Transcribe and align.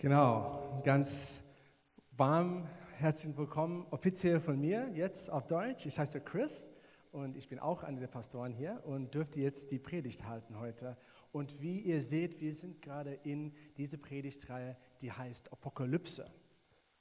Genau, 0.00 0.80
ganz 0.82 1.44
warm, 2.12 2.66
herzlich 2.96 3.36
willkommen 3.36 3.86
offiziell 3.90 4.40
von 4.40 4.58
mir 4.58 4.88
jetzt 4.94 5.28
auf 5.28 5.46
Deutsch. 5.46 5.84
Ich 5.84 5.98
heiße 5.98 6.22
Chris 6.22 6.70
und 7.12 7.36
ich 7.36 7.50
bin 7.50 7.58
auch 7.58 7.82
einer 7.82 8.00
der 8.00 8.06
Pastoren 8.06 8.54
hier 8.54 8.80
und 8.86 9.12
dürfte 9.12 9.40
jetzt 9.40 9.70
die 9.72 9.78
Predigt 9.78 10.24
halten 10.24 10.58
heute. 10.58 10.96
Und 11.32 11.60
wie 11.60 11.80
ihr 11.80 12.00
seht, 12.00 12.40
wir 12.40 12.54
sind 12.54 12.80
gerade 12.80 13.12
in 13.12 13.52
diese 13.76 13.98
Predigtreihe, 13.98 14.78
die 15.02 15.12
heißt 15.12 15.52
Apokalypse. 15.52 16.32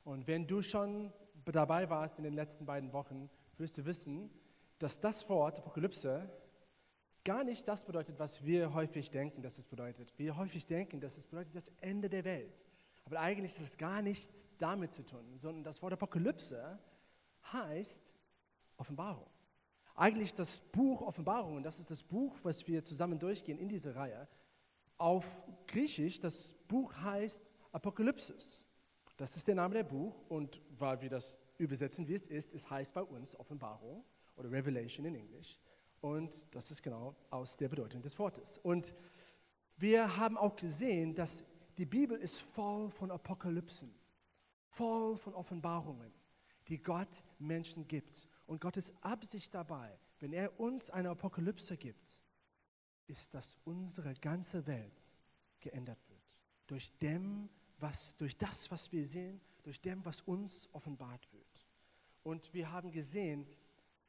Und 0.04 0.28
wenn 0.28 0.46
du 0.46 0.62
schon 0.62 1.14
dabei 1.46 1.90
warst 1.90 2.18
in 2.18 2.26
den 2.26 2.34
letzten 2.34 2.66
beiden 2.66 2.92
Wochen, 2.92 3.30
wirst 3.58 3.78
du 3.78 3.86
wissen, 3.86 4.30
dass 4.78 5.00
das 5.00 5.30
Wort 5.30 5.60
Apokalypse 5.60 6.30
gar 7.24 7.46
nicht 7.46 7.66
das 7.66 7.86
bedeutet, 7.86 8.20
was 8.20 8.44
wir 8.44 8.74
häufig 8.74 9.10
denken, 9.10 9.42
dass 9.42 9.58
es 9.58 9.68
bedeutet. 9.68 10.12
Wir 10.18 10.36
häufig 10.36 10.66
denken, 10.66 11.00
dass 11.00 11.18
es 11.18 11.28
bedeutet 11.28 11.56
das 11.56 11.72
Ende 11.80 12.10
der 12.10 12.26
Welt. 12.26 12.60
Aber 13.10 13.22
eigentlich 13.22 13.54
ist 13.54 13.62
es 13.62 13.78
gar 13.78 14.04
nicht 14.04 14.30
damit 14.60 14.94
zu 14.94 15.04
tun, 15.04 15.40
sondern 15.40 15.64
das 15.64 15.82
Wort 15.82 15.94
Apokalypse 15.94 16.78
heißt 17.52 18.14
Offenbarung. 18.78 19.26
Eigentlich 19.96 20.36
das 20.36 20.60
Buch 20.60 21.02
Offenbarung, 21.02 21.56
und 21.56 21.64
das 21.64 21.80
ist 21.80 21.90
das 21.90 22.04
Buch, 22.04 22.38
was 22.44 22.68
wir 22.68 22.84
zusammen 22.84 23.18
durchgehen 23.18 23.58
in 23.58 23.68
dieser 23.68 23.96
Reihe. 23.96 24.28
Auf 25.00 25.26
Griechisch, 25.66 26.20
das 26.20 26.54
Buch 26.68 26.94
heißt 27.02 27.52
Apokalypsis. 27.72 28.68
Das 29.18 29.36
ist 29.36 29.48
der 29.48 29.56
Name 29.56 29.74
der 29.74 29.84
Buch 29.86 30.16
und 30.30 30.62
weil 30.78 31.02
wir 31.02 31.10
das 31.10 31.40
übersetzen, 31.58 32.08
wie 32.08 32.14
es 32.14 32.28
ist, 32.28 32.54
es 32.54 32.70
heißt 32.70 32.94
bei 32.94 33.02
uns 33.02 33.36
Offenbarung 33.40 34.04
oder 34.36 34.52
Revelation 34.52 35.08
in 35.08 35.16
Englisch. 35.16 35.58
Und 36.00 36.54
das 36.54 36.70
ist 36.70 36.84
genau 36.84 37.16
aus 37.32 37.58
der 37.58 37.70
Bedeutung 37.70 38.04
des 38.04 38.20
Wortes. 38.20 38.60
Und 38.60 38.94
wir 39.78 40.16
haben 40.18 40.38
auch 40.38 40.56
gesehen, 40.56 41.16
dass 41.16 41.44
die 41.80 41.86
Bibel 41.86 42.18
ist 42.18 42.42
voll 42.42 42.90
von 42.90 43.10
Apokalypsen, 43.10 43.90
voll 44.68 45.16
von 45.16 45.34
Offenbarungen, 45.34 46.12
die 46.68 46.78
Gott 46.78 47.24
Menschen 47.40 47.88
gibt. 47.88 48.28
Und 48.48 48.60
Gottes 48.60 48.94
Absicht 49.02 49.54
dabei, 49.54 49.98
wenn 50.20 50.34
er 50.34 50.60
uns 50.60 50.90
eine 50.90 51.10
Apokalypse 51.10 51.78
gibt, 51.78 52.06
ist, 53.08 53.34
dass 53.34 53.58
unsere 53.64 54.14
ganze 54.16 54.68
Welt 54.68 55.16
geändert 55.62 56.00
wird. 56.10 56.20
Durch, 56.68 56.92
dem, 57.00 57.48
was, 57.78 58.18
durch 58.18 58.36
das, 58.36 58.70
was 58.72 58.92
wir 58.92 59.08
sehen, 59.08 59.40
durch 59.64 59.80
dem, 59.80 60.04
was 60.04 60.22
uns 60.24 60.68
offenbart 60.74 61.32
wird. 61.32 61.66
Und 62.24 62.54
wir 62.54 62.74
haben 62.74 62.92
gesehen, 62.92 63.48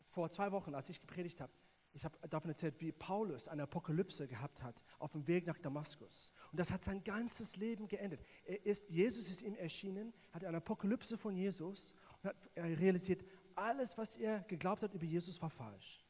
vor 0.08 0.28
zwei 0.32 0.50
Wochen, 0.50 0.74
als 0.74 0.88
ich 0.88 1.00
gepredigt 1.00 1.40
habe, 1.40 1.52
ich 1.92 2.04
habe 2.04 2.16
davon 2.28 2.50
erzählt, 2.50 2.80
wie 2.80 2.92
Paulus 2.92 3.48
eine 3.48 3.64
Apokalypse 3.64 4.28
gehabt 4.28 4.62
hat 4.62 4.84
auf 4.98 5.12
dem 5.12 5.26
Weg 5.26 5.46
nach 5.46 5.58
Damaskus. 5.58 6.32
Und 6.52 6.60
das 6.60 6.70
hat 6.72 6.84
sein 6.84 7.02
ganzes 7.02 7.56
Leben 7.56 7.88
geendet. 7.88 8.20
Er 8.44 8.64
ist, 8.64 8.88
Jesus 8.90 9.28
ist 9.28 9.42
ihm 9.42 9.56
erschienen, 9.56 10.12
hat 10.32 10.44
eine 10.44 10.58
Apokalypse 10.58 11.18
von 11.18 11.34
Jesus 11.34 11.94
und 12.22 12.30
hat 12.30 12.50
realisiert, 12.56 13.24
alles, 13.56 13.98
was 13.98 14.16
er 14.16 14.40
geglaubt 14.42 14.82
hat 14.82 14.94
über 14.94 15.04
Jesus, 15.04 15.40
war 15.42 15.50
falsch. 15.50 16.04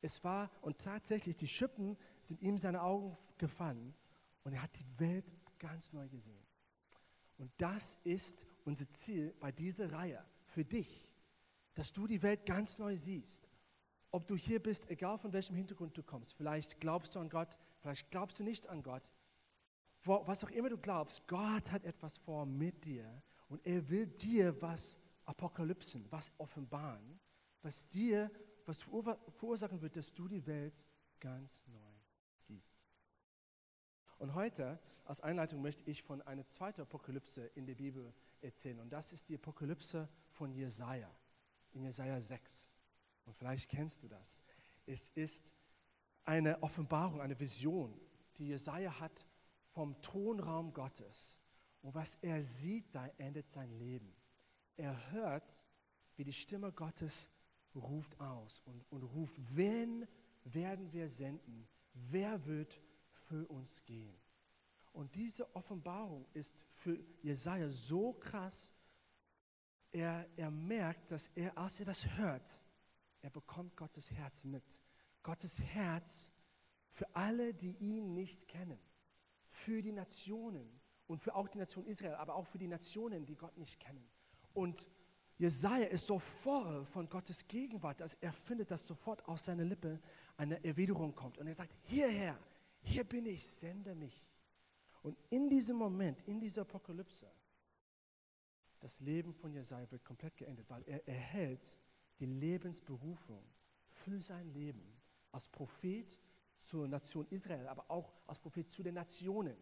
Es 0.00 0.24
war, 0.24 0.50
und 0.62 0.78
tatsächlich, 0.78 1.36
die 1.36 1.46
Schippen 1.46 1.96
sind 2.22 2.40
ihm 2.40 2.58
seine 2.58 2.82
Augen 2.82 3.16
gefallen 3.38 3.94
und 4.44 4.54
er 4.54 4.62
hat 4.62 4.76
die 4.78 4.98
Welt 4.98 5.30
ganz 5.58 5.92
neu 5.92 6.08
gesehen. 6.08 6.44
Und 7.36 7.52
das 7.58 7.98
ist 8.02 8.46
unser 8.64 8.90
Ziel 8.90 9.34
bei 9.38 9.52
dieser 9.52 9.92
Reihe 9.92 10.24
für 10.46 10.64
dich, 10.64 11.12
dass 11.74 11.92
du 11.92 12.06
die 12.06 12.22
Welt 12.22 12.46
ganz 12.46 12.78
neu 12.78 12.96
siehst 12.96 13.51
ob 14.12 14.26
du 14.26 14.36
hier 14.36 14.62
bist, 14.62 14.88
egal 14.88 15.18
von 15.18 15.32
welchem 15.32 15.56
Hintergrund 15.56 15.96
du 15.96 16.02
kommst, 16.02 16.34
vielleicht 16.34 16.80
glaubst 16.80 17.14
du 17.14 17.18
an 17.18 17.28
Gott, 17.28 17.58
vielleicht 17.80 18.10
glaubst 18.10 18.38
du 18.38 18.44
nicht 18.44 18.68
an 18.68 18.82
Gott, 18.82 19.10
was 20.04 20.44
auch 20.44 20.50
immer 20.50 20.68
du 20.68 20.78
glaubst, 20.78 21.26
Gott 21.26 21.72
hat 21.72 21.84
etwas 21.84 22.18
vor 22.18 22.44
mit 22.44 22.84
dir 22.84 23.22
und 23.48 23.64
er 23.66 23.88
will 23.88 24.06
dir 24.06 24.60
was 24.60 24.98
apokalypsen, 25.24 26.06
was 26.10 26.30
offenbaren, 26.38 27.20
was 27.62 27.88
dir, 27.88 28.30
was 28.66 28.82
verursachen 28.82 29.80
wird, 29.80 29.96
dass 29.96 30.12
du 30.12 30.28
die 30.28 30.46
Welt 30.46 30.84
ganz 31.18 31.62
neu 31.66 31.94
siehst. 32.36 32.82
Und 34.18 34.34
heute, 34.34 34.78
als 35.04 35.20
Einleitung, 35.20 35.62
möchte 35.62 35.88
ich 35.90 36.02
von 36.02 36.22
einer 36.22 36.46
zweiten 36.46 36.82
Apokalypse 36.82 37.46
in 37.54 37.66
der 37.66 37.74
Bibel 37.74 38.12
erzählen. 38.40 38.78
Und 38.80 38.90
das 38.90 39.12
ist 39.12 39.28
die 39.28 39.34
Apokalypse 39.34 40.08
von 40.30 40.52
Jesaja, 40.52 41.10
in 41.72 41.82
Jesaja 41.82 42.20
6. 42.20 42.71
Und 43.32 43.38
vielleicht 43.38 43.70
kennst 43.70 44.02
du 44.02 44.08
das. 44.08 44.42
Es 44.84 45.08
ist 45.14 45.54
eine 46.22 46.62
Offenbarung, 46.62 47.22
eine 47.22 47.40
Vision, 47.40 47.98
die 48.36 48.48
Jesaja 48.48 49.00
hat 49.00 49.26
vom 49.70 49.98
Thronraum 50.02 50.74
Gottes. 50.74 51.40
Und 51.80 51.94
was 51.94 52.16
er 52.16 52.42
sieht, 52.42 52.94
da 52.94 53.06
endet 53.16 53.48
sein 53.48 53.70
Leben. 53.70 54.14
Er 54.76 55.12
hört, 55.12 55.64
wie 56.16 56.24
die 56.24 56.32
Stimme 56.34 56.72
Gottes 56.72 57.30
ruft 57.74 58.20
aus 58.20 58.60
und, 58.66 58.84
und 58.90 59.02
ruft, 59.02 59.40
wen 59.56 60.06
werden 60.44 60.92
wir 60.92 61.08
senden? 61.08 61.66
Wer 61.94 62.44
wird 62.44 62.82
für 63.28 63.46
uns 63.46 63.82
gehen? 63.86 64.20
Und 64.92 65.14
diese 65.14 65.56
Offenbarung 65.56 66.26
ist 66.34 66.66
für 66.68 67.02
Jesaja 67.22 67.70
so 67.70 68.12
krass. 68.12 68.74
Er, 69.90 70.28
er 70.36 70.50
merkt, 70.50 71.10
dass 71.10 71.28
er, 71.28 71.56
als 71.56 71.80
er 71.80 71.86
das 71.86 72.06
hört, 72.18 72.62
er 73.22 73.30
bekommt 73.30 73.76
Gottes 73.76 74.10
Herz 74.10 74.44
mit. 74.44 74.80
Gottes 75.22 75.60
Herz 75.60 76.32
für 76.90 77.06
alle, 77.14 77.54
die 77.54 77.76
ihn 77.76 78.14
nicht 78.14 78.46
kennen. 78.48 78.78
Für 79.48 79.80
die 79.82 79.92
Nationen 79.92 80.80
und 81.06 81.20
für 81.20 81.34
auch 81.34 81.48
die 81.48 81.58
Nation 81.58 81.86
Israel, 81.86 82.14
aber 82.14 82.34
auch 82.34 82.46
für 82.46 82.58
die 82.58 82.68
Nationen, 82.68 83.24
die 83.24 83.36
Gott 83.36 83.56
nicht 83.56 83.80
kennen. 83.80 84.06
Und 84.52 84.88
Jesaja 85.38 85.86
ist 85.86 86.06
so 86.06 86.18
voll 86.18 86.84
von 86.84 87.08
Gottes 87.08 87.46
Gegenwart, 87.46 88.00
dass 88.00 88.14
er 88.14 88.32
findet, 88.32 88.70
dass 88.70 88.86
sofort 88.86 89.26
aus 89.26 89.44
seiner 89.44 89.64
Lippe 89.64 90.00
eine 90.36 90.62
Erwiderung 90.64 91.14
kommt. 91.14 91.38
Und 91.38 91.46
er 91.46 91.54
sagt, 91.54 91.74
hierher, 91.84 92.38
hier 92.82 93.04
bin 93.04 93.26
ich, 93.26 93.46
sende 93.46 93.94
mich. 93.94 94.30
Und 95.02 95.18
in 95.30 95.48
diesem 95.48 95.76
Moment, 95.76 96.22
in 96.22 96.40
dieser 96.40 96.62
Apokalypse, 96.62 97.30
das 98.80 99.00
Leben 99.00 99.32
von 99.34 99.52
Jesaja 99.52 99.90
wird 99.90 100.04
komplett 100.04 100.36
geändert, 100.36 100.68
weil 100.68 100.82
er 100.84 101.06
erhält 101.06 101.78
die 102.22 102.26
Lebensberufung 102.26 103.44
für 103.88 104.20
sein 104.20 104.48
Leben 104.52 104.80
als 105.32 105.48
Prophet 105.48 106.20
zur 106.56 106.86
Nation 106.86 107.26
Israel, 107.30 107.66
aber 107.66 107.90
auch 107.90 108.12
als 108.28 108.38
Prophet 108.38 108.70
zu 108.70 108.84
den 108.84 108.94
Nationen 108.94 109.56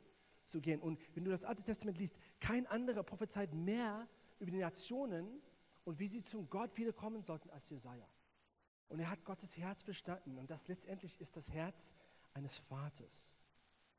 zu 0.44 0.60
gehen. 0.60 0.82
Und 0.82 1.00
wenn 1.14 1.24
du 1.24 1.30
das 1.30 1.44
Alte 1.44 1.62
Testament 1.62 1.96
liest, 1.96 2.14
kein 2.38 2.66
anderer 2.66 3.02
prophezeit 3.02 3.54
mehr 3.54 4.06
über 4.38 4.50
die 4.50 4.58
Nationen 4.58 5.40
und 5.84 5.98
wie 5.98 6.08
sie 6.08 6.22
zum 6.22 6.50
Gott 6.50 6.76
wiederkommen 6.76 7.22
sollten 7.22 7.48
als 7.48 7.70
Jesaja. 7.70 8.06
Und 8.88 9.00
er 9.00 9.08
hat 9.08 9.24
Gottes 9.24 9.56
Herz 9.56 9.82
verstanden. 9.82 10.36
Und 10.36 10.50
das 10.50 10.68
letztendlich 10.68 11.18
ist 11.18 11.38
das 11.38 11.48
Herz 11.48 11.94
eines 12.34 12.58
Vaters 12.58 13.38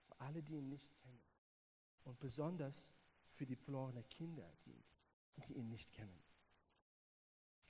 für 0.03 0.19
alle, 0.19 0.43
die 0.43 0.57
ihn 0.57 0.69
nicht 0.69 0.95
kennen. 0.99 1.23
Und 2.03 2.19
besonders 2.19 2.91
für 3.31 3.47
die 3.47 3.55
verlorenen 3.55 4.07
Kinder, 4.09 4.47
die, 4.67 4.83
die 5.47 5.53
ihn 5.53 5.69
nicht 5.69 5.93
kennen. 5.93 6.20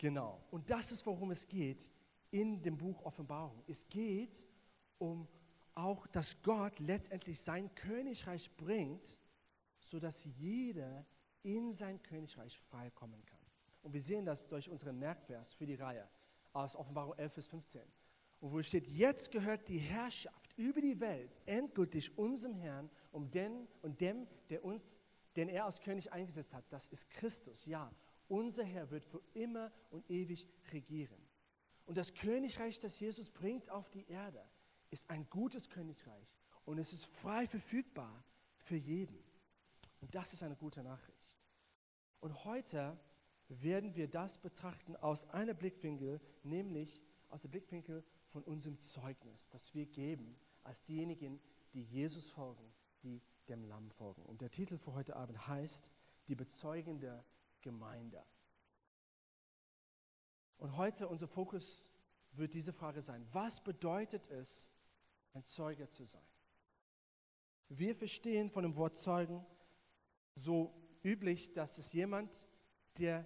Genau. 0.02 0.44
Und 0.50 0.68
das 0.72 0.92
ist, 0.92 1.06
worum 1.06 1.30
es 1.30 1.48
geht 1.48 1.88
in 2.32 2.60
dem 2.64 2.76
Buch 2.76 3.04
Offenbarung. 3.04 3.64
Es 3.68 3.88
geht 3.88 4.44
um 4.98 5.28
auch, 5.76 6.08
dass 6.08 6.42
Gott 6.42 6.80
letztendlich 6.80 7.40
sein 7.40 7.74
Königreich 7.76 8.50
bringt, 8.58 9.20
sodass 9.78 10.26
jeder 10.40 11.06
in 11.44 11.72
sein 11.72 12.02
Königreich 12.02 12.58
freikommen 12.58 13.24
kann. 13.28 13.46
Und 13.84 13.94
wir 13.94 14.02
sehen 14.02 14.26
das 14.26 14.48
durch 14.48 14.72
unseren 14.72 14.98
Merkvers 14.98 15.54
für 15.54 15.68
die 15.68 15.76
Reihe 15.76 16.10
aus 16.52 16.76
Offenbarung 16.76 17.14
11 17.14 17.36
bis 17.36 17.48
15. 17.50 17.82
Und 18.40 18.52
wo 18.54 18.62
steht, 18.64 18.88
jetzt 18.88 19.32
gehört 19.32 19.68
die 19.68 19.78
Herrschaft 19.78 20.52
über 20.58 20.82
die 20.82 21.00
Welt 21.00 21.40
endgültig 21.46 22.18
unserem 22.18 22.56
Herrn 22.56 22.90
um 23.12 23.30
den 23.30 23.68
und 23.84 24.02
dem, 24.02 24.26
der 24.50 24.66
uns, 24.66 24.98
den 25.36 25.48
er 25.48 25.66
als 25.66 25.80
König 25.80 26.12
eingesetzt 26.12 26.56
hat. 26.56 26.66
Das 26.72 26.88
ist 26.88 27.08
Christus, 27.12 27.68
ja. 27.68 27.94
Unser 28.32 28.64
Herr 28.64 28.90
wird 28.90 29.04
für 29.04 29.22
immer 29.34 29.74
und 29.90 30.10
ewig 30.10 30.48
regieren. 30.72 31.22
Und 31.86 31.98
das 31.98 32.14
Königreich, 32.14 32.80
das 32.80 32.98
Jesus 32.98 33.30
bringt 33.30 33.70
auf 33.70 33.90
die 33.90 34.08
Erde, 34.08 34.42
ist 34.90 35.10
ein 35.10 35.30
gutes 35.30 35.70
Königreich 35.70 36.34
und 36.64 36.78
es 36.78 36.94
ist 36.94 37.04
frei 37.04 37.46
verfügbar 37.46 38.24
für 38.56 38.78
jeden. 38.78 39.22
Und 40.00 40.16
das 40.16 40.32
ist 40.32 40.44
eine 40.44 40.56
gute 40.56 40.82
Nachricht. 40.82 41.36
Und 42.22 42.46
heute 42.46 42.98
werden 43.50 43.98
wir 43.98 44.08
das 44.08 44.38
betrachten 44.38 44.96
aus 44.96 45.30
einem 45.32 45.58
Blickwinkel, 45.58 46.22
nämlich 46.44 47.02
aus 47.28 47.42
dem 47.42 47.52
Blickwinkel 47.52 48.02
von 48.30 48.44
unserem 48.44 48.80
Zeugnis, 48.80 49.50
das 49.50 49.74
wir 49.74 49.88
geben 49.88 50.40
als 50.64 50.84
diejenigen, 50.84 51.42
die 51.74 51.84
Jesus 51.84 52.30
folgen, 52.30 52.72
die 53.04 53.22
dem 53.50 53.66
Lamm 53.66 53.92
folgen. 53.92 54.24
Und 54.24 54.40
der 54.40 54.52
Titel 54.52 54.78
für 54.78 54.94
heute 54.94 55.18
Abend 55.18 55.50
heißt 55.50 55.92
Die 56.30 56.36
bezeugende 56.36 57.26
Gemeinde. 57.62 58.24
Und 60.58 60.78
heute 60.78 61.08
unser 61.08 61.28
Fokus 61.28 61.86
wird 62.34 62.54
diese 62.54 62.74
Frage 62.74 63.02
sein, 63.02 63.28
was 63.32 63.64
bedeutet 63.64 64.28
es, 64.28 64.72
ein 65.34 65.44
Zeuge 65.46 65.88
zu 65.90 66.06
sein? 66.06 66.26
Wir 67.70 67.96
verstehen 67.96 68.50
von 68.50 68.64
dem 68.64 68.76
Wort 68.76 68.98
Zeugen 68.98 69.46
so 70.36 70.74
üblich, 71.04 71.54
dass 71.54 71.78
es 71.78 71.94
jemand, 71.94 72.48
der 73.00 73.26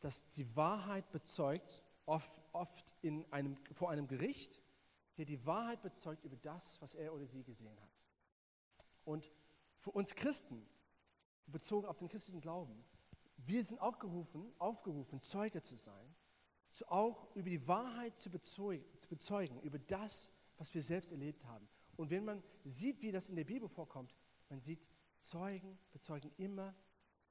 das 0.00 0.30
die 0.30 0.54
Wahrheit 0.54 1.10
bezeugt, 1.10 1.82
oft, 2.06 2.40
oft 2.52 2.94
in 3.00 3.30
einem, 3.32 3.56
vor 3.72 3.90
einem 3.90 4.06
Gericht, 4.06 4.62
der 5.16 5.24
die 5.24 5.44
Wahrheit 5.46 5.82
bezeugt 5.82 6.24
über 6.24 6.36
das, 6.36 6.80
was 6.80 6.94
er 6.94 7.12
oder 7.14 7.26
sie 7.26 7.42
gesehen 7.42 7.80
hat. 7.80 8.06
Und 9.04 9.32
für 9.78 9.90
uns 9.90 10.14
Christen, 10.14 10.66
bezogen 11.46 11.86
auf 11.86 11.98
den 11.98 12.08
christlichen 12.08 12.40
Glauben, 12.40 12.84
wir 13.36 13.64
sind 13.64 13.80
auch 13.80 13.98
gerufen, 13.98 14.52
aufgerufen, 14.58 15.22
Zeuge 15.22 15.62
zu 15.62 15.76
sein, 15.76 16.14
zu 16.72 16.88
auch 16.90 17.34
über 17.34 17.50
die 17.50 17.66
Wahrheit 17.66 18.18
zu 18.18 18.30
bezeugen, 18.30 18.84
zu 18.98 19.08
bezeugen, 19.08 19.60
über 19.60 19.78
das, 19.78 20.32
was 20.56 20.74
wir 20.74 20.82
selbst 20.82 21.12
erlebt 21.12 21.44
haben. 21.44 21.68
Und 21.96 22.10
wenn 22.10 22.24
man 22.24 22.42
sieht, 22.64 23.00
wie 23.02 23.12
das 23.12 23.28
in 23.28 23.36
der 23.36 23.44
Bibel 23.44 23.68
vorkommt, 23.68 24.14
man 24.48 24.60
sieht, 24.60 24.80
Zeugen 25.20 25.78
bezeugen 25.92 26.30
immer 26.36 26.74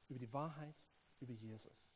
über 0.07 0.19
die 0.19 0.31
Wahrheit, 0.33 0.75
über 1.19 1.33
Jesus. 1.33 1.95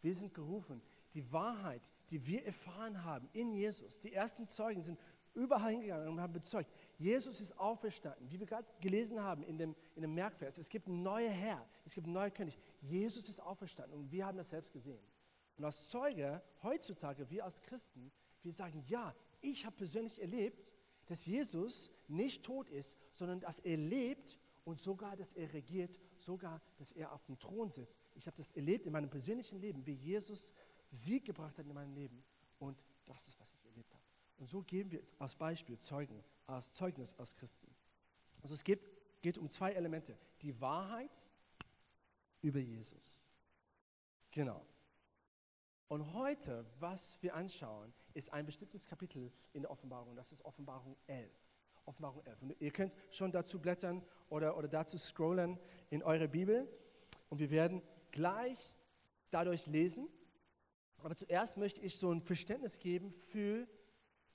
Wir 0.00 0.14
sind 0.14 0.34
gerufen, 0.34 0.82
die 1.14 1.32
Wahrheit, 1.32 1.92
die 2.10 2.26
wir 2.26 2.44
erfahren 2.44 3.04
haben 3.04 3.28
in 3.32 3.52
Jesus. 3.52 3.98
Die 4.00 4.12
ersten 4.12 4.48
Zeugen 4.48 4.82
sind 4.82 4.98
überall 5.34 5.72
hingegangen 5.72 6.08
und 6.08 6.20
haben 6.20 6.32
bezeugt, 6.32 6.70
Jesus 7.02 7.40
ist 7.40 7.58
auferstanden. 7.58 8.30
Wie 8.30 8.38
wir 8.38 8.46
gerade 8.46 8.66
gelesen 8.80 9.20
haben 9.20 9.42
in 9.42 9.58
dem, 9.58 9.74
in 9.96 10.02
dem 10.02 10.14
Merkvers, 10.14 10.56
es 10.58 10.68
gibt 10.68 10.86
einen 10.86 11.02
neuen 11.02 11.32
Herr, 11.32 11.68
es 11.84 11.94
gibt 11.94 12.06
einen 12.06 12.14
neuen 12.14 12.32
König. 12.32 12.56
Jesus 12.80 13.28
ist 13.28 13.40
auferstanden 13.40 13.98
und 13.98 14.12
wir 14.12 14.24
haben 14.24 14.38
das 14.38 14.50
selbst 14.50 14.72
gesehen. 14.72 15.02
Und 15.56 15.64
als 15.64 15.88
Zeuge, 15.88 16.40
heutzutage, 16.62 17.28
wir 17.28 17.44
als 17.44 17.60
Christen, 17.60 18.12
wir 18.42 18.52
sagen, 18.52 18.84
ja, 18.86 19.14
ich 19.40 19.66
habe 19.66 19.76
persönlich 19.76 20.20
erlebt, 20.20 20.72
dass 21.06 21.26
Jesus 21.26 21.90
nicht 22.06 22.44
tot 22.44 22.70
ist, 22.70 22.96
sondern 23.14 23.40
dass 23.40 23.58
er 23.58 23.76
lebt 23.76 24.38
und 24.64 24.80
sogar, 24.80 25.16
dass 25.16 25.32
er 25.32 25.52
regiert, 25.52 25.98
sogar, 26.18 26.60
dass 26.78 26.92
er 26.92 27.12
auf 27.12 27.24
dem 27.24 27.36
Thron 27.38 27.68
sitzt. 27.68 27.98
Ich 28.14 28.26
habe 28.26 28.36
das 28.36 28.52
erlebt 28.52 28.86
in 28.86 28.92
meinem 28.92 29.10
persönlichen 29.10 29.60
Leben, 29.60 29.84
wie 29.84 29.94
Jesus 29.94 30.52
Sieg 30.88 31.24
gebracht 31.24 31.58
hat 31.58 31.66
in 31.66 31.74
meinem 31.74 31.94
Leben. 31.94 32.22
Und 32.60 32.86
das 33.04 33.26
ist, 33.26 33.40
was 33.40 33.50
ich. 33.50 33.61
Und 34.42 34.48
so 34.48 34.60
geben 34.60 34.90
wir 34.90 35.00
als 35.20 35.36
Beispiel 35.36 35.78
Zeugen, 35.78 36.20
als 36.48 36.72
Zeugnis 36.72 37.16
als 37.16 37.36
Christen. 37.36 37.72
Also 38.42 38.54
es 38.54 38.64
geht, 38.64 38.90
geht 39.22 39.38
um 39.38 39.48
zwei 39.48 39.70
Elemente. 39.70 40.18
Die 40.40 40.60
Wahrheit 40.60 41.28
über 42.40 42.58
Jesus. 42.58 43.22
Genau. 44.32 44.66
Und 45.86 46.12
heute, 46.12 46.66
was 46.80 47.22
wir 47.22 47.36
anschauen, 47.36 47.94
ist 48.14 48.32
ein 48.32 48.44
bestimmtes 48.44 48.88
Kapitel 48.88 49.30
in 49.52 49.62
der 49.62 49.70
Offenbarung. 49.70 50.16
Das 50.16 50.32
ist 50.32 50.44
Offenbarung 50.44 50.96
11. 51.06 51.30
Offenbarung 51.84 52.26
11. 52.26 52.42
Und 52.42 52.60
ihr 52.60 52.72
könnt 52.72 52.96
schon 53.12 53.30
dazu 53.30 53.60
blättern 53.60 54.04
oder, 54.28 54.56
oder 54.56 54.66
dazu 54.66 54.98
scrollen 54.98 55.56
in 55.88 56.02
eure 56.02 56.26
Bibel. 56.26 56.68
Und 57.28 57.38
wir 57.38 57.50
werden 57.52 57.80
gleich 58.10 58.74
dadurch 59.30 59.68
lesen. 59.68 60.08
Aber 60.96 61.14
zuerst 61.14 61.58
möchte 61.58 61.80
ich 61.80 61.96
so 61.96 62.10
ein 62.10 62.20
Verständnis 62.20 62.80
geben 62.80 63.12
für 63.30 63.68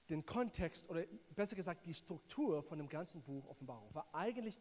den 0.10 0.26
Kontext 0.26 0.90
oder 0.90 1.04
besser 1.36 1.56
gesagt 1.56 1.86
die 1.86 1.94
Struktur 1.94 2.64
von 2.64 2.78
dem 2.78 2.90
ganzen 2.90 3.22
Buch 3.22 3.46
Offenbarung. 3.48 3.90
Weil 3.94 4.04
eigentlich 4.14 4.60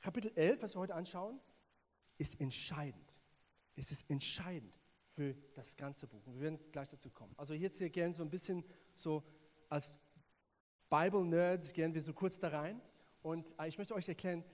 Kapitel 0.00 0.32
11, 0.34 0.62
was 0.62 0.76
wir 0.76 0.80
heute 0.80 0.94
anschauen, 0.94 1.40
ist 2.18 2.40
entscheidend. 2.40 3.18
Es 3.74 3.90
ist 3.90 4.08
entscheidend 4.08 4.78
für 5.14 5.34
das 5.54 5.76
ganze 5.76 6.06
Buch. 6.06 6.26
Und 6.26 6.34
wir 6.34 6.42
werden 6.42 6.58
gleich 6.72 6.88
dazu 6.88 7.10
kommen. 7.10 7.34
Also 7.36 7.54
jetzt 7.54 7.78
hier 7.78 7.90
gerne 7.90 8.14
so 8.14 8.22
ein 8.22 8.30
bisschen 8.30 8.64
so 8.94 9.22
als 9.68 9.98
Bible-Nerds 10.88 11.72
gehen 11.72 11.92
wir 11.94 12.02
so 12.02 12.12
kurz 12.12 12.38
da 12.38 12.48
rein. 12.48 12.80
Und 13.22 13.54
äh, 13.58 13.66
ich 13.66 13.76
möchte 13.76 13.94
euch 13.94 14.08
erklären, 14.08 14.44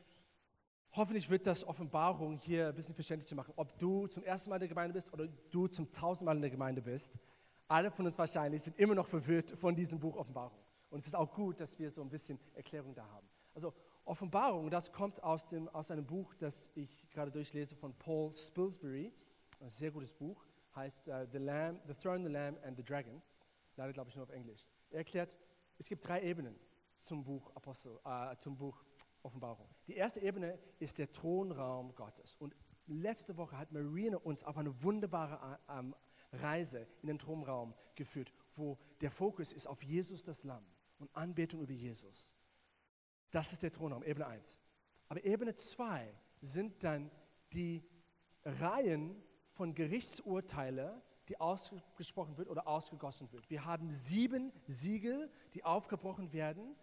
hoffentlich 0.93 1.29
wird 1.29 1.47
das 1.47 1.67
Offenbarung 1.67 2.39
hier 2.39 2.69
ein 2.69 2.75
bisschen 2.75 2.95
verständlicher 2.95 3.35
machen. 3.35 3.53
Ob 3.57 3.79
du 3.79 4.07
zum 4.07 4.23
ersten 4.25 4.51
Mal 4.51 4.57
in 4.57 4.61
der 4.61 4.69
Gemeinde 4.69 4.95
bist 4.95 5.13
oder 5.13 5.29
du 5.51 5.67
zum 5.67 5.91
tausendmal 5.91 6.35
Mal 6.35 6.39
in 6.39 6.43
der 6.43 6.51
Gemeinde 6.51 6.83
bist, 6.83 7.13
alle 7.73 7.91
von 7.91 8.05
uns 8.05 8.19
wahrscheinlich 8.19 8.63
sind 8.63 8.79
immer 8.79 8.95
noch 8.95 9.09
verwirrt 9.09 9.51
von 9.53 9.75
diesem 9.75 9.99
Buch 9.99 10.17
Offenbarung. 10.17 10.59
Und 10.91 11.01
es 11.01 11.07
ist 11.07 11.15
auch 11.15 11.33
gut, 11.33 11.59
dass 11.59 11.79
wir 11.79 11.91
so 11.91 12.03
ein 12.03 12.11
bisschen 12.11 12.39
Erklärung 12.55 12.95
da 12.95 13.09
haben. 13.09 13.27
Also 13.55 13.73
Offenbarung, 14.05 14.69
das 14.69 14.93
kommt 14.93 15.23
aus, 15.23 15.47
dem, 15.47 15.69
aus 15.71 15.91
einem 15.91 16.05
Buch, 16.05 16.35
das 16.35 16.69
ich 16.75 17.09
gerade 17.11 17.31
durchlese 17.31 17.75
von 17.75 17.95
Paul 17.95 18.31
Spilsbury. 18.33 19.11
Ein 19.61 19.71
sehr 19.71 19.91
gutes 19.91 20.13
Buch, 20.13 20.45
heißt 20.77 21.09
uh, 21.09 21.25
the, 21.31 21.39
Lamb, 21.39 21.81
the 21.87 21.95
Throne, 21.95 22.23
the 22.27 22.33
Lamb 22.33 22.59
and 22.63 22.77
the 22.77 22.85
Dragon. 22.85 23.23
Leider 23.77 23.93
glaube 23.95 24.11
ich 24.11 24.17
nur 24.17 24.25
auf 24.25 24.31
Englisch. 24.31 24.67
Er 24.91 24.99
erklärt, 24.99 25.39
es 25.79 25.89
gibt 25.89 26.07
drei 26.07 26.21
Ebenen 26.23 26.55
zum 27.01 27.25
Buch, 27.25 27.51
Apostel, 27.55 27.99
äh, 28.05 28.37
zum 28.37 28.57
Buch 28.57 28.85
Offenbarung. 29.23 29.69
Die 29.87 29.95
erste 29.95 30.21
Ebene 30.21 30.59
ist 30.79 30.99
der 30.99 31.11
Thronraum 31.11 31.95
Gottes. 31.95 32.37
Und 32.37 32.55
letzte 32.87 33.37
Woche 33.37 33.59
hat 33.59 33.73
Marina 33.73 34.17
uns 34.19 34.45
auf 34.45 34.57
eine 34.57 34.83
wunderbare 34.83 35.59
äh, 35.69 35.79
ähm, 35.79 35.95
Reise 36.33 36.87
in 37.03 37.09
den 37.09 37.19
Thronraum 37.19 37.75
geführt, 37.95 38.33
wo 38.55 38.79
der 39.01 39.11
Fokus 39.11 39.53
ist 39.53 39.67
auf 39.67 39.83
Jesus 39.83 40.23
das 40.23 40.45
Lamm 40.45 40.65
und 40.99 41.15
Anbetung 41.15 41.61
über 41.61 41.73
Jesus. 41.73 42.37
Das 43.31 43.53
ist 43.53 43.63
der 43.63 43.73
Thronraum, 43.73 44.03
Ebene 44.03 44.27
1. 44.27 44.59
Aber 45.09 45.25
Ebene 45.25 45.57
2 45.57 46.15
sind 46.41 46.85
dann 46.85 47.11
die 47.53 47.85
Reihen 48.45 49.23
von 49.51 49.75
Gerichtsurteilen, 49.75 51.03
die 51.29 51.39
ausgesprochen 51.41 52.37
wird 52.37 52.49
oder 52.49 52.67
ausgegossen 52.67 53.31
wird. 53.33 53.49
Wir 53.49 53.65
haben 53.65 53.91
sieben 53.91 54.53
Siegel, 54.67 55.31
die 55.55 55.65
aufgebrochen 55.65 56.33
werden 56.33 56.77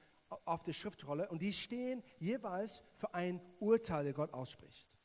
auf 0.45 0.63
der 0.63 0.73
Schriftrolle 0.73 1.27
und 1.29 1.41
die 1.41 1.53
stehen 1.53 2.03
jeweils 2.19 2.83
für 2.95 3.13
ein 3.13 3.41
Urteil, 3.59 4.03
der 4.03 4.13
Gott 4.13 4.33
ausspricht. 4.33 4.98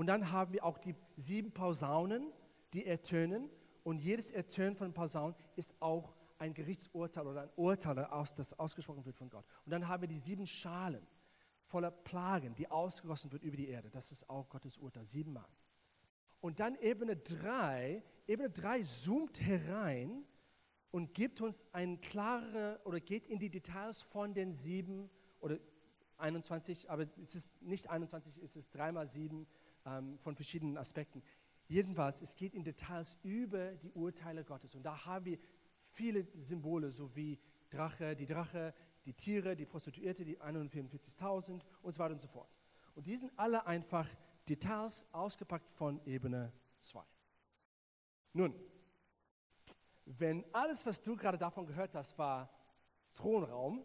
Und 0.00 0.06
dann 0.06 0.32
haben 0.32 0.54
wir 0.54 0.64
auch 0.64 0.78
die 0.78 0.94
sieben 1.18 1.52
Posaunen, 1.52 2.32
die 2.72 2.86
ertönen 2.86 3.50
und 3.84 4.02
jedes 4.02 4.30
Ertönen 4.30 4.74
von 4.74 4.94
Posaunen 4.94 5.34
ist 5.56 5.74
auch 5.78 6.14
ein 6.38 6.54
Gerichtsurteil 6.54 7.26
oder 7.26 7.42
ein 7.42 7.50
Urteil, 7.54 8.08
das 8.34 8.58
ausgesprochen 8.58 9.04
wird 9.04 9.14
von 9.14 9.28
Gott. 9.28 9.44
Und 9.66 9.72
dann 9.72 9.88
haben 9.88 10.00
wir 10.00 10.08
die 10.08 10.16
sieben 10.16 10.46
Schalen 10.46 11.06
voller 11.66 11.90
Plagen, 11.90 12.54
die 12.54 12.66
ausgegossen 12.70 13.30
wird 13.30 13.42
über 13.42 13.58
die 13.58 13.68
Erde. 13.68 13.90
Das 13.90 14.10
ist 14.10 14.30
auch 14.30 14.48
Gottes 14.48 14.78
Urteil, 14.78 15.04
siebenmal. 15.04 15.50
Und 16.40 16.60
dann 16.60 16.76
Ebene 16.76 17.16
3, 17.16 18.02
Ebene 18.26 18.48
3 18.48 18.82
zoomt 18.84 19.38
herein 19.42 20.24
und 20.92 21.12
gibt 21.12 21.42
uns 21.42 21.62
ein 21.72 22.00
klare 22.00 22.80
oder 22.84 23.00
geht 23.00 23.26
in 23.26 23.38
die 23.38 23.50
Details 23.50 24.00
von 24.00 24.32
den 24.32 24.54
sieben 24.54 25.10
oder 25.40 25.58
21, 26.16 26.90
aber 26.90 27.06
es 27.20 27.34
ist 27.34 27.60
nicht 27.60 27.90
21, 27.90 28.38
es 28.42 28.56
ist 28.56 28.74
dreimal 28.74 29.06
sieben 29.06 29.46
ähm, 29.86 30.18
von 30.18 30.34
verschiedenen 30.34 30.76
Aspekten. 30.76 31.22
Jedenfalls, 31.66 32.20
es 32.20 32.34
geht 32.34 32.54
in 32.54 32.64
Details 32.64 33.16
über 33.22 33.72
die 33.76 33.92
Urteile 33.92 34.44
Gottes. 34.44 34.74
Und 34.74 34.82
da 34.82 35.04
haben 35.04 35.24
wir 35.24 35.38
viele 35.90 36.26
Symbole, 36.34 36.90
so 36.90 37.14
wie 37.14 37.38
Drache, 37.70 38.16
die 38.16 38.26
Drache, 38.26 38.74
die 39.04 39.14
Tiere, 39.14 39.56
die 39.56 39.66
Prostituierte, 39.66 40.24
die 40.24 40.40
144.000 40.40 41.60
und 41.82 41.92
so 41.94 41.98
weiter 41.98 42.14
und 42.14 42.20
so 42.20 42.28
fort. 42.28 42.58
Und 42.94 43.06
die 43.06 43.16
sind 43.16 43.32
alle 43.36 43.66
einfach 43.66 44.08
Details 44.48 45.06
ausgepackt 45.12 45.70
von 45.70 46.04
Ebene 46.04 46.52
2. 46.78 47.02
Nun, 48.32 48.54
wenn 50.04 50.44
alles, 50.52 50.84
was 50.86 51.00
du 51.00 51.16
gerade 51.16 51.38
davon 51.38 51.66
gehört 51.66 51.94
hast, 51.94 52.18
war 52.18 52.50
Thronraum, 53.14 53.84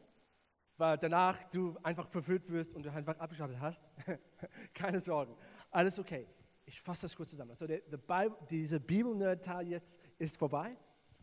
weil 0.77 0.97
danach 0.97 1.43
du 1.45 1.77
einfach 1.83 2.07
verwirrt 2.07 2.49
wirst 2.49 2.73
und 2.73 2.83
du 2.83 2.91
einfach 2.91 3.17
abgeschaltet 3.19 3.59
hast, 3.59 3.85
keine 4.73 4.99
Sorgen, 4.99 5.35
alles 5.75 5.99
okay. 5.99 6.27
Ich 6.65 6.81
fasse 6.81 7.03
das 7.03 7.15
kurz 7.15 7.31
zusammen. 7.31 7.51
Also 7.51 7.67
der, 7.67 7.81
der 7.81 7.97
Bible, 7.97 8.37
dieser 8.49 8.79
Bibel-Nerd-Teil 8.79 9.67
jetzt 9.67 9.99
ist 10.17 10.37
vorbei. 10.37 10.77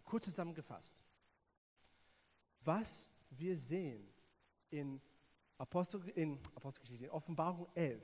Kurz 0.04 0.26
zusammengefasst. 0.26 1.02
Was 2.64 3.11
wir 3.30 3.56
sehen 3.56 4.06
in, 4.71 5.00
Apostel, 5.59 6.06
in, 6.11 6.38
Apostelgeschichte, 6.54 7.06
in 7.06 7.11
Offenbarung 7.11 7.66
11, 7.75 8.02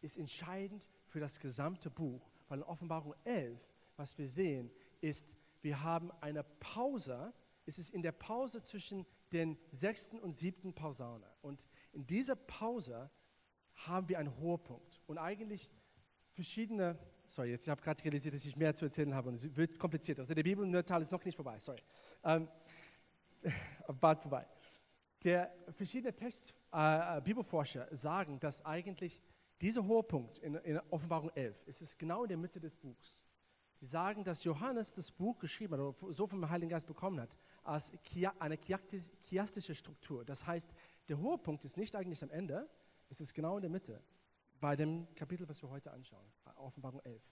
ist 0.00 0.16
entscheidend 0.16 0.86
für 1.06 1.20
das 1.20 1.38
gesamte 1.38 1.90
Buch, 1.90 2.30
weil 2.48 2.58
in 2.58 2.64
Offenbarung 2.64 3.14
11, 3.24 3.58
was 3.96 4.16
wir 4.16 4.28
sehen, 4.28 4.70
ist, 5.00 5.36
wir 5.60 5.82
haben 5.82 6.10
eine 6.20 6.44
Pause, 6.44 7.34
es 7.66 7.78
ist 7.78 7.90
in 7.90 8.02
der 8.02 8.12
Pause 8.12 8.62
zwischen 8.62 9.04
den 9.32 9.58
sechsten 9.70 10.18
und 10.20 10.32
siebten 10.32 10.72
Pausaune. 10.72 11.30
Und 11.42 11.68
in 11.92 12.06
dieser 12.06 12.36
Pause 12.36 13.10
haben 13.74 14.08
wir 14.08 14.18
einen 14.18 14.36
Hohepunkt. 14.38 15.00
Und 15.06 15.18
eigentlich 15.18 15.70
verschiedene, 16.32 16.98
sorry, 17.26 17.50
jetzt 17.50 17.64
ich 17.64 17.70
habe 17.70 17.82
gerade 17.82 18.02
realisiert, 18.04 18.34
dass 18.34 18.44
ich 18.44 18.56
mehr 18.56 18.74
zu 18.74 18.84
erzählen 18.84 19.14
habe 19.14 19.28
und 19.28 19.34
es 19.34 19.56
wird 19.56 19.78
kompliziert. 19.78 20.20
Also 20.20 20.34
der 20.34 20.42
Bibel-Teil 20.42 21.02
ist 21.02 21.12
noch 21.12 21.24
nicht 21.24 21.36
vorbei, 21.36 21.58
sorry. 21.58 21.82
Ähm, 22.24 22.48
bald 24.00 24.20
vorbei. 24.20 24.46
Der 25.22 25.54
verschiedene 25.70 26.14
Text, 26.14 26.54
äh, 26.72 27.20
Bibelforscher 27.20 27.88
sagen, 27.90 28.38
dass 28.40 28.64
eigentlich 28.64 29.20
dieser 29.60 29.84
Hohepunkt 29.86 30.38
in, 30.38 30.56
in 30.56 30.80
Offenbarung 30.90 31.30
11 31.34 31.62
ist 31.66 31.82
es 31.82 31.96
genau 31.96 32.24
in 32.24 32.28
der 32.28 32.36
Mitte 32.36 32.60
des 32.60 32.76
Buchs. 32.76 33.24
Sie 33.80 33.86
sagen, 33.86 34.24
dass 34.24 34.44
Johannes 34.44 34.92
das 34.94 35.10
Buch 35.10 35.38
geschrieben 35.38 35.74
hat 35.74 35.80
oder 35.80 36.12
so 36.12 36.26
vom 36.26 36.48
Heiligen 36.48 36.70
Geist 36.70 36.86
bekommen 36.86 37.20
hat, 37.20 37.36
als 37.62 37.92
eine 38.38 38.58
chiastische 38.58 39.74
Struktur. 39.74 40.24
Das 40.24 40.46
heißt, 40.46 40.72
der 41.08 41.18
Hohepunkt 41.18 41.64
ist 41.64 41.76
nicht 41.76 41.96
eigentlich 41.96 42.22
am 42.22 42.30
Ende, 42.30 42.68
es 43.08 43.20
ist 43.20 43.34
genau 43.34 43.56
in 43.56 43.62
der 43.62 43.70
Mitte. 43.70 44.02
bei 44.60 44.76
dem 44.76 45.06
Kapitel, 45.14 45.46
was 45.48 45.62
wir 45.62 45.68
heute 45.68 45.92
anschauen, 45.92 46.26
Offenbarung 46.56 47.00
11. 47.00 47.22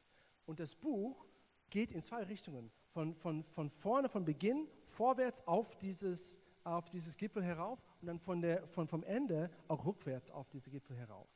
Und 0.44 0.60
das 0.60 0.74
Buch 0.74 1.24
geht 1.70 1.92
in 1.92 2.02
zwei 2.02 2.24
Richtungen. 2.24 2.70
Von, 2.90 3.14
von, 3.14 3.42
von 3.42 3.70
vorne, 3.70 4.08
von 4.10 4.24
Beginn, 4.24 4.68
vorwärts 4.84 5.46
auf 5.46 5.78
dieses, 5.78 6.38
auf 6.62 6.90
dieses 6.90 7.16
Gipfel 7.16 7.42
herauf 7.42 7.82
und 8.00 8.06
dann 8.06 8.18
von 8.18 8.42
der, 8.42 8.66
von, 8.66 8.86
vom 8.86 9.02
Ende 9.02 9.50
auch 9.68 9.84
rückwärts 9.86 10.30
auf 10.30 10.50
diese 10.50 10.70
Gipfel 10.70 10.94
herauf. 10.96 11.28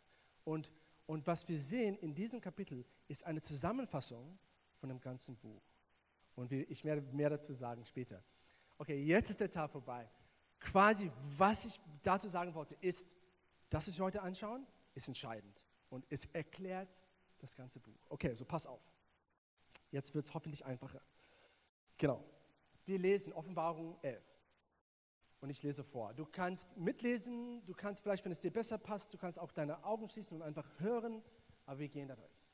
Und, 0.44 0.70
und 1.06 1.26
was 1.26 1.48
wir 1.48 1.58
sehen 1.58 1.96
in 1.96 2.14
diesem 2.14 2.40
Kapitel 2.42 2.84
ist 3.08 3.24
eine 3.24 3.40
Zusammenfassung 3.40 4.38
von 4.76 4.90
dem 4.90 5.00
ganzen 5.00 5.36
Buch. 5.36 5.62
Und 6.34 6.52
ich 6.52 6.84
werde 6.84 7.00
mehr 7.14 7.30
dazu 7.30 7.54
sagen 7.54 7.86
später. 7.86 8.22
Okay, 8.76 9.02
jetzt 9.02 9.30
ist 9.30 9.40
der 9.40 9.50
Tag 9.50 9.70
vorbei. 9.70 10.06
Quasi, 10.60 11.10
was 11.38 11.64
ich 11.64 11.80
dazu 12.02 12.28
sagen 12.28 12.54
wollte, 12.54 12.74
ist, 12.82 13.15
das, 13.70 13.88
was 13.88 13.98
wir 13.98 14.04
heute 14.04 14.22
anschauen, 14.22 14.66
ist 14.94 15.08
entscheidend. 15.08 15.66
Und 15.88 16.06
es 16.10 16.24
erklärt 16.26 17.00
das 17.38 17.54
ganze 17.54 17.80
Buch. 17.80 18.06
Okay, 18.08 18.34
so 18.34 18.44
pass 18.44 18.66
auf. 18.66 18.82
Jetzt 19.90 20.14
wird 20.14 20.24
es 20.24 20.34
hoffentlich 20.34 20.64
einfacher. 20.64 21.00
Genau. 21.98 22.24
Wir 22.84 22.98
lesen 22.98 23.32
Offenbarung 23.32 23.98
11. 24.02 24.22
Und 25.40 25.50
ich 25.50 25.62
lese 25.62 25.84
vor. 25.84 26.14
Du 26.14 26.24
kannst 26.24 26.76
mitlesen, 26.76 27.64
du 27.66 27.74
kannst 27.74 28.02
vielleicht, 28.02 28.24
wenn 28.24 28.32
es 28.32 28.40
dir 28.40 28.52
besser 28.52 28.78
passt, 28.78 29.12
du 29.12 29.18
kannst 29.18 29.38
auch 29.38 29.52
deine 29.52 29.84
Augen 29.84 30.08
schließen 30.08 30.36
und 30.36 30.42
einfach 30.42 30.66
hören, 30.78 31.22
aber 31.66 31.80
wir 31.80 31.88
gehen 31.88 32.08
da 32.08 32.16
durch. 32.16 32.46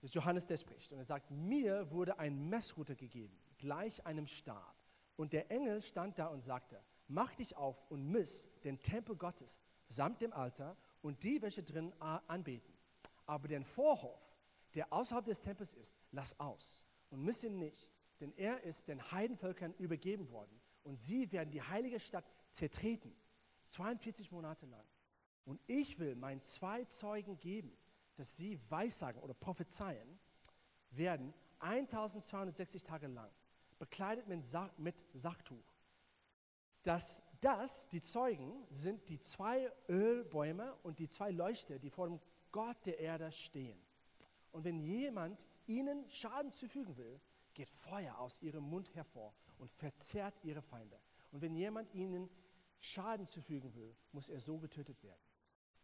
Das 0.00 0.10
ist 0.10 0.14
Johannes, 0.14 0.46
der 0.46 0.56
spricht. 0.56 0.92
Und 0.92 0.98
er 0.98 1.04
sagt, 1.04 1.30
mir 1.30 1.90
wurde 1.90 2.18
ein 2.18 2.48
Messruter 2.48 2.94
gegeben, 2.94 3.38
gleich 3.58 4.04
einem 4.04 4.26
Stab. 4.26 4.74
Und 5.16 5.32
der 5.32 5.50
Engel 5.50 5.80
stand 5.80 6.18
da 6.18 6.26
und 6.26 6.40
sagte, 6.40 6.82
mach 7.06 7.34
dich 7.34 7.56
auf 7.56 7.90
und 7.90 8.06
miss 8.10 8.50
den 8.64 8.80
Tempel 8.80 9.16
Gottes 9.16 9.62
samt 9.86 10.22
dem 10.22 10.32
Altar 10.32 10.76
und 11.02 11.22
die, 11.22 11.40
welche 11.42 11.62
drin 11.62 11.92
anbeten. 12.00 12.74
Aber 13.26 13.48
den 13.48 13.64
Vorhof, 13.64 14.20
der 14.74 14.92
außerhalb 14.92 15.24
des 15.24 15.40
Tempels 15.40 15.72
ist, 15.72 15.96
lass 16.10 16.38
aus 16.40 16.84
und 17.10 17.22
miss 17.22 17.44
ihn 17.44 17.58
nicht, 17.58 17.92
denn 18.20 18.32
er 18.36 18.62
ist 18.62 18.88
den 18.88 19.10
Heidenvölkern 19.12 19.74
übergeben 19.74 20.30
worden 20.30 20.60
und 20.82 20.96
sie 20.96 21.30
werden 21.32 21.50
die 21.50 21.62
heilige 21.62 22.00
Stadt 22.00 22.24
zertreten, 22.50 23.14
42 23.66 24.30
Monate 24.30 24.66
lang. 24.66 24.84
Und 25.44 25.60
ich 25.66 25.98
will 25.98 26.14
meinen 26.14 26.42
zwei 26.42 26.84
Zeugen 26.84 27.38
geben, 27.38 27.76
dass 28.16 28.36
sie 28.36 28.58
Weissagen 28.70 29.20
oder 29.20 29.34
prophezeien 29.34 30.18
werden 30.90 31.34
1260 31.58 32.82
Tage 32.82 33.06
lang, 33.06 33.30
bekleidet 33.78 34.28
mit, 34.28 34.44
Sa 34.44 34.70
mit 34.76 35.04
Sachtuch. 35.12 35.73
Dass 36.84 37.22
das, 37.40 37.88
die 37.88 38.02
Zeugen, 38.02 38.66
sind 38.70 39.08
die 39.08 39.20
zwei 39.20 39.70
Ölbäume 39.88 40.74
und 40.82 40.98
die 40.98 41.08
zwei 41.08 41.30
Leuchter, 41.30 41.78
die 41.78 41.90
vor 41.90 42.08
dem 42.08 42.20
Gott 42.52 42.86
der 42.86 42.98
Erde 43.00 43.32
stehen. 43.32 43.78
Und 44.52 44.64
wenn 44.64 44.78
jemand 44.78 45.46
ihnen 45.66 46.08
Schaden 46.08 46.52
zufügen 46.52 46.96
will, 46.96 47.20
geht 47.54 47.70
Feuer 47.70 48.18
aus 48.18 48.40
ihrem 48.40 48.64
Mund 48.64 48.94
hervor 48.94 49.34
und 49.58 49.70
verzehrt 49.70 50.34
ihre 50.42 50.62
Feinde. 50.62 51.00
Und 51.32 51.40
wenn 51.42 51.54
jemand 51.54 51.92
ihnen 51.94 52.30
Schaden 52.80 53.26
zufügen 53.26 53.74
will, 53.74 53.96
muss 54.12 54.28
er 54.28 54.40
so 54.40 54.58
getötet 54.58 55.02
werden. 55.02 55.22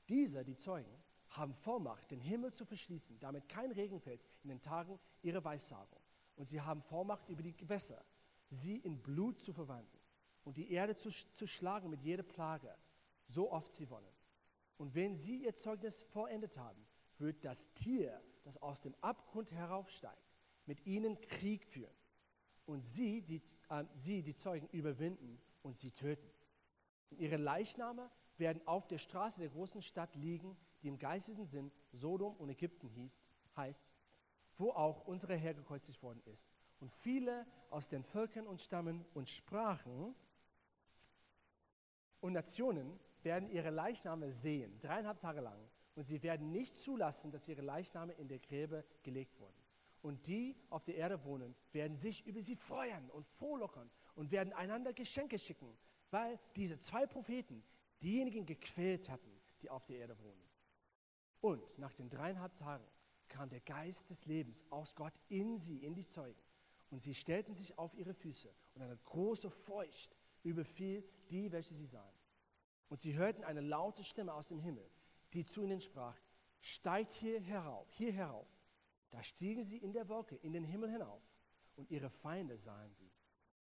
Diese, 0.08 0.44
die 0.44 0.56
Zeugen, 0.56 1.02
haben 1.30 1.54
Vormacht, 1.54 2.10
den 2.10 2.20
Himmel 2.20 2.52
zu 2.52 2.64
verschließen, 2.64 3.18
damit 3.20 3.48
kein 3.48 3.70
Regen 3.70 4.00
fällt 4.00 4.24
in 4.42 4.48
den 4.48 4.60
Tagen 4.60 4.98
ihrer 5.22 5.44
Weissagung. 5.44 6.00
Und 6.36 6.46
sie 6.46 6.60
haben 6.60 6.82
Vormacht 6.82 7.28
über 7.28 7.42
die 7.42 7.56
Gewässer, 7.56 8.04
sie 8.48 8.78
in 8.78 9.00
Blut 9.00 9.40
zu 9.40 9.52
verwandeln 9.52 9.99
und 10.44 10.56
die 10.56 10.70
Erde 10.72 10.96
zu, 10.96 11.10
zu 11.10 11.46
schlagen 11.46 11.90
mit 11.90 12.02
jeder 12.02 12.22
Plage, 12.22 12.74
so 13.26 13.52
oft 13.52 13.72
sie 13.72 13.88
wollen. 13.90 14.12
Und 14.76 14.94
wenn 14.94 15.14
sie 15.14 15.44
ihr 15.44 15.56
Zeugnis 15.56 16.02
vollendet 16.02 16.56
haben, 16.56 16.86
wird 17.18 17.44
das 17.44 17.72
Tier, 17.74 18.20
das 18.44 18.60
aus 18.62 18.80
dem 18.80 18.94
Abgrund 19.02 19.52
heraufsteigt, 19.52 20.34
mit 20.66 20.86
ihnen 20.86 21.20
Krieg 21.20 21.66
führen 21.66 21.94
und 22.66 22.84
sie 22.84 23.22
die, 23.22 23.42
äh, 23.68 23.84
sie, 23.94 24.22
die 24.22 24.34
Zeugen, 24.34 24.68
überwinden 24.68 25.40
und 25.62 25.76
sie 25.76 25.90
töten. 25.90 26.30
Und 27.10 27.18
ihre 27.18 27.36
Leichname 27.36 28.10
werden 28.38 28.66
auf 28.66 28.86
der 28.86 28.98
Straße 28.98 29.40
der 29.40 29.50
großen 29.50 29.82
Stadt 29.82 30.14
liegen, 30.14 30.56
die 30.82 30.88
im 30.88 30.98
geistigen 30.98 31.46
Sinn 31.46 31.70
Sodom 31.92 32.36
und 32.36 32.48
Ägypten 32.48 32.88
hieß, 32.88 33.24
heißt, 33.56 33.94
wo 34.56 34.70
auch 34.70 35.06
unsere 35.06 35.36
Herr 35.36 35.54
gekreuzigt 35.54 36.02
worden 36.02 36.22
ist. 36.24 36.48
Und 36.78 36.90
viele 36.90 37.46
aus 37.68 37.88
den 37.88 38.04
Völkern 38.04 38.46
und 38.46 38.60
Stammen 38.60 39.04
und 39.12 39.28
Sprachen 39.28 40.14
und 42.20 42.32
Nationen 42.32 42.98
werden 43.22 43.50
ihre 43.50 43.70
Leichname 43.70 44.32
sehen, 44.32 44.78
dreieinhalb 44.80 45.20
Tage 45.20 45.40
lang. 45.40 45.58
Und 45.94 46.04
sie 46.04 46.22
werden 46.22 46.52
nicht 46.52 46.76
zulassen, 46.76 47.30
dass 47.30 47.48
ihre 47.48 47.62
Leichname 47.62 48.12
in 48.14 48.28
der 48.28 48.38
Gräbe 48.38 48.84
gelegt 49.02 49.38
wurden. 49.38 49.60
Und 50.02 50.26
die 50.28 50.56
auf 50.70 50.84
der 50.84 50.94
Erde 50.94 51.24
wohnen, 51.24 51.54
werden 51.72 51.94
sich 51.94 52.26
über 52.26 52.40
sie 52.40 52.56
freuen 52.56 53.10
und 53.10 53.26
frohlockern 53.26 53.90
und 54.14 54.30
werden 54.30 54.52
einander 54.52 54.92
Geschenke 54.92 55.38
schicken, 55.38 55.76
weil 56.10 56.38
diese 56.56 56.78
zwei 56.78 57.06
Propheten 57.06 57.62
diejenigen 58.02 58.46
gequält 58.46 59.10
hatten, 59.10 59.30
die 59.62 59.68
auf 59.68 59.84
der 59.84 59.98
Erde 59.98 60.18
wohnen. 60.20 60.48
Und 61.42 61.78
nach 61.78 61.92
den 61.92 62.08
dreieinhalb 62.08 62.56
Tagen 62.56 62.86
kam 63.28 63.48
der 63.48 63.60
Geist 63.60 64.10
des 64.10 64.24
Lebens 64.26 64.64
aus 64.70 64.94
Gott 64.94 65.14
in 65.28 65.58
sie, 65.58 65.78
in 65.78 65.94
die 65.94 66.06
Zeugen. 66.06 66.40
Und 66.90 67.00
sie 67.00 67.14
stellten 67.14 67.54
sich 67.54 67.78
auf 67.78 67.94
ihre 67.94 68.14
Füße 68.14 68.52
und 68.74 68.82
eine 68.82 68.96
große 68.96 69.50
Furcht 69.50 70.16
überfiel 70.42 71.04
die, 71.30 71.50
welche 71.52 71.74
sie 71.74 71.86
sahen. 71.86 72.14
Und 72.88 73.00
sie 73.00 73.14
hörten 73.14 73.44
eine 73.44 73.60
laute 73.60 74.04
Stimme 74.04 74.34
aus 74.34 74.48
dem 74.48 74.58
Himmel, 74.60 74.88
die 75.32 75.44
zu 75.44 75.62
ihnen 75.62 75.80
sprach, 75.80 76.16
steigt 76.60 77.12
hier 77.12 77.40
herauf, 77.40 77.90
hier 77.92 78.12
herauf. 78.12 78.48
Da 79.10 79.22
stiegen 79.22 79.64
sie 79.64 79.78
in 79.78 79.92
der 79.92 80.08
Wolke 80.08 80.36
in 80.36 80.52
den 80.52 80.64
Himmel 80.64 80.90
hinauf 80.90 81.22
und 81.76 81.90
ihre 81.90 82.10
Feinde 82.10 82.56
sahen 82.56 82.92
sie. 82.92 83.10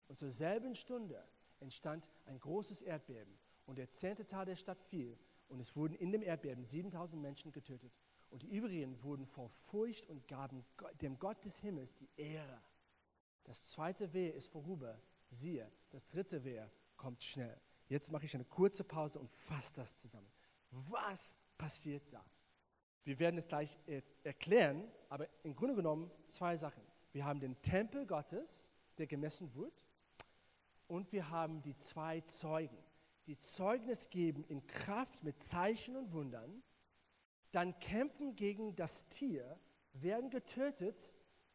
Und 0.08 0.18
zur 0.18 0.30
selben 0.30 0.74
Stunde 0.74 1.24
entstand 1.60 2.10
ein 2.26 2.38
großes 2.38 2.82
Erdbeben 2.82 3.38
und 3.66 3.78
der 3.78 3.90
zehnte 3.90 4.26
Teil 4.26 4.46
der 4.46 4.56
Stadt 4.56 4.80
fiel 4.82 5.18
und 5.48 5.60
es 5.60 5.74
wurden 5.76 5.94
in 5.94 6.12
dem 6.12 6.22
Erdbeben 6.22 6.64
7000 6.64 7.20
Menschen 7.22 7.52
getötet 7.52 7.92
und 8.30 8.42
die 8.42 8.48
übrigen 8.48 9.02
wurden 9.02 9.26
vor 9.26 9.48
Furcht 9.48 10.08
und 10.08 10.26
gaben 10.26 10.64
dem 11.00 11.18
Gott 11.18 11.44
des 11.44 11.58
Himmels 11.58 11.94
die 11.94 12.08
Ehre. 12.16 12.62
Das 13.44 13.68
zweite 13.68 14.12
Wehe 14.12 14.30
ist 14.30 14.48
vorüber, 14.48 15.00
siehe, 15.30 15.70
das 15.92 16.06
dritte 16.08 16.42
Wehe 16.44 16.70
kommt 16.96 17.22
schnell. 17.22 17.60
Jetzt 17.88 18.10
mache 18.10 18.24
ich 18.24 18.34
eine 18.34 18.44
kurze 18.44 18.84
Pause 18.84 19.20
und 19.20 19.30
fasse 19.30 19.74
das 19.74 19.94
zusammen. 19.94 20.30
Was 20.70 21.38
passiert 21.56 22.12
da? 22.12 22.24
Wir 23.04 23.18
werden 23.18 23.36
es 23.38 23.48
gleich 23.48 23.78
erklären, 24.22 24.90
aber 25.08 25.28
im 25.42 25.54
Grunde 25.54 25.74
genommen 25.74 26.10
zwei 26.28 26.56
Sachen. 26.56 26.82
Wir 27.12 27.24
haben 27.24 27.40
den 27.40 27.60
Tempel 27.60 28.06
Gottes, 28.06 28.70
der 28.96 29.06
gemessen 29.06 29.54
wird, 29.54 29.86
und 30.86 31.12
wir 31.12 31.30
haben 31.30 31.62
die 31.62 31.76
zwei 31.76 32.20
Zeugen, 32.22 32.76
die 33.26 33.38
Zeugnis 33.38 34.10
geben 34.10 34.44
in 34.44 34.66
Kraft 34.66 35.22
mit 35.22 35.42
Zeichen 35.42 35.96
und 35.96 36.12
Wundern, 36.12 36.62
dann 37.50 37.78
kämpfen 37.80 38.34
gegen 38.36 38.74
das 38.76 39.08
Tier, 39.08 39.58
werden 39.92 40.30
getötet, 40.30 41.12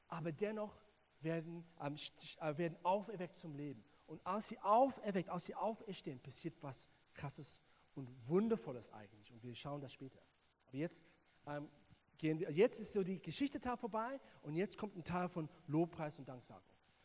aber 0.07 0.31
dennoch 0.31 0.75
werden, 1.21 1.65
äh, 1.79 2.57
werden 2.57 2.77
auferweckt 2.83 3.37
zum 3.37 3.55
Leben. 3.55 3.83
Und 4.07 4.25
als 4.25 4.47
sie 4.49 4.59
auferweckt, 4.59 5.29
als 5.29 5.45
sie 5.45 5.55
auferstehen, 5.55 6.19
passiert 6.19 6.55
was 6.61 6.89
Krasses 7.13 7.61
und 7.93 8.09
Wundervolles 8.29 8.91
eigentlich. 8.93 9.31
Und 9.31 9.43
wir 9.43 9.53
schauen 9.53 9.81
das 9.81 9.93
später. 9.93 10.19
Aber 10.67 10.77
jetzt 10.77 11.03
ähm, 11.45 11.69
gehen 12.17 12.39
wir, 12.39 12.49
jetzt 12.51 12.79
ist 12.79 12.93
so 12.93 13.03
die 13.03 13.21
Geschichte 13.21 13.59
Teil 13.59 13.77
vorbei 13.77 14.19
und 14.41 14.55
jetzt 14.55 14.77
kommt 14.77 14.95
ein 14.95 15.03
Teil 15.03 15.29
von 15.29 15.49
Lobpreis 15.67 16.17
und 16.19 16.27
Danksagung. 16.27 16.63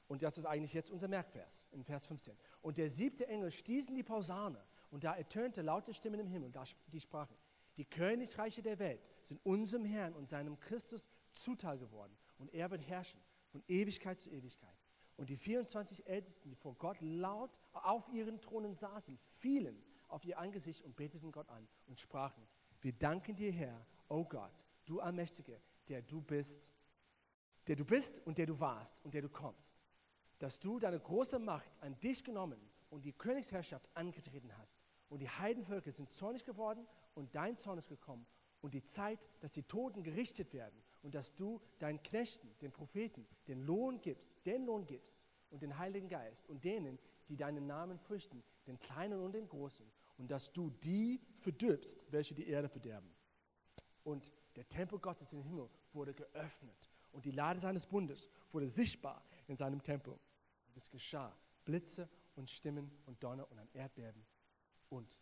Und 0.09 0.23
das 0.23 0.39
ist 0.39 0.45
eigentlich 0.45 0.75
jetzt 0.75 0.91
unser 0.91 1.09
Merkvers, 1.09 1.69
in 1.73 1.85
Vers 1.85 2.07
15. 2.07 2.37
Und 2.61 2.79
der 2.79 2.91
siebte 2.91 3.27
Engel 3.29 3.51
stieß 3.51 3.89
in 3.89 3.95
die 3.95 4.03
Posaune 4.03 4.63
und 4.91 5.05
da 5.05 5.15
ertönte 5.15 5.63
laute 5.63 5.95
Stimmen 5.95 6.21
im 6.21 6.27
Himmel, 6.27 6.53
die 6.89 7.01
sprachen, 7.01 7.35
die 7.77 7.87
Königreiche 7.87 8.63
der 8.63 8.79
Welt 8.79 9.11
sind 9.23 9.41
unserem 9.45 9.85
Herrn 9.87 10.15
und 10.15 10.29
seinem 10.29 10.61
Christus 10.61 11.09
zuteil 11.33 11.79
geworden 11.79 12.15
und 12.39 12.53
er 12.53 12.71
wird 12.71 12.87
herrschen 12.87 13.21
von 13.49 13.63
Ewigkeit 13.69 14.21
zu 14.21 14.31
Ewigkeit. 14.31 14.82
Und 15.17 15.29
die 15.29 15.37
24 15.37 16.07
Ältesten, 16.07 16.49
die 16.49 16.55
vor 16.55 16.75
Gott 16.75 17.01
laut 17.01 17.61
auf 17.73 18.09
ihren 18.09 18.41
Thronen 18.41 18.75
saßen, 18.75 19.19
fielen 19.39 19.83
auf 20.09 20.25
ihr 20.25 20.39
Angesicht 20.39 20.83
und 20.85 20.97
beteten 20.97 21.33
Gott 21.33 21.49
an 21.49 21.69
und 21.87 22.01
sprachen, 22.01 22.47
wir 22.81 22.93
danken 22.93 23.37
dir, 23.37 23.53
Herr, 23.53 23.87
o 24.09 24.17
oh 24.17 24.25
Gott, 24.25 24.67
du 24.85 25.01
Allmächtige, 25.01 25.61
der 25.89 26.03
du 26.03 26.21
bist, 26.21 26.73
der 27.67 27.77
du 27.77 27.85
bist 27.85 28.21
und 28.27 28.39
der 28.39 28.47
du 28.47 28.59
warst 28.59 29.03
und 29.05 29.15
der 29.15 29.23
du 29.23 29.29
kommst, 29.29 29.77
dass 30.39 30.59
du 30.59 30.79
deine 30.79 30.99
große 30.99 31.39
Macht 31.39 31.71
an 31.81 31.99
dich 32.01 32.25
genommen 32.25 32.61
und 32.91 33.05
die 33.05 33.13
Königsherrschaft 33.13 33.89
angetreten 33.95 34.51
hast. 34.59 34.83
Und 35.09 35.21
die 35.21 35.29
Heidenvölker 35.29 35.93
sind 35.93 36.11
zornig 36.11 36.45
geworden 36.45 36.87
und 37.15 37.35
dein 37.35 37.57
Zorn 37.57 37.79
ist 37.79 37.89
gekommen 37.89 38.27
und 38.61 38.75
die 38.75 38.85
Zeit, 38.85 39.19
dass 39.41 39.53
die 39.53 39.63
Toten 39.63 40.03
gerichtet 40.03 40.53
werden 40.53 40.83
und 41.03 41.15
dass 41.15 41.35
du 41.35 41.61
deinen 41.79 42.03
Knechten, 42.03 42.49
den 42.61 42.73
Propheten, 42.73 43.27
den 43.49 43.61
Lohn 43.61 44.01
gibst, 44.01 44.45
den 44.47 44.65
Lohn 44.65 44.87
gibst 44.87 45.29
und 45.51 45.63
den 45.63 45.77
Heiligen 45.79 46.09
Geist 46.09 46.49
und 46.49 46.65
denen, 46.65 46.99
die 47.29 47.37
deinen 47.37 47.67
Namen 47.67 47.99
fürchten, 47.99 48.43
den 48.67 48.79
Kleinen 48.79 49.21
und 49.21 49.33
den 49.33 49.49
Großen, 49.49 49.85
und 50.19 50.31
dass 50.31 50.53
du 50.53 50.71
die 50.71 51.21
verdirbst, 51.39 52.07
welche 52.11 52.35
die 52.35 52.47
Erde 52.47 52.69
verderben. 52.69 53.13
Und 54.05 54.31
der 54.57 54.69
Tempel 54.69 54.99
Gottes 54.99 55.33
im 55.33 55.43
Himmel 55.43 55.69
wurde 55.93 56.15
geöffnet. 56.15 56.91
Und 57.13 57.25
die 57.25 57.31
Lade 57.31 57.61
seines 57.61 57.87
Bundes 57.87 58.29
wurde 58.51 58.69
sichtbar 58.69 59.25
in 59.47 59.57
seinem 59.57 59.83
Tempel. 59.83 60.13
Und 60.13 60.77
es 60.77 60.91
geschah 60.91 61.37
Blitze 61.65 62.09
und 62.35 62.51
Stimmen 62.51 62.91
und 63.07 63.23
Donner 63.23 63.51
und 63.51 63.59
ein 63.59 63.69
Erdbeben 63.73 64.25
und. 64.89 65.21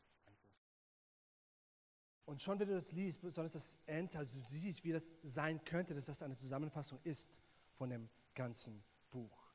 Und 2.31 2.41
schon 2.41 2.61
wenn 2.61 2.69
du 2.69 2.75
das 2.75 2.93
liest, 2.93 3.21
besonders 3.21 3.55
das 3.55 3.77
Ende, 3.87 4.17
also 4.17 4.41
du 4.41 4.47
siehst, 4.47 4.85
wie 4.85 4.93
das 4.93 5.13
sein 5.25 5.65
könnte, 5.65 5.95
dass 5.95 6.07
das 6.07 6.23
eine 6.23 6.37
Zusammenfassung 6.37 7.01
ist 7.03 7.41
von 7.73 7.91
dem 7.91 8.09
ganzen 8.37 8.85
Buch. 9.11 9.53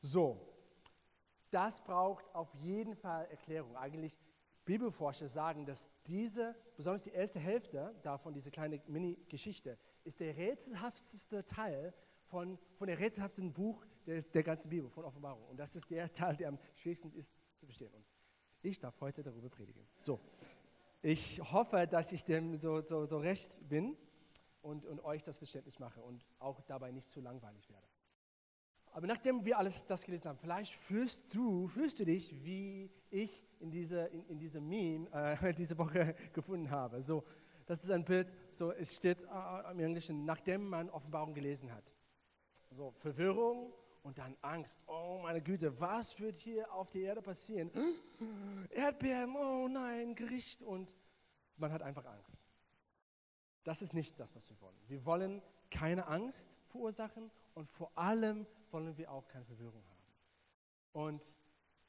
So, 0.00 0.44
das 1.52 1.84
braucht 1.84 2.24
auf 2.34 2.52
jeden 2.54 2.96
Fall 2.96 3.26
Erklärung. 3.26 3.76
Eigentlich 3.76 4.18
Bibelforscher 4.64 5.28
sagen, 5.28 5.66
dass 5.66 5.88
diese, 6.04 6.56
besonders 6.76 7.04
die 7.04 7.10
erste 7.10 7.38
Hälfte 7.38 7.94
davon, 8.02 8.34
diese 8.34 8.50
kleine 8.50 8.82
Mini-Geschichte, 8.88 9.78
ist 10.02 10.18
der 10.18 10.36
rätselhafteste 10.36 11.44
Teil 11.44 11.94
von, 12.24 12.58
von 12.74 12.88
der 12.88 12.98
rätselhaftesten 12.98 13.52
Buch 13.52 13.86
der, 14.04 14.20
der 14.22 14.42
ganzen 14.42 14.68
Bibel, 14.68 14.90
von 14.90 15.04
Offenbarung. 15.04 15.44
Und 15.46 15.58
das 15.58 15.76
ist 15.76 15.88
der 15.88 16.12
Teil, 16.12 16.34
der 16.34 16.48
am 16.48 16.58
schwierigsten 16.74 17.12
ist 17.12 17.32
zu 17.54 17.66
verstehen. 17.66 17.94
Und 17.94 18.04
ich 18.62 18.80
darf 18.80 19.00
heute 19.00 19.22
darüber 19.22 19.48
predigen. 19.48 19.86
So, 19.96 20.20
ich 21.02 21.40
hoffe, 21.52 21.86
dass 21.86 22.12
ich 22.12 22.24
dem 22.24 22.56
so, 22.56 22.80
so, 22.80 23.06
so 23.06 23.18
recht 23.18 23.68
bin 23.68 23.96
und, 24.62 24.84
und 24.86 25.04
euch 25.04 25.22
das 25.22 25.38
verständlich 25.38 25.78
mache 25.78 26.00
und 26.00 26.24
auch 26.38 26.60
dabei 26.62 26.90
nicht 26.90 27.10
zu 27.10 27.20
langweilig 27.20 27.68
werde. 27.70 27.86
Aber 28.96 29.06
nachdem 29.06 29.44
wir 29.44 29.58
alles 29.58 29.84
das 29.84 30.04
gelesen 30.04 30.28
haben, 30.28 30.38
vielleicht 30.38 30.74
fühlst 30.74 31.22
du, 31.34 31.68
fühlst 31.68 32.00
du 32.00 32.06
dich, 32.06 32.32
wie 32.44 32.90
ich 33.10 33.44
in 33.60 33.70
diese, 33.70 34.06
in, 34.06 34.24
in 34.26 34.38
diese 34.38 34.60
Meme 34.60 35.10
äh, 35.12 35.52
diese 35.58 35.76
Woche 35.76 36.14
gefunden 36.32 36.70
habe. 36.70 37.00
So, 37.02 37.22
das 37.66 37.84
ist 37.84 37.90
ein 37.90 38.04
Bild, 38.04 38.28
so, 38.50 38.72
es 38.72 38.96
steht 38.96 39.22
äh, 39.24 39.70
im 39.70 39.80
Englischen, 39.80 40.24
nachdem 40.24 40.66
man 40.68 40.88
Offenbarung 40.88 41.34
gelesen 41.34 41.74
hat. 41.74 41.94
So, 42.70 42.92
Verwirrung 42.92 43.74
und 44.06 44.18
dann 44.18 44.36
Angst. 44.40 44.84
Oh 44.86 45.18
meine 45.20 45.42
Güte, 45.42 45.80
was 45.80 46.20
wird 46.20 46.36
hier 46.36 46.72
auf 46.72 46.90
der 46.90 47.02
Erde 47.02 47.22
passieren? 47.22 47.72
Erdbeben, 48.70 49.34
oh 49.34 49.66
nein, 49.66 50.14
Gericht. 50.14 50.62
Und 50.62 50.94
man 51.56 51.72
hat 51.72 51.82
einfach 51.82 52.04
Angst. 52.06 52.46
Das 53.64 53.82
ist 53.82 53.94
nicht 53.94 54.18
das, 54.20 54.32
was 54.36 54.48
wir 54.48 54.60
wollen. 54.60 54.78
Wir 54.86 55.04
wollen 55.04 55.42
keine 55.70 56.06
Angst 56.06 56.56
verursachen 56.68 57.32
und 57.54 57.68
vor 57.68 57.90
allem 57.98 58.46
wollen 58.70 58.96
wir 58.96 59.10
auch 59.10 59.26
keine 59.26 59.44
Verwirrung 59.44 59.84
haben. 59.88 60.04
Und 60.92 61.36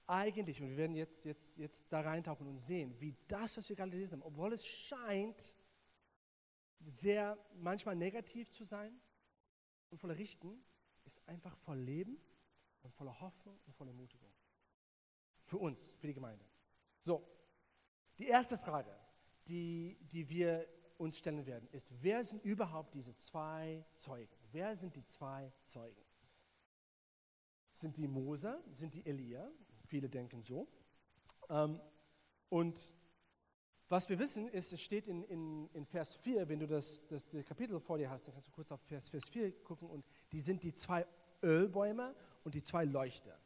eigentlich, 0.07 0.59
und 0.59 0.69
wir 0.69 0.77
werden 0.77 0.95
jetzt, 0.95 1.23
jetzt, 1.23 1.55
jetzt 1.57 1.85
da 1.93 2.01
reintauchen 2.01 2.47
und 2.47 2.57
sehen, 2.57 2.99
wie 2.99 3.15
das, 3.27 3.57
was 3.57 3.69
wir 3.69 3.75
gerade 3.75 3.91
gelesen 3.91 4.13
haben, 4.13 4.27
obwohl 4.27 4.53
es 4.53 4.65
scheint 4.65 5.55
sehr 6.79 7.37
manchmal 7.53 7.95
negativ 7.95 8.49
zu 8.49 8.63
sein 8.63 8.99
und 9.91 9.99
voller 9.99 10.17
Richten, 10.17 10.63
ist 11.07 11.27
einfach 11.27 11.55
voll 11.57 11.79
Leben 11.79 12.19
und 12.83 12.93
voller 12.93 13.19
Hoffnung 13.19 13.57
und 13.65 13.73
voller 13.73 13.91
Ermutigung. 13.91 14.31
Für 15.45 15.57
uns, 15.57 15.93
für 15.93 16.07
die 16.07 16.13
Gemeinde. 16.13 16.45
So, 16.99 17.25
die 18.19 18.27
erste 18.27 18.57
Frage, 18.57 18.93
die, 19.47 19.97
die 20.01 20.29
wir 20.29 20.67
uns 20.97 21.17
stellen 21.17 21.45
werden, 21.45 21.69
ist, 21.71 21.91
wer 22.03 22.23
sind 22.23 22.43
überhaupt 22.43 22.93
diese 22.93 23.15
zwei 23.15 23.85
Zeugen? 23.95 24.35
Wer 24.51 24.75
sind 24.75 24.95
die 24.95 25.05
zwei 25.05 25.51
Zeugen? 25.63 26.03
Sind 27.71 27.95
die 27.95 28.07
Mose? 28.07 28.61
Sind 28.71 28.93
die 28.93 29.05
Elia? 29.05 29.49
Viele 29.85 30.09
denken 30.09 30.43
so. 30.43 30.67
Ähm, 31.49 31.79
und 32.49 32.95
was 33.89 34.09
wir 34.09 34.19
wissen, 34.19 34.49
ist, 34.49 34.73
es 34.73 34.81
steht 34.81 35.07
in, 35.07 35.23
in, 35.23 35.69
in 35.73 35.85
Vers 35.85 36.15
4, 36.15 36.49
wenn 36.49 36.59
du 36.59 36.67
das, 36.67 37.07
das, 37.07 37.29
das, 37.29 37.45
Kapitel 37.45 37.79
vor 37.79 37.97
dir 37.97 38.09
hast, 38.09 38.27
dann 38.27 38.33
kannst 38.33 38.47
du 38.47 38.51
kurz 38.51 38.71
auf 38.71 38.81
Vers, 38.81 39.09
Vers 39.09 39.29
4 39.29 39.63
gucken 39.63 39.89
und 39.89 40.05
die 40.31 40.41
sind 40.41 40.63
die 40.63 40.73
zwei 40.73 41.05
Ölbäume 41.41 42.13
und 42.43 42.53
die 42.55 42.63
zwei 42.63 42.83
Leuchter, 42.83 43.39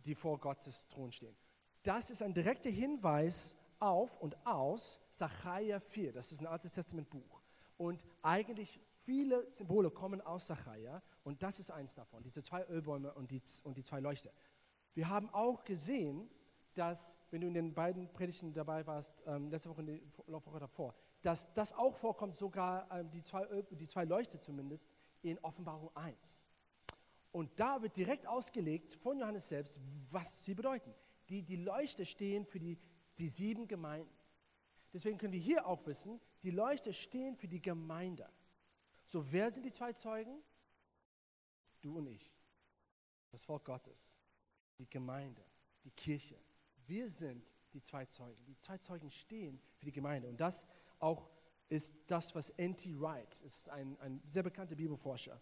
die 0.00 0.14
vor 0.14 0.38
Gottes 0.38 0.88
Thron 0.88 1.12
stehen. 1.12 1.36
Das 1.84 2.10
ist 2.10 2.22
ein 2.22 2.34
direkter 2.34 2.70
Hinweis 2.70 3.56
auf 3.78 4.16
und 4.20 4.36
aus 4.46 5.00
Sacharja 5.10 5.78
4. 5.78 6.12
Das 6.12 6.32
ist 6.32 6.40
ein 6.40 6.46
Altes 6.46 6.72
Testament 6.72 7.10
Buch. 7.10 7.42
Und 7.76 8.04
eigentlich 8.22 8.80
viele 9.04 9.50
Symbole 9.52 9.90
kommen 9.90 10.20
aus 10.20 10.46
Sacharja 10.46 11.02
und 11.22 11.42
das 11.42 11.60
ist 11.60 11.70
eins 11.70 11.94
davon, 11.94 12.22
diese 12.22 12.42
zwei 12.42 12.66
Ölbäume 12.66 13.12
und 13.14 13.30
die, 13.30 13.42
und 13.62 13.76
die 13.76 13.84
zwei 13.84 14.00
Leuchter. 14.00 14.32
Wir 14.94 15.08
haben 15.08 15.28
auch 15.30 15.64
gesehen, 15.64 16.30
dass, 16.74 17.16
wenn 17.30 17.40
du 17.40 17.46
in 17.46 17.54
den 17.54 17.74
beiden 17.74 18.12
Predigten 18.12 18.52
dabei 18.52 18.86
warst, 18.86 19.22
ähm, 19.26 19.50
letzte 19.50 19.70
Woche 19.70 19.80
und 19.80 19.86
die 19.86 20.02
Woche 20.26 20.58
davor, 20.58 20.94
dass 21.22 21.52
das 21.54 21.72
auch 21.72 21.96
vorkommt, 21.96 22.36
sogar 22.36 22.90
ähm, 22.90 23.10
die, 23.10 23.22
zwei 23.22 23.46
die 23.70 23.88
zwei 23.88 24.04
Leuchter 24.04 24.40
zumindest, 24.40 24.90
in 25.22 25.38
Offenbarung 25.38 25.90
1. 25.96 26.46
Und 27.32 27.58
da 27.58 27.80
wird 27.80 27.96
direkt 27.96 28.26
ausgelegt 28.26 28.92
von 28.92 29.18
Johannes 29.18 29.48
selbst, 29.48 29.80
was 30.10 30.44
sie 30.44 30.54
bedeuten. 30.54 30.94
Die, 31.28 31.42
die 31.42 31.56
Leuchter 31.56 32.04
stehen 32.04 32.44
für 32.44 32.60
die 32.60 32.78
die 33.18 33.28
sieben 33.28 33.66
Gemeinden. 33.66 34.12
Deswegen 34.92 35.18
können 35.18 35.32
wir 35.32 35.40
hier 35.40 35.66
auch 35.66 35.84
wissen, 35.86 36.20
die 36.42 36.50
Leuchter 36.50 36.92
stehen 36.92 37.36
für 37.36 37.48
die 37.48 37.60
Gemeinde. 37.60 38.28
So, 39.06 39.30
wer 39.32 39.50
sind 39.50 39.64
die 39.64 39.72
zwei 39.72 39.92
Zeugen? 39.92 40.42
Du 41.80 41.96
und 41.98 42.06
ich. 42.06 42.32
Das 43.30 43.44
Volk 43.44 43.64
Gottes, 43.64 44.14
die 44.78 44.88
Gemeinde, 44.88 45.44
die 45.82 45.90
Kirche. 45.90 46.38
Wir 46.86 47.08
sind 47.08 47.54
die 47.72 47.82
zwei 47.82 48.06
Zeugen. 48.06 48.44
Die 48.46 48.58
zwei 48.60 48.78
Zeugen 48.78 49.10
stehen 49.10 49.60
für 49.76 49.86
die 49.86 49.92
Gemeinde. 49.92 50.28
Und 50.28 50.40
das 50.40 50.66
auch 50.98 51.28
ist 51.68 51.94
das, 52.06 52.34
was 52.34 52.50
N.T. 52.50 53.00
Wright, 53.00 53.40
ist 53.42 53.68
ein, 53.68 53.98
ein 54.00 54.20
sehr 54.26 54.42
bekannter 54.42 54.76
Bibelforscher, 54.76 55.40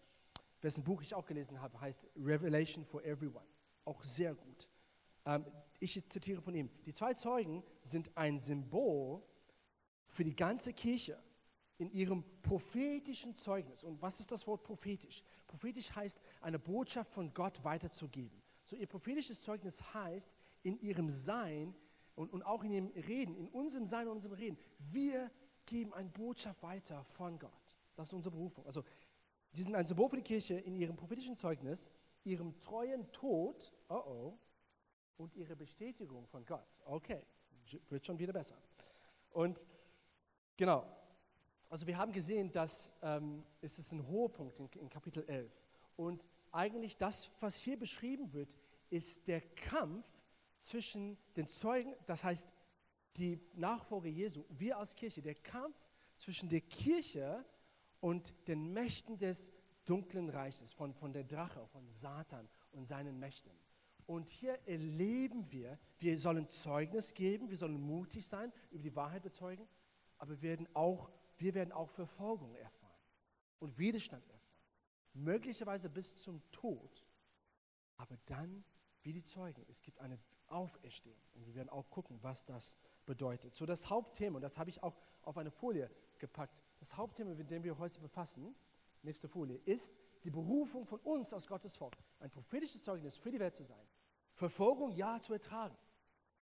dessen 0.61 0.83
Buch 0.83 1.01
ich 1.01 1.13
auch 1.13 1.25
gelesen 1.25 1.61
habe, 1.61 1.79
heißt 1.79 2.07
Revelation 2.15 2.85
for 2.85 3.03
Everyone. 3.03 3.45
Auch 3.85 4.03
sehr 4.03 4.33
gut. 4.33 4.69
Ähm, 5.25 5.45
ich 5.79 5.93
zitiere 6.09 6.41
von 6.41 6.55
ihm, 6.55 6.69
die 6.85 6.93
zwei 6.93 7.13
Zeugen 7.13 7.63
sind 7.81 8.15
ein 8.15 8.39
Symbol 8.39 9.21
für 10.07 10.23
die 10.23 10.35
ganze 10.35 10.73
Kirche 10.73 11.21
in 11.77 11.91
ihrem 11.91 12.23
prophetischen 12.41 13.35
Zeugnis. 13.35 13.83
Und 13.83 14.01
was 14.01 14.19
ist 14.19 14.31
das 14.31 14.47
Wort 14.47 14.63
prophetisch? 14.63 15.23
Prophetisch 15.47 15.93
heißt, 15.93 16.19
eine 16.41 16.59
Botschaft 16.59 17.11
von 17.11 17.33
Gott 17.33 17.63
weiterzugeben. 17.63 18.41
So 18.63 18.75
ihr 18.75 18.87
prophetisches 18.87 19.41
Zeugnis 19.41 19.93
heißt, 19.93 20.31
in 20.63 20.79
ihrem 20.81 21.09
Sein 21.09 21.75
und, 22.15 22.31
und 22.31 22.43
auch 22.43 22.63
in 22.63 22.71
ihrem 22.71 22.87
Reden, 22.87 23.35
in 23.35 23.49
unserem 23.49 23.85
Sein 23.85 24.07
und 24.07 24.15
unserem 24.15 24.35
Reden, 24.35 24.57
wir 24.91 25.29
geben 25.65 25.93
eine 25.93 26.09
Botschaft 26.09 26.61
weiter 26.63 27.03
von 27.03 27.37
Gott. 27.37 27.77
Das 27.95 28.07
ist 28.07 28.13
unsere 28.13 28.31
Berufung. 28.31 28.65
Also, 28.65 28.83
die 29.55 29.63
sind 29.63 29.75
ein 29.75 29.85
Symbol 29.85 30.09
für 30.09 30.17
die 30.17 30.23
Kirche 30.23 30.55
in 30.55 30.75
ihrem 30.75 30.95
prophetischen 30.95 31.37
Zeugnis, 31.37 31.91
ihrem 32.23 32.59
treuen 32.59 33.11
Tod, 33.11 33.71
oh 33.89 33.95
oh, 33.95 34.39
und 35.17 35.35
ihre 35.35 35.55
Bestätigung 35.55 36.25
von 36.27 36.45
Gott. 36.45 36.81
Okay, 36.85 37.21
wird 37.89 38.05
schon 38.05 38.17
wieder 38.17 38.33
besser. 38.33 38.57
Und 39.31 39.65
genau, 40.57 40.85
also 41.69 41.87
wir 41.87 41.97
haben 41.97 42.11
gesehen, 42.11 42.51
dass 42.51 42.93
ähm, 43.01 43.43
es 43.61 43.79
ist 43.79 43.91
ein 43.91 44.07
hoher 44.07 44.31
Punkt 44.31 44.59
in, 44.59 44.69
in 44.73 44.89
Kapitel 44.89 45.23
11. 45.27 45.51
Und 45.95 46.29
eigentlich 46.51 46.97
das, 46.97 47.31
was 47.39 47.57
hier 47.57 47.77
beschrieben 47.77 48.31
wird, 48.33 48.57
ist 48.89 49.27
der 49.27 49.41
Kampf 49.41 50.05
zwischen 50.63 51.17
den 51.35 51.47
Zeugen, 51.49 51.93
das 52.05 52.23
heißt 52.23 52.49
die 53.17 53.39
Nachfolger 53.53 54.09
Jesu, 54.09 54.43
wir 54.49 54.77
als 54.77 54.95
Kirche, 54.95 55.21
der 55.21 55.35
Kampf 55.35 55.77
zwischen 56.17 56.49
der 56.49 56.61
Kirche 56.61 57.45
und 57.99 58.33
den 58.47 58.73
Mächten 58.73 59.17
des 59.17 59.51
dunklen 59.85 60.29
Reiches, 60.29 60.73
von, 60.73 60.93
von 60.93 61.13
der 61.13 61.23
Drache, 61.23 61.67
von 61.67 61.87
Satan 61.91 62.49
und 62.71 62.85
seinen 62.85 63.19
Mächten. 63.19 63.51
Und 64.05 64.29
hier 64.29 64.59
erleben 64.67 65.49
wir, 65.51 65.79
wir 65.99 66.17
sollen 66.17 66.49
Zeugnis 66.49 67.13
geben, 67.13 67.49
wir 67.49 67.57
sollen 67.57 67.79
mutig 67.79 68.27
sein, 68.27 68.51
über 68.71 68.83
die 68.83 68.95
Wahrheit 68.95 69.23
bezeugen, 69.23 69.67
aber 70.17 70.41
werden 70.41 70.67
auch, 70.73 71.11
wir 71.37 71.53
werden 71.53 71.71
auch 71.71 71.89
Verfolgung 71.89 72.55
erfahren 72.55 72.91
und 73.59 73.77
Widerstand 73.77 74.23
erfahren. 74.29 74.39
Möglicherweise 75.13 75.89
bis 75.89 76.15
zum 76.15 76.41
Tod, 76.51 77.05
aber 77.97 78.17
dann 78.25 78.63
wie 79.03 79.13
die 79.13 79.23
Zeugen. 79.23 79.63
Es 79.69 79.81
gibt 79.81 79.99
eine 79.99 80.17
Auferstehung 80.53 81.19
und 81.33 81.45
wir 81.45 81.55
werden 81.55 81.69
auch 81.69 81.89
gucken, 81.89 82.19
was 82.21 82.45
das 82.45 82.77
bedeutet. 83.05 83.55
So 83.55 83.65
das 83.65 83.89
Hauptthema, 83.89 84.37
und 84.37 84.41
das 84.41 84.57
habe 84.57 84.69
ich 84.69 84.81
auch 84.83 84.95
auf 85.23 85.37
eine 85.37 85.51
Folie 85.51 85.89
gepackt, 86.19 86.61
das 86.79 86.95
Hauptthema, 86.95 87.33
mit 87.33 87.49
dem 87.49 87.63
wir 87.63 87.77
heute 87.77 87.99
befassen, 87.99 88.55
nächste 89.01 89.27
Folie, 89.27 89.57
ist 89.65 89.93
die 90.23 90.29
Berufung 90.29 90.85
von 90.85 90.99
uns 90.99 91.33
als 91.33 91.47
Gottes 91.47 91.75
Volk, 91.75 91.95
ein 92.19 92.29
prophetisches 92.29 92.83
Zeugnis 92.83 93.17
für 93.17 93.31
die 93.31 93.39
Welt 93.39 93.55
zu 93.55 93.63
sein. 93.63 93.85
Verfolgung, 94.33 94.91
ja, 94.91 95.21
zu 95.21 95.33
ertragen. 95.33 95.77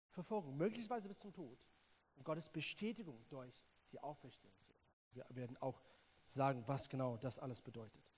Verfolgung, 0.09 0.55
möglicherweise 0.55 1.07
bis 1.07 1.19
zum 1.19 1.33
Tod. 1.33 1.57
Und 2.15 2.23
Gottes 2.23 2.47
Bestätigung 2.47 3.25
durch 3.27 3.67
die 3.91 3.99
Auferstehung. 3.99 4.55
Wir 5.11 5.25
werden 5.29 5.57
auch 5.57 5.81
sagen, 6.25 6.63
was 6.67 6.89
genau 6.89 7.17
das 7.17 7.37
alles 7.39 7.61
bedeutet. 7.61 8.13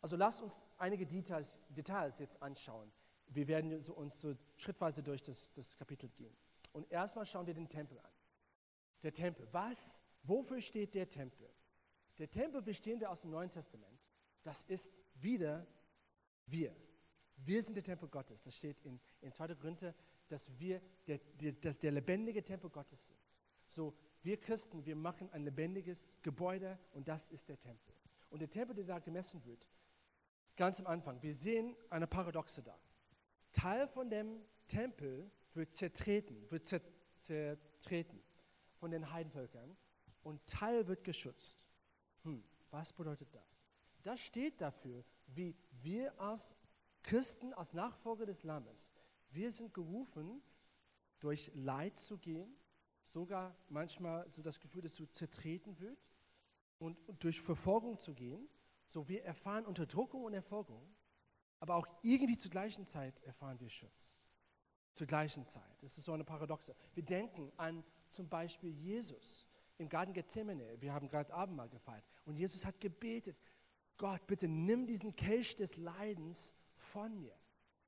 Also 0.00 0.16
lasst 0.16 0.42
uns 0.42 0.70
einige 0.78 1.06
Details, 1.06 1.60
Details 1.68 2.18
jetzt 2.18 2.42
anschauen. 2.42 2.90
Wir 3.28 3.48
werden 3.48 3.84
uns 3.90 4.20
so 4.20 4.36
schrittweise 4.56 5.02
durch 5.02 5.22
das, 5.22 5.52
das 5.52 5.76
Kapitel 5.76 6.08
gehen. 6.10 6.36
Und 6.72 6.90
erstmal 6.90 7.26
schauen 7.26 7.46
wir 7.46 7.54
den 7.54 7.68
Tempel 7.68 7.98
an. 7.98 8.10
Der 9.02 9.12
Tempel. 9.12 9.46
Was, 9.52 10.02
wofür 10.22 10.60
steht 10.60 10.94
der 10.94 11.08
Tempel? 11.08 11.48
Der 12.18 12.30
Tempel 12.30 12.62
verstehen 12.62 13.00
wir 13.00 13.10
aus 13.10 13.22
dem 13.22 13.30
Neuen 13.30 13.50
Testament. 13.50 14.10
Das 14.42 14.62
ist 14.62 14.94
wieder 15.14 15.66
wir. 16.46 16.74
Wir 17.36 17.62
sind 17.62 17.74
der 17.74 17.84
Tempel 17.84 18.08
Gottes. 18.08 18.42
Das 18.42 18.56
steht 18.56 18.80
in, 18.82 19.00
in 19.20 19.32
2. 19.32 19.54
Korinther, 19.54 19.94
dass 20.28 20.56
wir 20.58 20.80
der, 21.06 21.18
der, 21.18 21.52
dass 21.52 21.78
der 21.78 21.92
lebendige 21.92 22.42
Tempel 22.42 22.70
Gottes 22.70 23.08
sind. 23.08 23.20
So, 23.66 23.94
wir 24.22 24.40
Christen, 24.40 24.84
wir 24.84 24.96
machen 24.96 25.30
ein 25.30 25.42
lebendiges 25.44 26.16
Gebäude 26.22 26.78
und 26.92 27.08
das 27.08 27.28
ist 27.28 27.48
der 27.48 27.58
Tempel. 27.58 27.94
Und 28.30 28.40
der 28.40 28.48
Tempel, 28.48 28.74
der 28.74 28.84
da 28.84 28.98
gemessen 28.98 29.44
wird, 29.44 29.68
ganz 30.56 30.80
am 30.80 30.86
Anfang, 30.86 31.22
wir 31.22 31.34
sehen 31.34 31.76
eine 31.90 32.06
Paradoxe 32.06 32.62
da. 32.62 32.78
Teil 33.54 33.88
von 33.88 34.10
dem 34.10 34.44
Tempel 34.66 35.30
wird 35.54 35.74
zertreten, 35.74 36.50
wird 36.50 36.68
zertreten 37.16 38.22
von 38.74 38.90
den 38.90 39.10
Heidenvölkern 39.10 39.76
und 40.22 40.46
Teil 40.46 40.86
wird 40.86 41.04
geschützt. 41.04 41.68
Hm, 42.24 42.44
was 42.70 42.92
bedeutet 42.92 43.28
das? 43.32 43.64
Das 44.02 44.20
steht 44.20 44.60
dafür, 44.60 45.04
wie 45.28 45.56
wir 45.82 46.20
als 46.20 46.54
Christen, 47.02 47.54
als 47.54 47.72
Nachfolger 47.72 48.26
des 48.26 48.42
Lammes, 48.42 48.92
wir 49.30 49.50
sind 49.50 49.72
gerufen, 49.74 50.42
durch 51.20 51.50
Leid 51.54 51.98
zu 51.98 52.18
gehen, 52.18 52.54
sogar 53.04 53.56
manchmal 53.68 54.30
so 54.30 54.42
das 54.42 54.60
Gefühl, 54.60 54.82
dass 54.82 54.94
du 54.94 55.06
zertreten 55.06 55.78
wird 55.80 55.98
und, 56.78 56.98
und 57.08 57.22
durch 57.24 57.40
Verfolgung 57.40 57.98
zu 57.98 58.14
gehen. 58.14 58.48
So 58.88 59.08
wir 59.08 59.24
erfahren 59.24 59.66
Unterdrückung 59.66 60.24
und 60.24 60.34
Erfolgung, 60.34 60.93
aber 61.64 61.76
auch 61.76 61.86
irgendwie 62.02 62.36
zur 62.36 62.50
gleichen 62.50 62.84
Zeit 62.84 63.18
erfahren 63.22 63.58
wir 63.58 63.70
Schutz. 63.70 64.22
Zur 64.92 65.06
gleichen 65.06 65.46
Zeit. 65.46 65.82
Das 65.82 65.96
ist 65.96 66.04
so 66.04 66.12
eine 66.12 66.22
Paradoxe. 66.22 66.76
Wir 66.92 67.02
denken 67.02 67.50
an 67.56 67.82
zum 68.10 68.28
Beispiel 68.28 68.70
Jesus 68.70 69.48
im 69.78 69.88
Garten 69.88 70.12
Gethsemane. 70.12 70.78
Wir 70.78 70.92
haben 70.92 71.08
gerade 71.08 71.32
Abendmahl 71.32 71.70
gefeiert. 71.70 72.04
Und 72.26 72.36
Jesus 72.36 72.66
hat 72.66 72.78
gebetet, 72.82 73.38
Gott, 73.96 74.26
bitte 74.26 74.46
nimm 74.46 74.86
diesen 74.86 75.16
Kelch 75.16 75.56
des 75.56 75.78
Leidens 75.78 76.52
von 76.74 77.18
mir. 77.18 77.34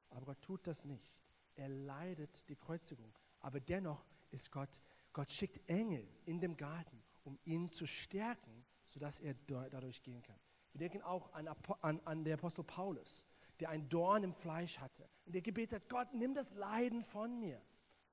Aber 0.08 0.24
Gott 0.24 0.40
tut 0.40 0.66
das 0.66 0.86
nicht. 0.86 1.22
Er 1.54 1.68
leidet 1.68 2.48
die 2.48 2.56
Kreuzigung. 2.56 3.12
Aber 3.40 3.60
dennoch 3.60 4.06
ist 4.30 4.50
Gott, 4.50 4.80
Gott 5.12 5.30
schickt 5.30 5.60
Engel 5.68 6.08
in 6.24 6.40
dem 6.40 6.56
Garten, 6.56 7.02
um 7.24 7.38
ihn 7.44 7.70
zu 7.70 7.86
stärken, 7.86 8.64
sodass 8.86 9.20
er 9.20 9.34
dadurch 9.34 10.02
gehen 10.02 10.22
kann. 10.22 10.40
Wir 10.72 10.78
denken 10.78 11.02
auch 11.02 11.30
an, 11.34 11.46
an, 11.82 12.00
an 12.06 12.24
den 12.24 12.32
Apostel 12.32 12.64
Paulus, 12.64 13.26
der 13.60 13.70
ein 13.70 13.88
Dorn 13.88 14.22
im 14.22 14.34
Fleisch 14.34 14.78
hatte 14.78 15.08
und 15.24 15.34
der 15.34 15.42
gebetet 15.42 15.82
hat, 15.82 15.88
Gott, 15.88 16.12
nimm 16.12 16.34
das 16.34 16.52
Leiden 16.54 17.02
von 17.02 17.38
mir. 17.38 17.60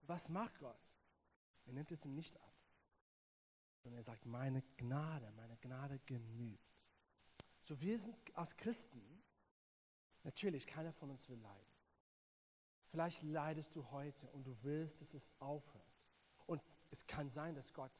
Was 0.01 0.29
macht 0.29 0.59
Gott? 0.59 0.79
Er 1.65 1.73
nimmt 1.73 1.91
es 1.91 2.05
ihm 2.05 2.13
nicht 2.13 2.39
ab, 2.41 2.53
sondern 3.81 3.99
er 3.99 4.03
sagt, 4.03 4.25
meine 4.25 4.61
Gnade, 4.77 5.31
meine 5.31 5.57
Gnade 5.57 5.99
genügt. 6.05 6.73
So 7.61 7.79
wir 7.79 7.97
sind 7.97 8.15
als 8.35 8.57
Christen, 8.57 9.01
natürlich, 10.23 10.67
keiner 10.67 10.91
von 10.91 11.09
uns 11.09 11.29
will 11.29 11.39
leiden. 11.39 11.73
Vielleicht 12.89 13.23
leidest 13.23 13.75
du 13.75 13.89
heute 13.91 14.29
und 14.31 14.45
du 14.45 14.55
willst, 14.61 15.01
dass 15.01 15.13
es 15.13 15.31
aufhört. 15.39 15.83
Und 16.45 16.61
es 16.91 17.07
kann 17.07 17.29
sein, 17.29 17.55
dass 17.55 17.73
Gott 17.73 17.91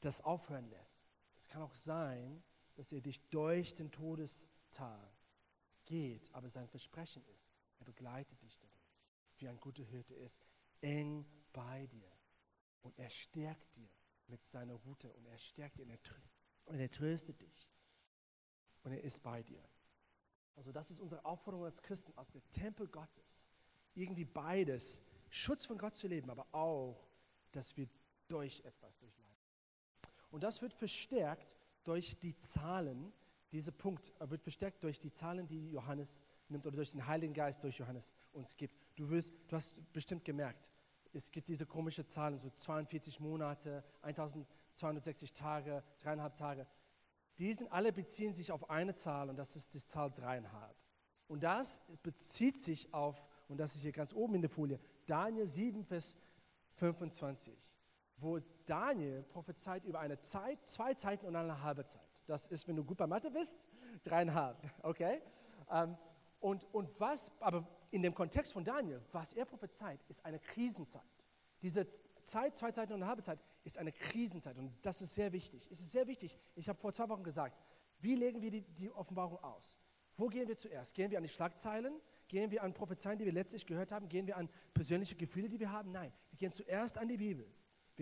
das 0.00 0.22
aufhören 0.22 0.70
lässt. 0.70 1.04
Es 1.36 1.48
kann 1.48 1.62
auch 1.62 1.74
sein, 1.74 2.42
dass 2.76 2.92
er 2.92 3.00
dich 3.00 3.28
durch 3.28 3.74
den 3.74 3.90
Todestal 3.90 5.12
geht, 5.84 6.32
aber 6.34 6.48
sein 6.48 6.68
Versprechen 6.68 7.24
ist, 7.26 7.52
er 7.78 7.84
begleitet 7.84 8.40
dich 8.42 8.58
dadurch, 8.58 9.00
wie 9.38 9.48
ein 9.48 9.58
guter 9.58 9.84
Hirte 9.84 10.14
ist, 10.14 10.40
eng 10.80 11.26
bei 11.52 11.86
dir. 11.86 12.10
Und 12.82 12.98
er 12.98 13.10
stärkt 13.10 13.76
dir 13.76 13.88
mit 14.26 14.44
seiner 14.44 14.74
Route 14.74 15.12
und 15.12 15.26
er 15.26 15.38
stärkt 15.38 15.78
dir 15.78 15.86
und 16.64 16.78
er 16.78 16.90
tröstet 16.90 17.40
dich. 17.40 17.70
Und 18.82 18.92
er 18.92 19.02
ist 19.02 19.22
bei 19.22 19.42
dir. 19.42 19.62
Also 20.56 20.72
das 20.72 20.90
ist 20.90 21.00
unsere 21.00 21.24
Aufforderung 21.24 21.64
als 21.64 21.82
Christen, 21.82 22.12
aus 22.16 22.30
dem 22.30 22.42
Tempel 22.50 22.88
Gottes, 22.88 23.48
irgendwie 23.94 24.24
beides, 24.24 25.04
Schutz 25.30 25.66
von 25.66 25.78
Gott 25.78 25.96
zu 25.96 26.08
leben, 26.08 26.30
aber 26.30 26.46
auch, 26.52 27.08
dass 27.52 27.76
wir 27.76 27.88
durch 28.28 28.60
etwas 28.64 28.98
durchleiden. 28.98 29.32
Und 30.30 30.42
das 30.42 30.60
wird 30.62 30.74
verstärkt 30.74 31.56
durch 31.84 32.18
die 32.18 32.38
Zahlen, 32.38 33.12
dieser 33.52 33.72
Punkt 33.72 34.12
wird 34.18 34.42
verstärkt 34.42 34.82
durch 34.82 34.98
die 34.98 35.12
Zahlen, 35.12 35.46
die 35.46 35.70
Johannes 35.70 36.22
nimmt 36.48 36.66
oder 36.66 36.76
durch 36.76 36.92
den 36.92 37.06
Heiligen 37.06 37.34
Geist 37.34 37.62
durch 37.62 37.78
Johannes 37.78 38.14
uns 38.32 38.56
gibt. 38.56 38.74
Du, 38.96 39.10
wirst, 39.10 39.32
du 39.48 39.56
hast 39.56 39.92
bestimmt 39.92 40.24
gemerkt, 40.24 40.70
es 41.12 41.30
gibt 41.30 41.48
diese 41.48 41.66
komischen 41.66 42.08
Zahlen, 42.08 42.38
so 42.38 42.50
42 42.50 43.20
Monate, 43.20 43.84
1260 44.00 45.32
Tage, 45.32 45.82
dreieinhalb 45.98 46.36
Tage. 46.36 46.66
Die 47.38 47.52
sind 47.52 47.70
alle 47.70 47.92
beziehen 47.92 48.34
sich 48.34 48.50
auf 48.50 48.70
eine 48.70 48.94
Zahl 48.94 49.28
und 49.28 49.36
das 49.36 49.56
ist 49.56 49.74
die 49.74 49.84
Zahl 49.84 50.10
dreieinhalb. 50.10 50.76
Und 51.28 51.42
das 51.42 51.80
bezieht 52.02 52.58
sich 52.58 52.92
auf, 52.92 53.26
und 53.48 53.58
das 53.58 53.74
ist 53.74 53.82
hier 53.82 53.92
ganz 53.92 54.12
oben 54.14 54.34
in 54.34 54.42
der 54.42 54.50
Folie, 54.50 54.78
Daniel 55.06 55.46
7, 55.46 55.84
Vers 55.84 56.16
25, 56.74 57.54
wo 58.22 58.38
Daniel 58.64 59.24
prophezeit 59.24 59.84
über 59.84 60.00
eine 60.00 60.18
Zeit, 60.18 60.64
zwei 60.66 60.94
Zeiten 60.94 61.26
und 61.26 61.36
eine 61.36 61.62
halbe 61.62 61.84
Zeit. 61.84 62.22
Das 62.26 62.46
ist, 62.46 62.68
wenn 62.68 62.76
du 62.76 62.84
gut 62.84 62.96
bei 62.96 63.06
Mathe 63.06 63.30
bist, 63.30 63.66
dreieinhalb, 64.02 64.56
okay? 64.82 65.20
Ähm, 65.70 65.96
und, 66.40 66.64
und 66.72 67.00
was, 67.00 67.30
aber 67.40 67.66
in 67.90 68.02
dem 68.02 68.14
Kontext 68.14 68.52
von 68.52 68.64
Daniel, 68.64 69.00
was 69.12 69.32
er 69.32 69.44
prophezeit, 69.44 70.00
ist 70.08 70.24
eine 70.24 70.38
Krisenzeit. 70.38 71.02
Diese 71.60 71.86
Zeit, 72.24 72.56
zwei 72.56 72.72
Zeiten 72.72 72.92
und 72.92 73.02
eine 73.02 73.08
halbe 73.08 73.22
Zeit, 73.22 73.38
ist 73.64 73.78
eine 73.78 73.92
Krisenzeit 73.92 74.56
und 74.56 74.72
das 74.82 75.02
ist 75.02 75.14
sehr 75.14 75.32
wichtig. 75.32 75.68
Es 75.70 75.80
ist 75.80 75.92
sehr 75.92 76.06
wichtig, 76.06 76.38
ich 76.54 76.68
habe 76.68 76.78
vor 76.78 76.92
zwei 76.92 77.08
Wochen 77.08 77.22
gesagt, 77.22 77.58
wie 78.00 78.14
legen 78.14 78.40
wir 78.42 78.50
die, 78.50 78.62
die 78.62 78.90
Offenbarung 78.90 79.38
aus? 79.38 79.78
Wo 80.16 80.28
gehen 80.28 80.48
wir 80.48 80.56
zuerst? 80.56 80.94
Gehen 80.94 81.10
wir 81.10 81.18
an 81.18 81.24
die 81.24 81.28
Schlagzeilen? 81.28 82.00
Gehen 82.28 82.50
wir 82.50 82.62
an 82.62 82.74
Prophezeien, 82.74 83.18
die 83.18 83.24
wir 83.24 83.32
letztlich 83.32 83.66
gehört 83.66 83.92
haben? 83.92 84.08
Gehen 84.08 84.26
wir 84.26 84.36
an 84.36 84.48
persönliche 84.74 85.14
Gefühle, 85.14 85.48
die 85.48 85.60
wir 85.60 85.70
haben? 85.70 85.92
Nein, 85.92 86.12
wir 86.30 86.38
gehen 86.38 86.52
zuerst 86.52 86.98
an 86.98 87.08
die 87.08 87.16
Bibel. 87.16 87.46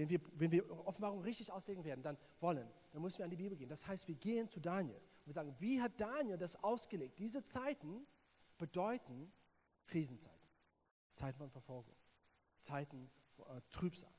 Wenn 0.00 0.08
wir, 0.08 0.20
wenn 0.32 0.50
wir 0.50 0.86
Offenbarung 0.86 1.20
richtig 1.20 1.52
auslegen 1.52 1.84
werden, 1.84 2.02
dann 2.02 2.16
wollen, 2.40 2.66
dann 2.90 3.02
müssen 3.02 3.18
wir 3.18 3.24
an 3.24 3.30
die 3.30 3.36
Bibel 3.36 3.54
gehen. 3.54 3.68
Das 3.68 3.86
heißt, 3.86 4.08
wir 4.08 4.14
gehen 4.14 4.48
zu 4.48 4.58
Daniel 4.58 4.96
und 4.96 5.26
wir 5.26 5.34
sagen, 5.34 5.54
wie 5.58 5.78
hat 5.78 6.00
Daniel 6.00 6.38
das 6.38 6.62
ausgelegt? 6.64 7.18
Diese 7.18 7.44
Zeiten 7.44 8.06
bedeuten 8.56 9.30
Krisenzeiten, 9.86 10.48
Zeiten 11.12 11.36
von 11.36 11.50
Verfolgung, 11.50 11.94
Zeiten 12.60 13.10
äh, 13.40 13.60
Trübsal. 13.70 14.10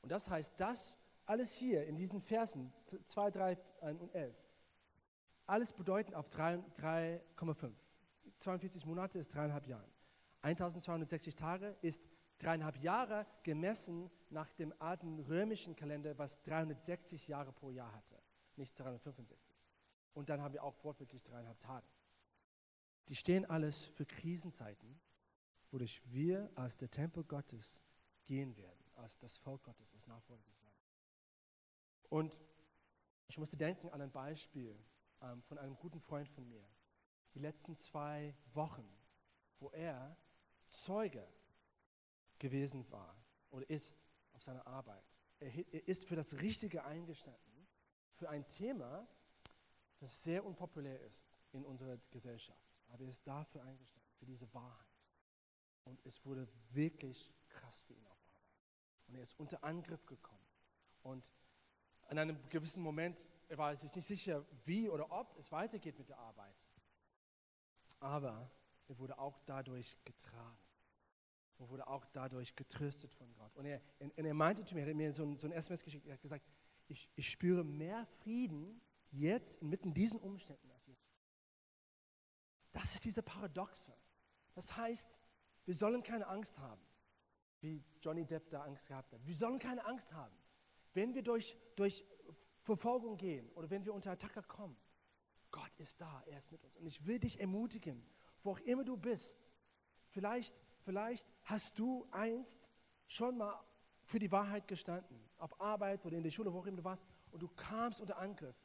Und 0.00 0.10
das 0.10 0.28
heißt, 0.28 0.54
das 0.58 0.98
alles 1.26 1.54
hier 1.54 1.86
in 1.86 1.96
diesen 1.96 2.20
Versen 2.20 2.72
2, 3.04 3.30
3 3.30 3.56
und 4.00 4.12
11, 4.12 4.34
alles 5.46 5.72
bedeuten 5.72 6.14
auf 6.14 6.28
3,5. 6.28 7.72
42 8.38 8.84
Monate 8.84 9.20
ist 9.20 9.32
dreieinhalb 9.32 9.68
Jahre. 9.68 9.88
1260 10.42 11.36
Tage 11.36 11.76
ist 11.82 12.02
dreieinhalb 12.38 12.78
Jahre 12.78 13.26
gemessen 13.44 14.10
nach 14.30 14.50
dem 14.52 14.74
alten 14.80 15.18
römischen 15.20 15.74
Kalender, 15.76 16.16
was 16.18 16.42
360 16.42 17.28
Jahre 17.28 17.52
pro 17.52 17.70
Jahr 17.70 17.92
hatte, 17.92 18.20
nicht 18.56 18.78
365. 18.78 19.58
Und 20.14 20.28
dann 20.28 20.40
haben 20.40 20.52
wir 20.52 20.64
auch 20.64 20.82
wortwörtlich 20.84 21.22
dreieinhalb 21.22 21.58
Tage. 21.60 21.86
Die 23.08 23.16
stehen 23.16 23.46
alles 23.46 23.86
für 23.86 24.04
Krisenzeiten, 24.04 25.00
wodurch 25.70 26.02
wir 26.06 26.50
als 26.54 26.76
der 26.76 26.90
Tempel 26.90 27.24
Gottes 27.24 27.80
gehen 28.26 28.56
werden, 28.56 28.84
als 28.96 29.18
das 29.18 29.38
Volk 29.38 29.62
Gottes, 29.62 29.94
als 29.94 30.06
Nachfolger 30.06 30.44
des 30.44 30.60
Landes. 30.62 30.98
Und 32.08 32.38
ich 33.28 33.38
musste 33.38 33.56
denken 33.56 33.88
an 33.90 34.00
ein 34.00 34.10
Beispiel 34.10 34.78
ähm, 35.20 35.42
von 35.42 35.58
einem 35.58 35.76
guten 35.76 36.00
Freund 36.00 36.28
von 36.28 36.46
mir. 36.48 36.66
Die 37.34 37.38
letzten 37.38 37.76
zwei 37.76 38.34
Wochen, 38.54 38.88
wo 39.58 39.70
er 39.70 40.16
Zeuge 40.68 41.26
gewesen 42.38 42.90
war 42.90 43.16
oder 43.50 43.68
ist 43.68 43.96
auf 44.38 44.44
seiner 44.44 44.66
Arbeit. 44.68 45.18
Er, 45.40 45.52
er 45.74 45.88
ist 45.88 46.08
für 46.08 46.14
das 46.14 46.34
Richtige 46.34 46.84
eingestanden, 46.84 47.66
für 48.14 48.30
ein 48.30 48.46
Thema, 48.46 49.06
das 49.98 50.22
sehr 50.22 50.44
unpopulär 50.44 51.00
ist 51.00 51.28
in 51.50 51.64
unserer 51.64 51.98
Gesellschaft. 52.10 52.72
Aber 52.88 53.02
er 53.04 53.10
ist 53.10 53.26
dafür 53.26 53.64
eingestanden, 53.64 54.08
für 54.16 54.26
diese 54.26 54.52
Wahrheit. 54.54 54.86
Und 55.84 56.04
es 56.06 56.24
wurde 56.24 56.48
wirklich 56.70 57.34
krass 57.48 57.82
für 57.82 57.94
ihn 57.94 58.06
auf 58.06 58.12
Arbeit. 58.12 58.52
Und 59.08 59.14
er 59.16 59.22
ist 59.22 59.38
unter 59.40 59.64
Angriff 59.64 60.06
gekommen. 60.06 60.46
Und 61.02 61.32
in 62.10 62.18
einem 62.18 62.38
gewissen 62.48 62.82
Moment 62.82 63.28
er 63.48 63.58
war 63.58 63.74
sich 63.74 63.92
nicht 63.94 64.06
sicher, 64.06 64.44
wie 64.66 64.88
oder 64.88 65.10
ob 65.10 65.36
es 65.36 65.50
weitergeht 65.50 65.98
mit 65.98 66.10
der 66.10 66.18
Arbeit. 66.18 66.54
Aber 67.98 68.50
er 68.86 68.98
wurde 68.98 69.18
auch 69.18 69.40
dadurch 69.46 69.96
getragen 70.04 70.67
und 71.58 71.68
wurde 71.68 71.86
auch 71.86 72.04
dadurch 72.06 72.54
getröstet 72.54 73.12
von 73.14 73.32
Gott. 73.34 73.54
Und 73.56 73.66
er, 73.66 73.80
und 73.98 74.24
er 74.24 74.34
meinte 74.34 74.64
zu 74.64 74.74
mir, 74.74 74.82
er 74.82 74.88
hat 74.88 74.96
mir 74.96 75.12
so 75.12 75.24
ein, 75.24 75.36
so 75.36 75.46
ein 75.46 75.52
SMS 75.52 75.82
geschickt, 75.82 76.06
er 76.06 76.14
hat 76.14 76.22
gesagt, 76.22 76.46
ich, 76.86 77.08
ich 77.16 77.30
spüre 77.30 77.64
mehr 77.64 78.06
Frieden 78.22 78.80
jetzt 79.10 79.60
inmitten 79.60 79.92
diesen 79.92 80.20
Umständen 80.20 80.70
als 80.70 80.86
jetzt. 80.86 81.08
Das 82.72 82.94
ist 82.94 83.04
diese 83.04 83.22
Paradoxe. 83.22 83.94
Das 84.54 84.76
heißt, 84.76 85.18
wir 85.64 85.74
sollen 85.74 86.02
keine 86.02 86.26
Angst 86.26 86.58
haben, 86.58 86.82
wie 87.60 87.82
Johnny 88.00 88.24
Depp 88.24 88.50
da 88.50 88.62
Angst 88.62 88.88
gehabt 88.88 89.12
hat. 89.12 89.26
Wir 89.26 89.34
sollen 89.34 89.58
keine 89.58 89.84
Angst 89.84 90.12
haben. 90.12 90.34
Wenn 90.94 91.14
wir 91.14 91.22
durch, 91.22 91.56
durch 91.76 92.04
Verfolgung 92.60 93.16
gehen 93.16 93.50
oder 93.52 93.68
wenn 93.70 93.84
wir 93.84 93.92
unter 93.92 94.12
Attacke 94.12 94.42
kommen, 94.42 94.76
Gott 95.50 95.72
ist 95.78 96.00
da, 96.00 96.22
er 96.26 96.38
ist 96.38 96.52
mit 96.52 96.62
uns. 96.62 96.76
Und 96.76 96.86
ich 96.86 97.04
will 97.06 97.18
dich 97.18 97.40
ermutigen, 97.40 98.06
wo 98.42 98.52
auch 98.52 98.60
immer 98.60 98.84
du 98.84 98.96
bist, 98.96 99.50
vielleicht, 100.10 100.54
vielleicht 100.88 101.28
hast 101.42 101.78
du 101.78 102.08
einst 102.12 102.70
schon 103.06 103.36
mal 103.36 103.62
für 104.04 104.18
die 104.18 104.32
Wahrheit 104.32 104.66
gestanden, 104.66 105.20
auf 105.36 105.60
Arbeit 105.60 106.06
oder 106.06 106.16
in 106.16 106.22
der 106.22 106.30
Schule, 106.30 106.50
wo 106.50 106.60
auch 106.60 106.66
immer 106.66 106.78
du 106.78 106.84
warst, 106.84 107.04
und 107.30 107.42
du 107.42 107.48
kamst 107.48 108.00
unter 108.00 108.16
Angriff. 108.16 108.56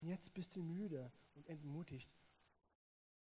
Und 0.00 0.08
jetzt 0.08 0.34
bist 0.34 0.56
du 0.56 0.62
müde 0.64 1.12
und 1.36 1.48
entmutigt 1.48 2.10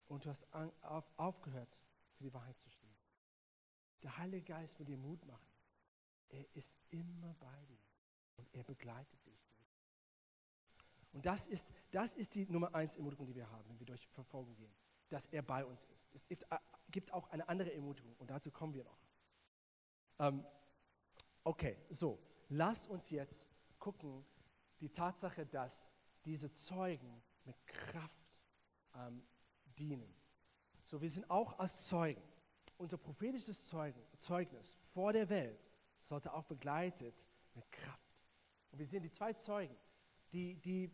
und 0.08 0.22
du 0.22 0.28
hast 0.28 0.46
auf, 0.82 1.10
aufgehört, 1.16 1.80
für 2.12 2.24
die 2.24 2.34
Wahrheit 2.34 2.60
zu 2.60 2.68
stehen. 2.68 2.94
Der 4.02 4.14
Heilige 4.18 4.52
Geist 4.52 4.78
will 4.78 4.84
dir 4.84 4.98
Mut 4.98 5.24
machen. 5.24 5.48
Er 6.28 6.44
ist 6.54 6.76
immer 6.90 7.34
bei 7.40 7.64
dir 7.64 7.80
und 8.36 8.54
er 8.54 8.64
begleitet 8.64 9.24
dich. 9.24 9.40
Und 11.14 11.24
das 11.24 11.46
ist, 11.46 11.70
das 11.90 12.12
ist 12.12 12.34
die 12.34 12.44
Nummer 12.44 12.74
eins 12.74 12.98
Ermutigung, 12.98 13.28
die 13.28 13.34
wir 13.34 13.50
haben, 13.50 13.66
wenn 13.70 13.78
wir 13.78 13.86
durch 13.86 14.06
Verfolgung 14.08 14.54
gehen, 14.56 14.74
dass 15.08 15.24
er 15.28 15.40
bei 15.40 15.64
uns 15.64 15.84
ist. 15.84 16.06
Es 16.12 16.28
gibt, 16.28 16.44
gibt 16.90 17.12
auch 17.12 17.28
eine 17.30 17.48
andere 17.48 17.72
Ermutigung 17.72 18.14
und 18.16 18.30
dazu 18.30 18.50
kommen 18.50 18.74
wir 18.74 18.84
noch. 18.84 18.98
Ähm, 20.18 20.44
okay, 21.44 21.76
so, 21.90 22.18
lass 22.48 22.86
uns 22.86 23.10
jetzt 23.10 23.48
gucken, 23.78 24.24
die 24.80 24.90
Tatsache, 24.90 25.46
dass 25.46 25.92
diese 26.24 26.52
Zeugen 26.52 27.22
mit 27.44 27.66
Kraft 27.66 28.42
ähm, 28.94 29.22
dienen. 29.78 30.14
So, 30.84 31.00
wir 31.00 31.10
sind 31.10 31.30
auch 31.30 31.58
als 31.58 31.86
Zeugen. 31.86 32.22
Unser 32.76 32.98
prophetisches 32.98 33.64
Zeugen, 33.64 34.02
Zeugnis 34.18 34.76
vor 34.92 35.12
der 35.12 35.28
Welt 35.28 35.70
sollte 36.00 36.32
auch 36.32 36.44
begleitet 36.44 37.26
mit 37.54 37.70
Kraft. 37.70 38.24
Und 38.70 38.78
wir 38.78 38.86
sehen 38.86 39.02
die 39.02 39.10
zwei 39.10 39.32
Zeugen, 39.34 39.76
die, 40.32 40.56
die 40.56 40.90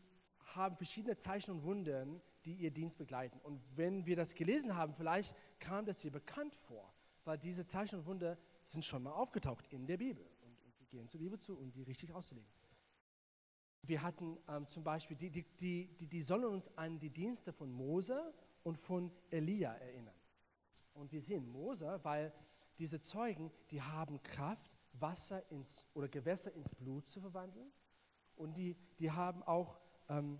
haben 0.57 0.77
verschiedene 0.77 1.17
Zeichen 1.17 1.51
und 1.53 1.63
Wunden, 1.63 2.21
die 2.45 2.55
ihr 2.55 2.71
Dienst 2.71 2.99
begleiten. 2.99 3.39
Und 3.41 3.61
wenn 3.75 4.07
wir 4.07 4.17
das 4.17 4.35
gelesen 4.35 4.77
haben, 4.77 4.95
vielleicht 4.95 5.35
kam 5.59 5.85
das 5.85 5.99
dir 5.99 6.11
bekannt 6.11 6.55
vor, 6.55 6.93
weil 7.25 7.39
diese 7.39 7.67
Zeichen 7.67 8.01
und 8.01 8.07
Wunder 8.07 8.39
sind 8.63 8.85
schon 8.85 9.03
mal 9.03 9.13
aufgetaucht 9.13 9.73
in 9.73 9.87
der 9.87 9.97
Bibel. 9.97 10.25
Und, 10.43 10.59
und 10.65 10.79
wir 10.79 10.87
gehen 10.87 11.09
zur 11.09 11.21
Bibel 11.21 11.39
zu, 11.39 11.59
um 11.59 11.71
die 11.71 11.83
richtig 11.83 12.13
auszulegen. 12.13 12.51
Wir 13.83 14.03
hatten 14.03 14.39
ähm, 14.49 14.67
zum 14.67 14.83
Beispiel, 14.83 15.17
die, 15.17 15.31
die, 15.31 15.45
die, 15.97 16.09
die 16.09 16.23
sollen 16.23 16.45
uns 16.45 16.77
an 16.77 16.99
die 16.99 17.11
Dienste 17.11 17.53
von 17.53 17.71
Mose 17.71 18.35
und 18.65 18.79
von 18.79 19.13
Elia 19.31 19.75
erinnern. 19.75 20.15
Und 20.95 21.13
wir 21.13 21.21
sehen 21.21 21.47
Mose, 21.47 22.01
weil 22.03 22.33
diese 22.79 23.01
Zeugen, 23.01 23.53
die 23.71 23.81
haben 23.81 24.23
Kraft, 24.23 24.77
Wasser 24.93 25.49
ins, 25.51 25.87
oder 25.95 26.09
Gewässer 26.09 26.53
ins 26.53 26.75
Blut 26.75 27.07
zu 27.09 27.21
verwandeln. 27.21 27.71
Und 28.35 28.57
die, 28.57 28.77
die 28.99 29.11
haben 29.11 29.43
auch 29.45 29.79
ähm, 30.09 30.39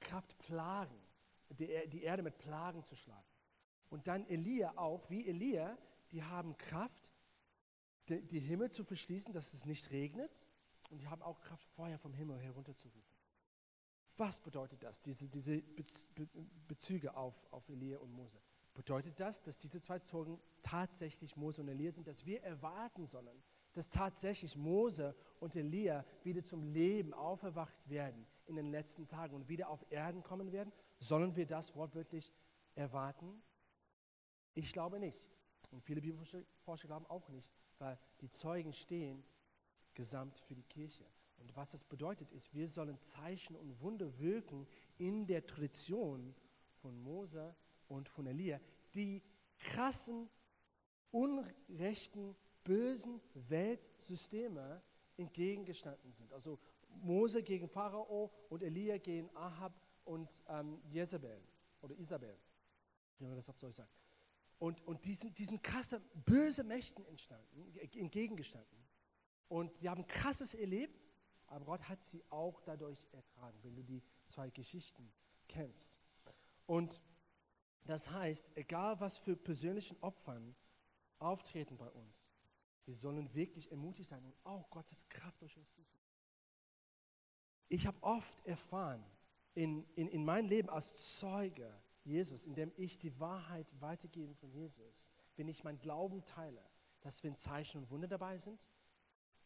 Kraft, 0.00 0.36
Plagen, 0.38 0.98
die, 1.50 1.88
die 1.88 2.02
Erde 2.02 2.22
mit 2.22 2.38
Plagen 2.38 2.84
zu 2.84 2.96
schlagen. 2.96 3.26
Und 3.88 4.06
dann 4.08 4.26
Elia 4.28 4.72
auch, 4.76 5.08
wie 5.10 5.26
Elia, 5.26 5.78
die 6.10 6.22
haben 6.22 6.56
Kraft, 6.56 7.10
die, 8.08 8.22
die 8.22 8.40
Himmel 8.40 8.70
zu 8.70 8.84
verschließen, 8.84 9.32
dass 9.32 9.52
es 9.52 9.64
nicht 9.64 9.90
regnet. 9.90 10.46
Und 10.90 11.00
die 11.00 11.08
haben 11.08 11.22
auch 11.22 11.40
Kraft, 11.40 11.68
Feuer 11.70 11.98
vom 11.98 12.14
Himmel 12.14 12.38
herunterzurufen. 12.38 13.16
Was 14.16 14.40
bedeutet 14.40 14.82
das, 14.82 15.00
diese, 15.00 15.28
diese 15.28 15.62
Bezüge 16.68 17.14
auf, 17.16 17.34
auf 17.50 17.68
Elia 17.68 17.98
und 17.98 18.12
Mose? 18.12 18.40
Bedeutet 18.72 19.18
das, 19.20 19.42
dass 19.42 19.58
diese 19.58 19.80
zwei 19.80 19.98
Zeugen 19.98 20.40
tatsächlich 20.62 21.36
Mose 21.36 21.62
und 21.62 21.68
Elia 21.68 21.92
sind, 21.92 22.06
dass 22.06 22.24
wir 22.24 22.42
erwarten 22.42 23.06
sollen, 23.06 23.42
dass 23.72 23.90
tatsächlich 23.90 24.56
Mose 24.56 25.14
und 25.38 25.54
Elia 25.56 26.04
wieder 26.22 26.44
zum 26.44 26.62
Leben 26.62 27.12
auferwacht 27.12 27.88
werden 27.90 28.26
in 28.46 28.56
den 28.56 28.70
letzten 28.70 29.08
Tagen 29.08 29.34
und 29.34 29.48
wieder 29.48 29.68
auf 29.68 29.84
Erden 29.90 30.22
kommen 30.22 30.52
werden? 30.52 30.72
Sollen 30.98 31.36
wir 31.36 31.46
das 31.46 31.74
wortwörtlich 31.74 32.32
erwarten? 32.74 33.42
Ich 34.54 34.72
glaube 34.72 34.98
nicht. 34.98 35.40
Und 35.70 35.82
viele 35.82 36.00
Bibelforscher 36.00 36.86
glauben 36.86 37.06
auch 37.06 37.28
nicht, 37.28 37.52
weil 37.78 37.98
die 38.20 38.30
Zeugen 38.30 38.72
stehen 38.72 39.24
gesamt 39.94 40.38
für 40.38 40.54
die 40.54 40.62
Kirche. 40.62 41.04
Und 41.38 41.54
was 41.56 41.72
das 41.72 41.84
bedeutet, 41.84 42.32
ist, 42.32 42.54
wir 42.54 42.68
sollen 42.68 43.00
Zeichen 43.00 43.56
und 43.56 43.80
Wunder 43.80 44.18
wirken 44.18 44.66
in 44.98 45.26
der 45.26 45.46
Tradition 45.46 46.34
von 46.80 46.98
Mose 47.02 47.54
und 47.88 48.08
von 48.08 48.26
Elia, 48.26 48.60
die 48.94 49.22
krassen, 49.58 50.28
unrechten 51.10 52.36
bösen 52.64 53.20
Weltsysteme 53.34 54.82
entgegengestanden 55.16 56.12
sind. 56.12 56.32
Also 56.32 56.58
Mose 57.02 57.42
gegen 57.42 57.68
Pharao 57.68 58.32
und 58.48 58.62
Elia 58.62 58.98
gegen 58.98 59.34
Ahab 59.36 59.80
und 60.04 60.44
ähm, 60.48 60.80
Jezebel 60.88 61.40
oder 61.80 61.96
Isabel, 61.96 62.38
wie 63.18 63.26
man 63.26 63.36
das 63.36 63.48
auf 63.48 63.58
Deutsch 63.58 63.76
sagt. 63.76 64.00
Und, 64.58 64.86
und 64.86 65.04
diesen, 65.04 65.34
diesen 65.34 65.60
krassen, 65.60 66.02
böse 66.14 66.64
Mächten 66.64 67.04
entstanden, 67.06 67.76
entgegengestanden. 67.76 68.78
Und 69.48 69.76
sie 69.76 69.88
haben 69.88 70.06
krasses 70.06 70.54
erlebt, 70.54 71.08
aber 71.46 71.64
Gott 71.64 71.88
hat 71.88 72.02
sie 72.04 72.24
auch 72.30 72.60
dadurch 72.62 73.06
ertragen, 73.12 73.58
wenn 73.62 73.76
du 73.76 73.82
die 73.82 74.02
zwei 74.26 74.50
Geschichten 74.50 75.12
kennst. 75.46 76.00
Und 76.66 77.00
das 77.84 78.10
heißt, 78.10 78.50
egal 78.56 78.98
was 78.98 79.18
für 79.18 79.36
persönlichen 79.36 79.96
Opfern 80.00 80.56
auftreten 81.18 81.76
bei 81.76 81.90
uns, 81.90 82.26
wir 82.84 82.94
sollen 82.94 83.32
wirklich 83.34 83.70
ermutigt 83.70 84.08
sein 84.08 84.24
und 84.24 84.34
auch 84.44 84.70
Gottes 84.70 85.08
Kraft 85.08 85.42
durch 85.42 85.56
uns 85.56 85.68
fließen. 85.68 86.00
Ich 87.68 87.86
habe 87.86 88.00
oft 88.02 88.44
erfahren 88.46 89.04
in, 89.54 89.84
in, 89.94 90.08
in 90.08 90.24
meinem 90.24 90.48
Leben 90.48 90.70
als 90.70 91.18
Zeuge 91.18 91.72
Jesus, 92.04 92.46
indem 92.46 92.72
ich 92.76 92.98
die 92.98 93.18
Wahrheit 93.18 93.66
weitergebe 93.80 94.34
von 94.34 94.50
Jesus, 94.52 95.10
wenn 95.34 95.48
ich 95.48 95.64
meinen 95.64 95.78
Glauben 95.78 96.24
teile, 96.24 96.62
dass 97.00 97.24
wenn 97.24 97.36
Zeichen 97.36 97.78
und 97.78 97.90
Wunder 97.90 98.06
dabei 98.06 98.38
sind, 98.38 98.66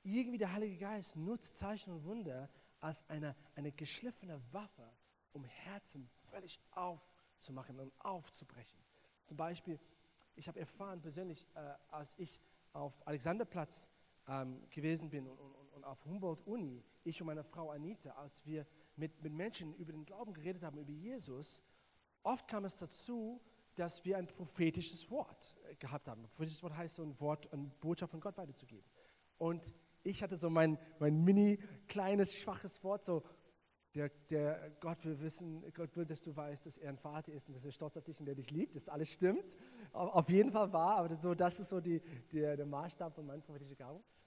irgendwie 0.03 0.39
der 0.39 0.53
Heilige 0.53 0.77
Geist 0.77 1.17
nutzt 1.17 1.57
Zeichen 1.57 1.91
und 1.91 2.05
Wunder 2.05 2.49
als 2.81 3.09
eine, 3.09 3.37
eine 3.55 3.73
geschliffene 3.73 4.41
Waffe, 4.53 4.91
um 5.33 5.45
Herzen 5.45 6.09
völlig 6.31 6.61
aufzumachen 6.73 7.79
und 7.79 7.93
aufzubrechen. 8.01 8.79
Zum 9.25 9.37
Beispiel, 9.37 9.79
ich 10.37 10.49
habe 10.49 10.61
erfahren 10.61 11.01
persönlich, 11.01 11.47
äh, 11.55 11.75
als 11.91 12.15
ich 12.19 12.41
auf 12.73 13.07
Alexanderplatz 13.07 13.89
ähm, 14.27 14.69
gewesen 14.71 15.11
bin 15.11 15.27
und, 15.27 15.39
und, 15.39 15.55
und 15.73 15.85
auf 15.85 16.05
Humboldt-Uni, 16.05 16.85
ich 17.05 17.21
und 17.21 17.27
meine 17.27 17.45
Frau 17.45 17.71
Anita, 17.71 18.11
als 18.13 18.45
wir 18.47 18.67
mit, 18.97 19.23
mit 19.23 19.33
Menschen 19.33 19.75
über 19.75 19.93
den 19.93 20.05
Glauben 20.05 20.33
geredet 20.33 20.63
haben, 20.63 20.79
über 20.79 20.93
Jesus, 20.93 21.63
oft 22.23 22.47
kam 22.49 22.65
es 22.65 22.79
dazu, 22.79 23.41
dass 23.75 24.05
wir 24.05 24.19
ein 24.19 24.27
prophetisches 24.27 25.11
Wort 25.11 25.57
äh, 25.71 25.75
gehabt 25.77 26.09
haben. 26.09 26.23
Ein 26.23 26.29
prophetisches 26.29 26.63
Wort 26.63 26.77
heißt 26.77 26.97
so 26.97 27.03
ein 27.03 27.19
Wort, 27.21 27.53
eine 27.53 27.71
Botschaft 27.81 28.11
von 28.11 28.21
Gott 28.21 28.37
weiterzugeben. 28.37 28.85
Und 29.39 29.75
ich 30.03 30.23
hatte 30.23 30.37
so 30.37 30.51
mein, 30.51 30.79
mein 30.99 31.23
mini 31.25 31.59
kleines, 31.89 32.35
schwaches 32.35 32.83
Wort, 32.85 33.05
so 33.05 33.23
der, 33.95 34.09
der, 34.31 34.71
Gott 34.81 35.05
will 35.05 35.21
wissen, 35.21 35.65
Gott 35.75 35.97
will, 35.97 36.07
dass 36.07 36.21
du 36.21 36.35
weißt, 36.35 36.65
dass 36.65 36.79
er 36.79 36.91
ein 36.91 36.99
Vater 36.99 37.33
ist 37.33 37.49
und 37.49 37.55
dass 37.55 37.65
er 37.65 37.73
stolz 37.73 37.97
auf 37.97 38.05
dich 38.05 38.21
und 38.21 38.27
der 38.27 38.35
dich 38.35 38.51
liebt, 38.51 38.77
dass 38.77 38.89
alles 38.89 39.09
stimmt. 39.09 39.57
Auf 39.93 40.29
jeden 40.29 40.53
Fall 40.53 40.73
wahr, 40.73 40.97
aber 40.99 41.09
das, 41.09 41.23
so, 41.23 41.35
das 41.35 41.59
ist 41.59 41.71
so 41.71 41.81
die, 41.81 42.01
die, 42.31 42.41
der 42.41 42.67
Maßstab 42.67 43.15
von 43.15 43.27
meiner 43.27 43.43
prophetischen 43.43 43.77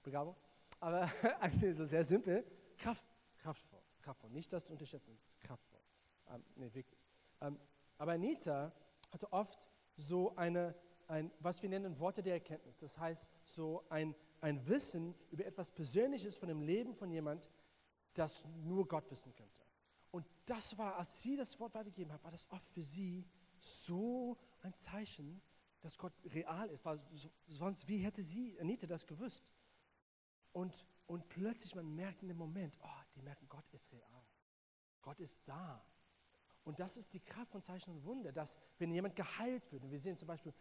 Begabung. 0.02 0.36
Aber 0.80 1.10
so 1.74 1.84
sehr 1.84 2.04
simpel, 2.04 2.44
Kraft, 2.78 3.04
kraftvoll, 3.38 3.82
kraftvoll. 4.00 4.30
Nicht 4.30 4.52
das 4.52 4.64
zu 4.64 4.72
unterschätzen, 4.72 5.18
kraftvoll. 5.40 5.80
Ähm, 6.28 6.44
nee, 6.56 6.72
wirklich. 6.72 7.00
Ähm, 7.40 7.58
aber 7.98 8.12
Anita 8.12 8.72
hatte 9.12 9.32
oft 9.32 9.58
so 9.96 10.34
eine, 10.36 10.74
ein, 11.06 11.30
was 11.38 11.62
wir 11.62 11.68
nennen 11.68 11.98
Worte 11.98 12.22
der 12.22 12.34
Erkenntnis. 12.34 12.78
Das 12.78 12.98
heißt, 12.98 13.30
so 13.44 13.84
ein, 13.88 14.14
ein 14.40 14.66
Wissen 14.66 15.14
über 15.30 15.44
etwas 15.46 15.70
Persönliches 15.70 16.36
von 16.36 16.48
dem 16.48 16.62
Leben 16.62 16.94
von 16.94 17.10
jemand, 17.10 17.50
das 18.14 18.44
nur 18.62 18.86
Gott 18.86 19.10
wissen 19.10 19.34
könnte. 19.34 19.62
Und 20.10 20.26
das 20.44 20.76
war, 20.78 20.96
als 20.96 21.22
sie 21.22 21.36
das 21.36 21.58
Wort 21.58 21.74
weitergegeben 21.74 22.12
hat, 22.12 22.22
war 22.22 22.30
das 22.30 22.48
oft 22.50 22.66
für 22.66 22.82
sie 22.82 23.26
so 23.58 24.38
ein 24.62 24.74
Zeichen, 24.74 25.42
dass 25.80 25.98
Gott 25.98 26.12
real 26.26 26.68
ist. 26.70 26.84
Weil 26.84 26.98
sonst, 27.46 27.88
wie 27.88 27.98
hätte 27.98 28.22
sie, 28.22 28.58
Anita, 28.60 28.86
das 28.86 29.06
gewusst? 29.06 29.50
Und, 30.54 30.86
und 31.08 31.28
plötzlich, 31.28 31.74
man 31.74 31.94
merkt 31.94 32.22
in 32.22 32.28
dem 32.28 32.38
Moment, 32.38 32.78
oh, 32.80 33.02
die 33.14 33.20
merken, 33.22 33.46
Gott 33.48 33.68
ist 33.72 33.92
real. 33.92 34.24
Gott 35.02 35.20
ist 35.20 35.40
da. 35.44 35.84
Und 36.62 36.78
das 36.80 36.96
ist 36.96 37.12
die 37.12 37.20
Kraft 37.20 37.50
von 37.50 37.60
Zeichen 37.60 37.90
und 37.90 38.04
Wunder, 38.04 38.32
dass 38.32 38.56
wenn 38.78 38.90
jemand 38.90 39.16
geheilt 39.16 39.70
wird, 39.72 39.82
und 39.82 39.90
wir 39.90 39.98
sehen 39.98 40.16
zum 40.16 40.28
Beispiel 40.28 40.54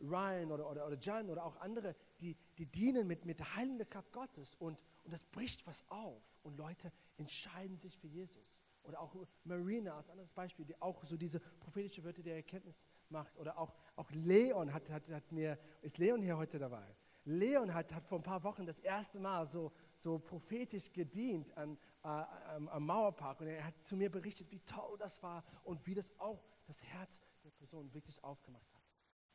Ryan 0.00 0.52
oder, 0.52 0.70
oder, 0.70 0.86
oder 0.86 0.96
John 0.96 1.28
oder 1.28 1.44
auch 1.44 1.56
andere, 1.56 1.96
die, 2.20 2.36
die 2.58 2.64
dienen 2.64 3.08
mit, 3.08 3.26
mit 3.26 3.40
der 3.40 3.56
heilenden 3.56 3.88
Kraft 3.90 4.12
Gottes 4.12 4.54
und, 4.54 4.82
und 5.04 5.12
das 5.12 5.24
bricht 5.24 5.66
was 5.66 5.84
auf 5.90 6.22
und 6.44 6.56
Leute 6.56 6.92
entscheiden 7.18 7.76
sich 7.76 7.98
für 7.98 8.06
Jesus. 8.06 8.62
Oder 8.84 9.00
auch 9.00 9.14
Marina 9.44 9.96
als 9.96 10.08
anderes 10.08 10.32
Beispiel, 10.32 10.64
die 10.64 10.80
auch 10.80 11.04
so 11.04 11.16
diese 11.16 11.40
prophetische 11.40 12.02
Wörter 12.04 12.22
der 12.22 12.36
Erkenntnis 12.36 12.86
macht. 13.10 13.36
Oder 13.36 13.58
auch, 13.58 13.74
auch 13.96 14.10
Leon 14.12 14.72
hat, 14.72 14.88
hat, 14.88 15.06
hat 15.10 15.30
mir, 15.32 15.58
ist 15.82 15.98
Leon 15.98 16.22
hier 16.22 16.38
heute 16.38 16.58
dabei? 16.58 16.96
Leon 17.30 17.72
hat, 17.74 17.92
hat 17.92 18.06
vor 18.06 18.18
ein 18.18 18.22
paar 18.22 18.42
Wochen 18.44 18.66
das 18.66 18.78
erste 18.78 19.18
Mal 19.18 19.46
so, 19.46 19.72
so 19.96 20.18
prophetisch 20.18 20.92
gedient 20.92 21.56
an, 21.56 21.78
äh, 22.02 22.08
am, 22.08 22.68
am 22.68 22.86
Mauerpark 22.86 23.40
und 23.40 23.48
er 23.48 23.64
hat 23.64 23.74
zu 23.84 23.96
mir 23.96 24.10
berichtet, 24.10 24.50
wie 24.50 24.60
toll 24.60 24.96
das 24.98 25.22
war 25.22 25.44
und 25.64 25.86
wie 25.86 25.94
das 25.94 26.18
auch 26.18 26.44
das 26.66 26.82
Herz 26.82 27.20
der 27.44 27.50
Person 27.50 27.92
wirklich 27.92 28.22
aufgemacht 28.22 28.74
hat. 28.74 28.82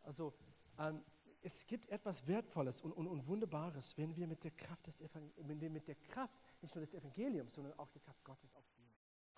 Also 0.03 0.33
ähm, 0.77 1.03
es 1.41 1.67
gibt 1.67 1.89
etwas 1.89 2.27
Wertvolles 2.27 2.81
und, 2.81 2.91
und, 2.91 3.07
und, 3.07 3.27
Wunderbares, 3.27 3.97
wenn 3.97 4.15
wir 4.15 4.25
mit 4.25 4.43
der 4.43 4.51
Kraft 4.51 4.87
des 4.87 5.03
wenn 5.35 5.73
mit 5.73 5.87
der 5.87 5.95
Kraft 5.95 6.35
nicht 6.61 6.73
nur 6.73 6.83
des 6.83 6.95
Evangeliums, 6.95 7.53
sondern 7.53 7.77
auch 7.77 7.89
der 7.91 8.01
Kraft 8.01 8.23
Gottes 8.23 8.55
auch 8.55 8.67
dienen. 8.77 8.95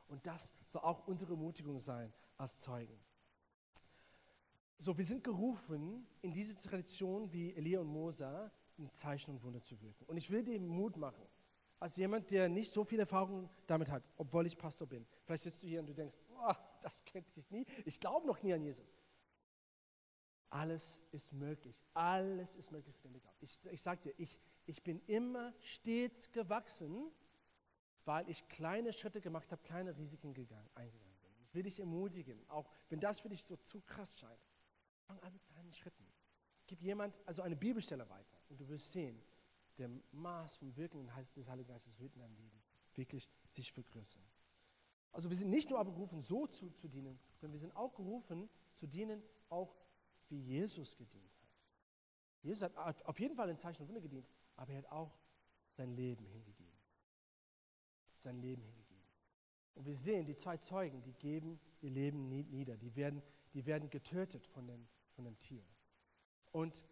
Und 0.08 0.26
das 0.26 0.54
soll 0.65 0.84
auch 0.84 1.06
unsere 1.08 1.34
Ermutigung 1.34 1.80
sein 1.80 2.13
als 2.38 2.58
Zeugen. 2.58 2.98
So, 4.80 4.96
wir 4.96 5.06
sind 5.06 5.24
gerufen, 5.24 6.06
in 6.22 6.32
diese 6.32 6.56
Tradition 6.56 7.32
wie 7.34 7.54
Elia 7.54 7.80
und 7.80 7.88
Mosa 7.88 8.52
ein 8.78 8.92
Zeichen 8.92 9.32
und 9.32 9.44
Wunder 9.44 9.62
zu 9.62 9.82
wirken. 9.82 10.06
Und 10.06 10.18
ich 10.18 10.30
will 10.30 10.44
dir 10.44 10.60
Mut 10.60 10.98
machen, 10.98 11.26
als 11.80 11.96
jemand, 11.96 12.30
der 12.30 12.48
nicht 12.48 12.72
so 12.72 12.84
viel 12.84 13.00
Erfahrung 13.00 13.50
damit 13.66 13.90
hat, 13.90 14.08
obwohl 14.18 14.46
ich 14.46 14.58
Pastor 14.58 14.88
bin. 14.88 15.08
Vielleicht 15.24 15.44
sitzt 15.44 15.63
du 15.63 15.68
hier 15.68 15.80
und 15.80 15.88
du 15.88 15.94
denkst, 15.94 16.18
oh, 16.30 16.54
das 16.82 17.04
könnte 17.06 17.40
ich 17.40 17.50
nie, 17.50 17.66
ich 17.86 18.00
glaube 18.00 18.28
noch 18.28 18.42
nie 18.44 18.54
an 18.54 18.62
Jesus. 18.62 18.96
Alles 20.50 21.02
ist 21.12 21.34
möglich. 21.34 21.84
Alles 21.94 22.56
ist 22.56 22.72
möglich 22.72 22.96
für 22.98 23.10
den 23.10 23.20
Glauben. 23.20 23.38
Ich, 23.42 23.66
ich 23.70 23.82
sage 23.82 24.02
dir, 24.02 24.13
ich, 24.18 24.40
ich 24.66 24.84
bin 24.84 25.02
immer 25.08 25.54
stets 25.60 26.32
gewachsen, 26.32 27.12
weil 28.06 28.30
ich 28.30 28.48
kleine 28.48 28.94
Schritte 28.94 29.22
gemacht 29.22 29.52
habe, 29.52 29.62
kleine 29.63 29.98
Risiken 29.98 30.34
gegangen, 30.34 30.70
eingegangen 30.76 31.18
bin. 31.22 31.32
Ich 31.42 31.54
will 31.54 31.63
dich 31.63 31.80
ermutigen, 31.80 32.40
auch 32.48 32.70
wenn 32.90 33.00
das 33.00 33.20
für 33.20 33.30
dich 33.30 33.44
so 33.44 33.58
zu 33.58 33.82
krass 33.82 34.18
scheint. 34.20 34.40
Fang 35.08 35.20
an 35.22 35.34
mit 35.34 35.43
kleinen 35.46 35.74
Schritten. 35.74 36.06
Gib 36.67 36.82
jemand 36.82 37.20
also 37.26 37.41
eine 37.41 37.56
Bibelstelle 37.56 38.08
weiter 38.10 38.38
und 38.50 38.60
du 38.60 38.67
wirst 38.67 38.91
sehen, 38.91 39.22
der 39.78 39.89
Maß 40.12 40.58
vom 40.58 40.76
Wirken 40.76 41.10
des 41.36 41.50
Heiligen 41.50 41.70
Geistes 41.70 41.98
wird 42.00 42.13
in 42.15 42.20
deinem 42.20 42.36
Leben 42.36 42.62
wirklich 42.96 43.30
sich 43.48 43.72
vergrößern. 43.72 44.24
Also 45.12 45.30
wir 45.30 45.38
sind 45.38 45.50
nicht 45.50 45.70
nur 45.70 45.84
berufen, 45.84 46.22
so 46.22 46.48
zu, 46.48 46.72
zu 46.72 46.88
dienen, 46.88 47.20
sondern 47.38 47.54
wir 47.54 47.60
sind 47.60 47.76
auch 47.76 47.93
gerufen, 47.93 48.50
zu 48.74 48.88
dienen, 48.88 49.24
auch 49.50 49.76
wie 50.30 50.39
Jesus 50.39 50.96
gedient 50.96 51.34
hat. 51.41 51.48
Jesus 52.41 52.63
hat 52.63 53.06
auf 53.06 53.20
jeden 53.20 53.36
Fall 53.36 53.50
in 53.50 53.58
Zeichen 53.58 53.82
und 53.84 53.88
Wunder 53.88 54.02
gedient, 54.02 54.28
aber 54.56 54.74
er 54.74 54.80
hat 54.80 54.91
auch 54.91 55.17
sein 55.72 55.96
Leben 55.96 56.26
hingegeben. 56.26 56.78
Sein 58.15 58.39
Leben 58.39 58.63
hingegeben. 58.63 58.88
Und 59.76 59.86
wir 59.86 59.96
sehen, 59.96 60.26
die 60.26 60.36
zwei 60.36 60.58
Zeugen, 60.58 61.02
die 61.04 61.13
geben 61.13 61.60
ihr 61.82 61.91
Leben 61.91 62.28
nieder. 62.28 62.78
Die 62.78 62.96
werden, 62.96 63.22
die 63.54 63.65
werden 63.65 63.89
getötet 63.89 64.46
von 64.48 64.67
dem, 64.67 64.88
von 65.18 65.26
dem 65.26 65.38
Tier. 65.40 65.66
Und 66.52 66.86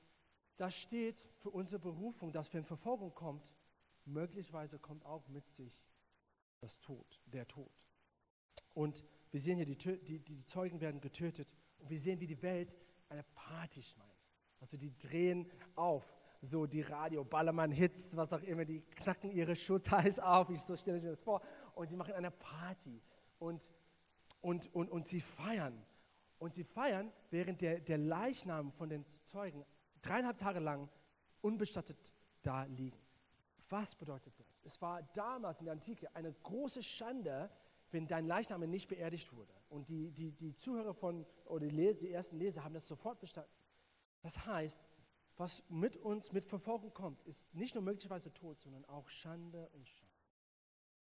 das 0.57 0.75
steht 0.75 1.21
für 1.37 1.51
unsere 1.51 1.79
Berufung, 1.79 2.31
dass 2.31 2.51
wenn 2.53 2.65
Verfolgung 2.65 3.13
kommt, 3.13 3.55
möglicherweise 4.05 4.79
kommt 4.79 5.05
auch 5.05 5.27
mit 5.27 5.47
sich 5.47 5.87
das 6.59 6.81
Tod, 6.81 7.21
der 7.27 7.47
Tod. 7.47 7.85
Und 8.73 9.03
wir 9.29 9.39
sehen 9.39 9.57
hier, 9.57 9.65
die, 9.65 9.77
die, 10.03 10.19
die 10.19 10.43
Zeugen 10.45 10.81
werden 10.81 11.01
getötet 11.01 11.55
und 11.77 11.89
wir 11.89 11.99
sehen, 11.99 12.19
wie 12.19 12.27
die 12.27 12.41
Welt 12.41 12.75
eine 13.09 13.23
Party 13.35 13.83
schmeißt. 13.83 14.33
Also 14.59 14.75
die 14.75 14.97
drehen 14.97 15.47
auf, 15.75 16.11
so 16.41 16.65
die 16.65 16.81
Radio, 16.81 17.23
Ballermann-Hits, 17.23 18.17
was 18.17 18.33
auch 18.33 18.41
immer, 18.41 18.65
die 18.65 18.81
knacken 18.81 19.31
ihre 19.31 19.55
Schuhtais 19.55 20.17
auf, 20.19 20.49
ich, 20.49 20.61
so 20.61 20.75
stelle 20.75 20.97
ich 20.97 21.03
mir 21.03 21.11
das 21.11 21.21
vor, 21.21 21.41
und 21.75 21.89
sie 21.89 21.95
machen 21.95 22.13
eine 22.13 22.31
Party 22.31 23.01
und, 23.37 23.71
und, 24.41 24.73
und, 24.73 24.89
und 24.89 25.07
sie 25.07 25.21
feiern. 25.21 25.85
Und 26.37 26.53
sie 26.53 26.63
feiern, 26.63 27.11
während 27.29 27.61
der, 27.61 27.79
der 27.79 27.97
Leichnam 27.97 28.71
von 28.71 28.89
den 28.89 29.05
Zeugen 29.25 29.65
dreieinhalb 30.01 30.37
Tage 30.37 30.59
lang 30.59 30.89
unbestattet 31.41 32.13
da 32.41 32.63
liegen. 32.65 32.99
Was 33.69 33.95
bedeutet 33.95 34.33
das? 34.39 34.61
Es 34.63 34.81
war 34.81 35.01
damals 35.13 35.59
in 35.59 35.65
der 35.65 35.73
Antike 35.73 36.13
eine 36.15 36.31
große 36.31 36.83
Schande, 36.83 37.49
wenn 37.91 38.07
dein 38.07 38.27
Leichnam 38.27 38.61
nicht 38.69 38.87
beerdigt 38.87 39.33
wurde. 39.35 39.53
Und 39.69 39.89
die, 39.89 40.11
die, 40.11 40.31
die 40.31 40.55
Zuhörer 40.55 40.93
von, 40.93 41.25
oder 41.45 41.65
die, 41.65 41.75
Lese, 41.75 42.05
die 42.05 42.11
ersten 42.11 42.37
Leser 42.37 42.63
haben 42.63 42.73
das 42.73 42.87
sofort 42.87 43.19
bestanden. 43.19 43.51
Das 44.21 44.45
heißt, 44.45 44.81
was 45.37 45.63
mit 45.69 45.97
uns, 45.97 46.31
mit 46.31 46.45
Verfolgung 46.45 46.93
kommt, 46.93 47.21
ist 47.23 47.53
nicht 47.53 47.75
nur 47.75 47.83
möglicherweise 47.83 48.31
Tod, 48.33 48.59
sondern 48.61 48.85
auch 48.85 49.09
Schande 49.09 49.69
und 49.73 49.87
Scham. 49.87 50.07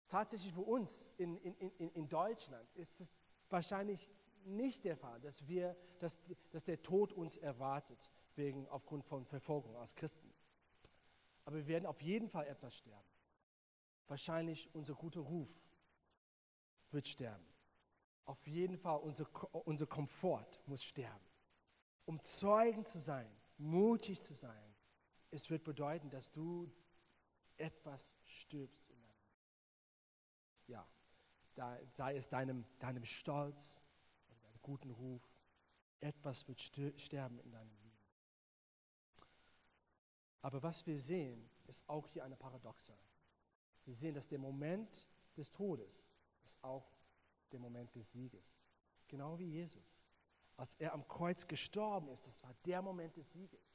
Tatsächlich 0.08 0.52
für 0.52 0.62
uns 0.62 1.12
in, 1.18 1.36
in, 1.38 1.54
in, 1.54 1.90
in 1.90 2.08
Deutschland 2.08 2.68
ist 2.74 3.00
es 3.00 3.14
wahrscheinlich 3.50 4.10
nicht 4.48 4.84
der 4.84 4.96
Fall, 4.96 5.20
dass, 5.20 5.46
wir, 5.46 5.76
dass, 5.98 6.18
dass 6.50 6.64
der 6.64 6.82
Tod 6.82 7.12
uns 7.12 7.36
erwartet, 7.36 8.10
wegen, 8.38 8.66
aufgrund 8.68 9.04
von 9.04 9.26
Verfolgung 9.26 9.76
als 9.76 9.94
Christen. 9.94 10.32
Aber 11.44 11.56
wir 11.56 11.66
werden 11.66 11.86
auf 11.86 12.00
jeden 12.00 12.28
Fall 12.28 12.46
etwas 12.46 12.76
sterben. 12.76 13.08
Wahrscheinlich 14.06 14.74
unser 14.74 14.94
guter 14.94 15.20
Ruf 15.20 15.50
wird 16.90 17.06
sterben. 17.06 17.44
Auf 18.24 18.46
jeden 18.46 18.78
Fall 18.78 18.98
unser, 19.00 19.26
unser 19.66 19.86
Komfort 19.86 20.60
muss 20.66 20.82
sterben. 20.82 21.24
Um 22.04 22.22
Zeugen 22.22 22.86
zu 22.86 22.98
sein, 22.98 23.30
mutig 23.58 24.22
zu 24.22 24.34
sein, 24.34 24.74
es 25.30 25.50
wird 25.50 25.64
bedeuten, 25.64 26.08
dass 26.08 26.30
du 26.30 26.72
etwas 27.58 28.14
stirbst 28.24 28.88
in 28.88 29.02
deinem. 29.02 29.08
Ja, 30.68 30.88
da, 31.54 31.78
sei 31.90 32.16
es 32.16 32.28
deinem, 32.28 32.64
deinem 32.78 33.04
Stolz 33.04 33.82
guten 34.68 34.90
Ruf, 34.90 35.22
etwas 35.98 36.46
wird 36.46 36.60
sterben 36.60 37.38
in 37.40 37.50
deinem 37.50 37.70
Leben. 37.70 37.98
Aber 40.42 40.62
was 40.62 40.86
wir 40.86 40.98
sehen, 40.98 41.48
ist 41.66 41.88
auch 41.88 42.06
hier 42.08 42.22
eine 42.22 42.36
Paradoxe. 42.36 42.92
Wir 43.86 43.94
sehen, 43.94 44.14
dass 44.14 44.28
der 44.28 44.38
Moment 44.38 45.08
des 45.38 45.50
Todes 45.50 46.12
ist 46.42 46.62
auch 46.62 46.92
der 47.50 47.60
Moment 47.60 47.94
des 47.94 48.12
Sieges. 48.12 48.62
Genau 49.06 49.38
wie 49.38 49.46
Jesus. 49.46 50.06
Als 50.58 50.74
er 50.74 50.92
am 50.92 51.08
Kreuz 51.08 51.46
gestorben 51.46 52.10
ist, 52.10 52.26
das 52.26 52.42
war 52.42 52.52
der 52.66 52.82
Moment 52.82 53.16
des 53.16 53.32
Sieges. 53.32 53.74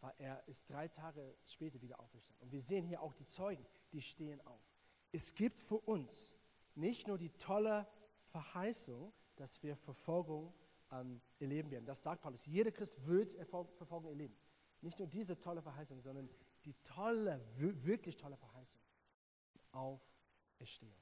Weil 0.00 0.14
er 0.16 0.48
ist 0.48 0.70
drei 0.70 0.88
Tage 0.88 1.36
später 1.44 1.82
wieder 1.82 2.00
auferstanden. 2.00 2.46
Und 2.46 2.52
wir 2.52 2.62
sehen 2.62 2.86
hier 2.86 3.02
auch 3.02 3.12
die 3.12 3.26
Zeugen, 3.26 3.66
die 3.92 4.00
stehen 4.00 4.40
auf. 4.46 4.64
Es 5.12 5.34
gibt 5.34 5.60
für 5.60 5.80
uns 5.80 6.34
nicht 6.74 7.06
nur 7.06 7.18
die 7.18 7.30
tolle 7.30 7.86
Verheißung, 8.30 9.12
dass 9.40 9.62
wir 9.62 9.74
Verfolgung 9.74 10.52
ähm, 10.92 11.20
erleben 11.38 11.70
werden. 11.70 11.86
Das 11.86 12.02
sagt 12.02 12.20
Paulus. 12.20 12.44
Jeder 12.44 12.70
Christ 12.70 13.04
wird 13.06 13.34
Verfolgung 13.34 14.10
erleben. 14.10 14.36
Nicht 14.82 14.98
nur 14.98 15.08
diese 15.08 15.38
tolle 15.38 15.62
Verheißung, 15.62 16.00
sondern 16.02 16.28
die 16.64 16.74
tolle, 16.84 17.40
wirklich 17.56 18.16
tolle 18.16 18.36
Verheißung. 18.36 18.80
Auferstehung. 19.72 21.00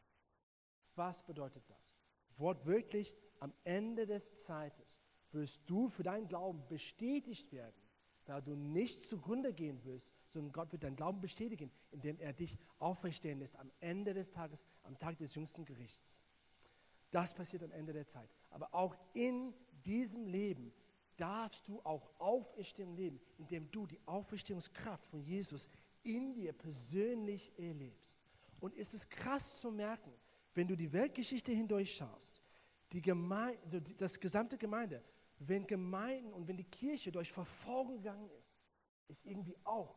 Was 0.94 1.24
bedeutet 1.24 1.64
das? 1.68 1.96
Wortwörtlich, 2.36 3.16
am 3.40 3.52
Ende 3.64 4.06
des 4.06 4.34
Zeites 4.34 4.96
wirst 5.32 5.68
du 5.68 5.88
für 5.88 6.02
deinen 6.02 6.28
Glauben 6.28 6.66
bestätigt 6.68 7.52
werden, 7.52 7.74
weil 8.26 8.42
du 8.42 8.54
nicht 8.54 9.02
zugrunde 9.08 9.52
gehen 9.52 9.82
wirst, 9.84 10.12
sondern 10.28 10.52
Gott 10.52 10.72
wird 10.72 10.84
deinen 10.84 10.96
Glauben 10.96 11.20
bestätigen, 11.20 11.70
indem 11.90 12.18
er 12.20 12.32
dich 12.32 12.58
auferstehen 12.78 13.38
lässt 13.38 13.56
am 13.56 13.70
Ende 13.80 14.12
des 14.14 14.30
Tages, 14.30 14.64
am 14.82 14.98
Tag 14.98 15.18
des 15.18 15.34
jüngsten 15.34 15.64
Gerichts. 15.64 16.22
Das 17.10 17.34
passiert 17.34 17.62
am 17.62 17.72
Ende 17.72 17.92
der 17.92 18.06
Zeit. 18.06 18.28
Aber 18.50 18.74
auch 18.74 18.96
in 19.14 19.54
diesem 19.84 20.26
Leben 20.26 20.72
darfst 21.16 21.66
du 21.68 21.80
auch 21.82 22.10
Auferstehung 22.18 22.94
leben, 22.94 23.20
indem 23.38 23.70
du 23.70 23.86
die 23.86 24.00
Auferstehungskraft 24.06 25.04
von 25.04 25.20
Jesus 25.20 25.68
in 26.02 26.32
dir 26.34 26.52
persönlich 26.52 27.52
erlebst. 27.58 28.18
Und 28.60 28.76
es 28.76 28.94
ist 28.94 29.10
krass 29.10 29.60
zu 29.60 29.70
merken, 29.70 30.12
wenn 30.54 30.68
du 30.68 30.76
die 30.76 30.92
Weltgeschichte 30.92 31.52
hindurchschaust, 31.52 32.42
die 32.92 33.02
Gemeinde, 33.02 33.60
also 33.64 33.78
das 33.96 34.18
gesamte 34.18 34.56
Gemeinde, 34.56 35.02
wenn 35.38 35.66
Gemeinden 35.66 36.32
und 36.32 36.48
wenn 36.48 36.56
die 36.56 36.64
Kirche 36.64 37.12
durch 37.12 37.30
Verfolgung 37.30 37.98
gegangen 37.98 38.30
ist, 38.38 38.56
ist 39.08 39.26
irgendwie 39.26 39.56
auch 39.64 39.96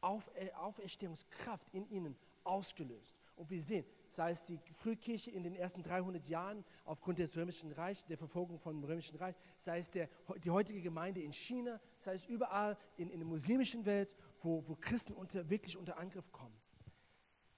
Auferstehungskraft 0.00 1.68
in 1.72 1.88
ihnen 1.90 2.16
ausgelöst. 2.44 3.16
Und 3.36 3.50
wir 3.50 3.60
sehen, 3.60 3.84
sei 4.12 4.32
es 4.32 4.44
die 4.44 4.58
Frühkirche 4.74 5.30
in 5.30 5.42
den 5.42 5.54
ersten 5.54 5.82
300 5.82 6.28
Jahren 6.28 6.64
aufgrund 6.84 7.18
des 7.18 7.36
Römischen 7.36 7.72
Reichs, 7.72 8.04
der 8.04 8.18
Verfolgung 8.18 8.58
vom 8.58 8.82
Römischen 8.84 9.16
Reich, 9.16 9.36
sei 9.58 9.78
es 9.78 9.90
der, 9.90 10.08
die 10.42 10.50
heutige 10.50 10.80
Gemeinde 10.80 11.22
in 11.22 11.32
China, 11.32 11.80
sei 12.00 12.14
es 12.14 12.26
überall 12.26 12.76
in, 12.96 13.10
in 13.10 13.20
der 13.20 13.28
muslimischen 13.28 13.84
Welt, 13.86 14.14
wo, 14.42 14.66
wo 14.66 14.74
Christen 14.76 15.12
unter, 15.12 15.48
wirklich 15.48 15.76
unter 15.76 15.98
Angriff 15.98 16.30
kommen. 16.32 16.56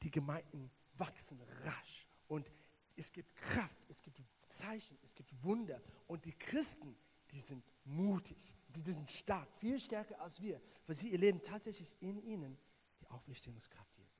Die 0.02 0.10
Gemeinden 0.10 0.70
wachsen 0.94 1.40
rasch 1.64 2.06
und 2.28 2.52
es 2.96 3.12
gibt 3.12 3.34
Kraft, 3.36 3.84
es 3.88 4.02
gibt 4.02 4.20
Zeichen, 4.48 4.98
es 5.02 5.14
gibt 5.14 5.32
Wunder 5.42 5.80
und 6.06 6.24
die 6.24 6.32
Christen, 6.32 6.96
die 7.30 7.40
sind 7.40 7.64
mutig, 7.84 8.38
sie 8.68 8.80
sind 8.80 9.08
stark, 9.10 9.48
viel 9.58 9.80
stärker 9.80 10.20
als 10.20 10.40
wir, 10.40 10.60
weil 10.86 10.96
sie 10.96 11.12
erleben 11.12 11.40
tatsächlich 11.40 11.96
in 12.00 12.18
ihnen 12.22 12.58
die 13.00 13.08
Auferstehungskraft 13.08 13.96
Jesus. 13.96 14.12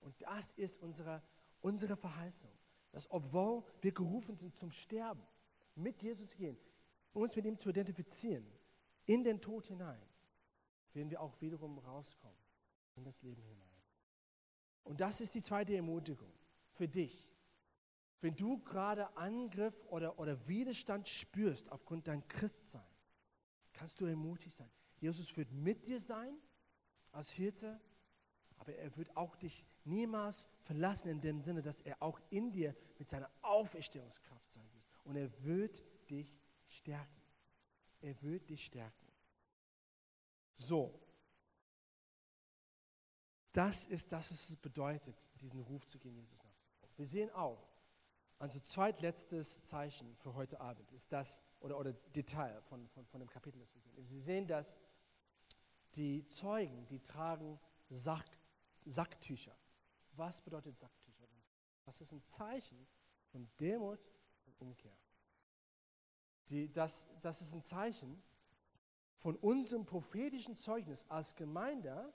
Und 0.00 0.20
das 0.22 0.52
ist 0.52 0.80
unsere 0.82 1.22
unsere 1.66 1.96
Verheißung, 1.96 2.52
dass 2.92 3.10
obwohl 3.10 3.64
wir 3.80 3.90
gerufen 3.92 4.36
sind 4.36 4.56
zum 4.56 4.70
Sterben, 4.70 5.26
mit 5.74 6.00
Jesus 6.00 6.34
gehen, 6.36 6.56
uns 7.12 7.34
mit 7.34 7.44
ihm 7.44 7.58
zu 7.58 7.70
identifizieren, 7.70 8.46
in 9.04 9.24
den 9.24 9.40
Tod 9.40 9.66
hinein, 9.66 10.00
werden 10.92 11.10
wir 11.10 11.20
auch 11.20 11.38
wiederum 11.40 11.78
rauskommen 11.78 12.38
in 12.94 13.04
das 13.04 13.20
Leben 13.22 13.42
hinein. 13.42 13.82
Und 14.84 15.00
das 15.00 15.20
ist 15.20 15.34
die 15.34 15.42
zweite 15.42 15.74
Ermutigung. 15.74 16.32
für 16.72 16.86
dich. 16.86 17.32
Wenn 18.20 18.36
du 18.36 18.58
gerade 18.58 19.16
Angriff 19.16 19.82
oder, 19.86 20.18
oder 20.18 20.46
Widerstand 20.46 21.08
spürst 21.08 21.72
aufgrund 21.72 22.06
dein 22.06 22.26
Christsein, 22.28 22.86
kannst 23.72 23.98
du 23.98 24.04
ermutigt 24.04 24.54
sein. 24.54 24.70
Jesus 24.98 25.34
wird 25.38 25.50
mit 25.52 25.86
dir 25.86 26.00
sein 26.00 26.36
als 27.12 27.30
Hirte, 27.30 27.80
aber 28.58 28.74
er 28.74 28.94
wird 28.98 29.16
auch 29.16 29.36
dich 29.36 29.64
niemals 29.86 30.48
verlassen 30.62 31.10
in 31.10 31.20
dem 31.20 31.40
Sinne, 31.42 31.62
dass 31.62 31.80
er 31.80 32.02
auch 32.02 32.20
in 32.30 32.50
dir 32.52 32.74
mit 32.98 33.08
seiner 33.08 33.30
Auferstehungskraft 33.42 34.50
sein 34.50 34.68
wird. 34.72 34.84
Und 35.04 35.16
er 35.16 35.30
wird 35.44 35.82
dich 36.10 36.38
stärken. 36.68 37.22
Er 38.00 38.20
wird 38.22 38.48
dich 38.50 38.64
stärken. 38.64 39.06
So, 40.54 41.00
das 43.52 43.84
ist 43.86 44.12
das, 44.12 44.30
was 44.30 44.50
es 44.50 44.56
bedeutet, 44.56 45.28
diesen 45.40 45.60
Ruf 45.60 45.86
zu 45.86 45.98
gehen, 45.98 46.14
Jesus 46.16 46.42
nachzufolgen. 46.42 46.98
Wir 46.98 47.06
sehen 47.06 47.30
auch, 47.30 47.66
also 48.38 48.60
zweitletztes 48.60 49.62
Zeichen 49.62 50.14
für 50.16 50.34
heute 50.34 50.60
Abend 50.60 50.92
ist 50.92 51.10
das, 51.12 51.42
oder, 51.60 51.78
oder 51.78 51.92
Detail 51.92 52.60
von, 52.62 52.86
von, 52.88 53.06
von 53.06 53.20
dem 53.20 53.30
Kapitel, 53.30 53.58
das 53.58 53.74
wir 53.74 53.80
sehen. 53.80 54.04
Sie 54.04 54.20
sehen, 54.20 54.46
dass 54.46 54.78
die 55.94 56.28
Zeugen, 56.28 56.86
die 56.88 57.00
tragen 57.00 57.58
Sack, 57.88 58.26
Sacktücher. 58.84 59.56
Was 60.16 60.40
bedeutet 60.40 60.76
Sacktücher? 60.76 61.26
Das 61.84 62.00
ist 62.00 62.12
ein 62.12 62.24
Zeichen 62.24 62.86
von 63.26 63.48
Demut 63.60 64.10
und 64.46 64.60
Umkehr. 64.60 64.96
Die, 66.48 66.72
das, 66.72 67.08
das 67.22 67.42
ist 67.42 67.52
ein 67.52 67.62
Zeichen 67.62 68.22
von 69.18 69.36
unserem 69.36 69.84
prophetischen 69.84 70.56
Zeugnis 70.56 71.04
als 71.08 71.34
Gemeinde, 71.34 72.12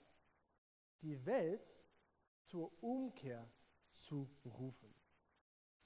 die 1.02 1.26
Welt 1.26 1.82
zur 2.43 2.72
Umkehr 2.82 3.49
zu 3.91 4.30
rufen 4.45 4.93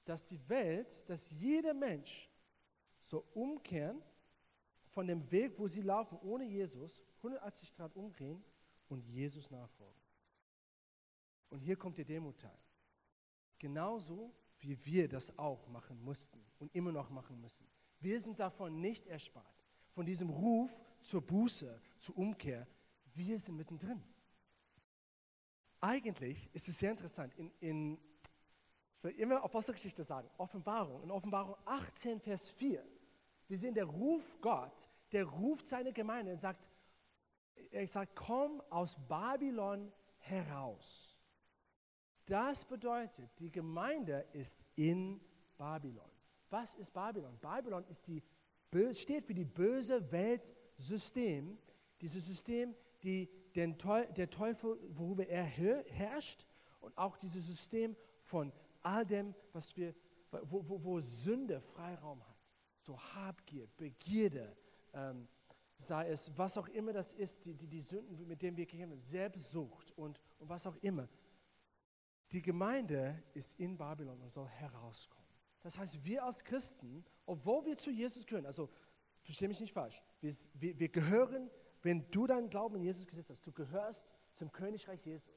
dass 0.06 0.24
die 0.24 0.48
Welt, 0.48 1.08
dass 1.10 1.32
jeder 1.32 1.74
Mensch 1.74 2.30
so 3.02 3.26
umkehren 3.34 4.02
von 4.90 5.08
dem 5.08 5.30
Weg, 5.32 5.60
wo 5.60 5.68
sie 5.68 5.82
laufen, 5.82 6.18
ohne 6.22 6.46
Jesus, 6.46 7.04
180 7.18 7.74
Grad 7.74 7.96
umdrehen 7.96 8.44
und 8.88 9.06
Jesus 9.06 9.52
nachfolgen. 9.52 10.05
Und 11.50 11.60
hier 11.60 11.76
kommt 11.76 11.98
der 11.98 12.06
Demutteil. 12.06 12.58
Genauso 13.60 14.34
wie 14.60 14.78
wir 14.86 15.08
das 15.08 15.38
auch 15.38 15.68
machen 15.68 16.04
mussten 16.04 16.44
und 16.60 16.74
immer 16.76 16.92
noch 16.92 17.10
machen 17.10 17.40
müssen. 17.40 17.68
Wir 18.00 18.20
sind 18.20 18.40
davon 18.40 18.80
nicht 18.80 19.08
erspart. 19.08 19.46
Von 19.92 20.06
diesem 20.06 20.30
Ruf 20.30 20.72
zur 21.00 21.22
Buße, 21.22 21.82
zur 21.98 22.18
Umkehr. 22.18 22.68
Wir 23.14 23.40
sind 23.40 23.56
mittendrin. 23.56 24.04
Eigentlich 25.80 26.50
ist 26.54 26.68
es 26.68 26.80
sehr 26.80 26.92
interessant. 26.92 27.34
In, 27.36 27.52
in 27.60 28.00
will 29.06 29.12
immer 29.20 29.44
Apostelgeschichte 29.44 30.04
sagen, 30.04 30.30
Offenbarung, 30.38 31.04
in 31.04 31.12
Offenbarung 31.12 31.56
18, 31.66 32.20
Vers 32.20 32.50
4. 32.50 32.86
Wir 33.48 33.58
sehen, 33.58 33.74
der 33.74 33.86
Ruf 33.86 34.38
Gott, 34.42 34.90
der 35.12 35.26
ruft 35.26 35.68
seine 35.68 35.94
Gemeinde 35.94 36.32
und 36.32 36.42
sagt, 36.42 36.70
er 37.72 37.88
sagt, 37.88 38.16
komm 38.16 38.62
aus 38.70 38.96
Babylon 39.08 39.94
heraus. 40.18 41.15
Das 42.26 42.66
bedeutet, 42.66 43.30
die 43.40 43.52
Gemeinde 43.52 44.26
ist 44.34 44.64
in 44.76 45.22
Babylon. 45.58 46.10
Was 46.50 46.76
ist 46.76 46.92
Babylon? 46.92 47.38
Babylon 47.40 47.86
ist 47.88 48.08
die, 48.08 48.24
steht 48.94 49.26
für 49.26 49.34
die 49.34 49.46
böse 49.46 50.12
Weltsystem, 50.12 51.58
dieses 52.02 52.26
System, 52.26 52.76
die 53.04 53.30
den, 53.56 53.76
der 54.16 54.30
Teufel, 54.30 54.78
worüber 54.90 55.28
er 55.28 55.44
herrscht, 55.44 56.46
und 56.82 56.96
auch 56.98 57.18
dieses 57.18 57.48
System 57.48 57.96
von 58.22 58.52
all 58.84 59.06
dem, 59.06 59.34
was 59.54 59.76
wir, 59.76 59.96
wo, 60.44 60.64
wo, 60.68 60.84
wo 60.84 61.00
Sünde 61.00 61.60
Freiraum 61.60 62.22
hat. 62.28 62.38
So 62.82 63.00
Habgier, 63.00 63.68
Begierde, 63.76 64.56
ähm, 64.94 65.28
sei 65.78 66.10
es 66.10 66.32
was 66.38 66.58
auch 66.58 66.68
immer 66.68 66.94
das 66.94 67.14
ist, 67.14 67.44
die, 67.46 67.56
die, 67.56 67.68
die 67.68 67.82
Sünden, 67.82 68.28
mit 68.28 68.42
denen 68.42 68.56
wir 68.56 68.66
kämpfen, 68.66 69.02
Selbstsucht 69.02 69.92
und, 69.98 70.20
und 70.38 70.48
was 70.48 70.68
auch 70.68 70.76
immer. 70.78 71.10
Die 72.32 72.42
Gemeinde 72.42 73.24
ist 73.34 73.60
in 73.60 73.78
Babylon 73.78 74.22
und 74.22 74.34
soll 74.34 74.48
herauskommen. 74.48 75.26
Das 75.62 75.78
heißt, 75.78 76.04
wir 76.04 76.24
als 76.24 76.44
Christen, 76.44 77.06
obwohl 77.26 77.66
wir 77.66 77.78
zu 77.78 77.92
Jesus 77.92 78.26
gehören, 78.26 78.46
also 78.46 78.70
verstehe 79.22 79.48
mich 79.48 79.60
nicht 79.60 79.74
falsch, 79.74 80.02
wir, 80.22 80.34
wir, 80.54 80.80
wir 80.80 80.90
gehören, 80.90 81.50
wenn 81.82 82.10
du 82.12 82.28
deinen 82.28 82.50
Glauben 82.50 82.76
in 82.76 82.84
Jesus 82.84 83.08
gesetzt 83.08 83.30
hast, 83.30 83.46
du 83.46 83.52
gehörst 83.52 84.08
zum 84.36 84.52
Königreich 84.52 85.04
Jesus. 85.06 85.34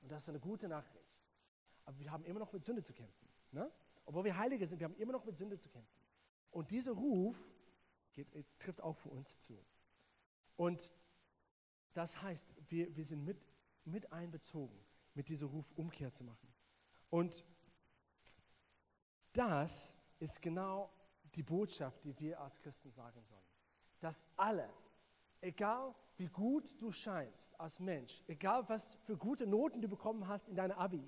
Und 0.00 0.10
das 0.10 0.22
ist 0.22 0.28
eine 0.28 0.40
gute 0.40 0.68
Nachricht 0.68 1.10
aber 1.90 1.98
wir 1.98 2.12
haben 2.12 2.24
immer 2.24 2.38
noch 2.38 2.52
mit 2.52 2.64
Sünde 2.64 2.82
zu 2.82 2.92
kämpfen. 2.92 3.28
Ne? 3.50 3.68
Obwohl 4.04 4.22
wir 4.22 4.36
Heilige 4.36 4.64
sind, 4.64 4.78
wir 4.78 4.84
haben 4.84 4.96
immer 4.96 5.12
noch 5.12 5.24
mit 5.24 5.36
Sünde 5.36 5.58
zu 5.58 5.68
kämpfen. 5.68 6.00
Und 6.52 6.70
dieser 6.70 6.92
Ruf 6.92 7.36
geht, 8.12 8.32
äh, 8.32 8.44
trifft 8.60 8.80
auch 8.80 8.96
für 8.96 9.08
uns 9.08 9.40
zu. 9.40 9.58
Und 10.56 10.92
das 11.92 12.22
heißt, 12.22 12.54
wir, 12.70 12.94
wir 12.94 13.04
sind 13.04 13.24
mit, 13.24 13.44
mit 13.84 14.12
einbezogen, 14.12 14.78
mit 15.14 15.28
diesem 15.28 15.48
Ruf 15.48 15.72
Umkehr 15.76 16.12
zu 16.12 16.24
machen. 16.24 16.52
Und 17.10 17.44
das 19.32 19.98
ist 20.18 20.40
genau 20.40 20.92
die 21.34 21.42
Botschaft, 21.42 22.04
die 22.04 22.18
wir 22.18 22.40
als 22.40 22.60
Christen 22.60 22.90
sagen 22.90 23.22
sollen. 23.24 23.40
Dass 24.00 24.24
alle, 24.36 24.68
egal 25.40 25.94
wie 26.16 26.28
gut 26.28 26.80
du 26.80 26.92
scheinst 26.92 27.58
als 27.58 27.80
Mensch, 27.80 28.22
egal 28.26 28.68
was 28.68 28.94
für 29.04 29.16
gute 29.16 29.46
Noten 29.46 29.80
du 29.80 29.88
bekommen 29.88 30.26
hast 30.26 30.48
in 30.48 30.54
deiner 30.54 30.76
Abi, 30.78 31.02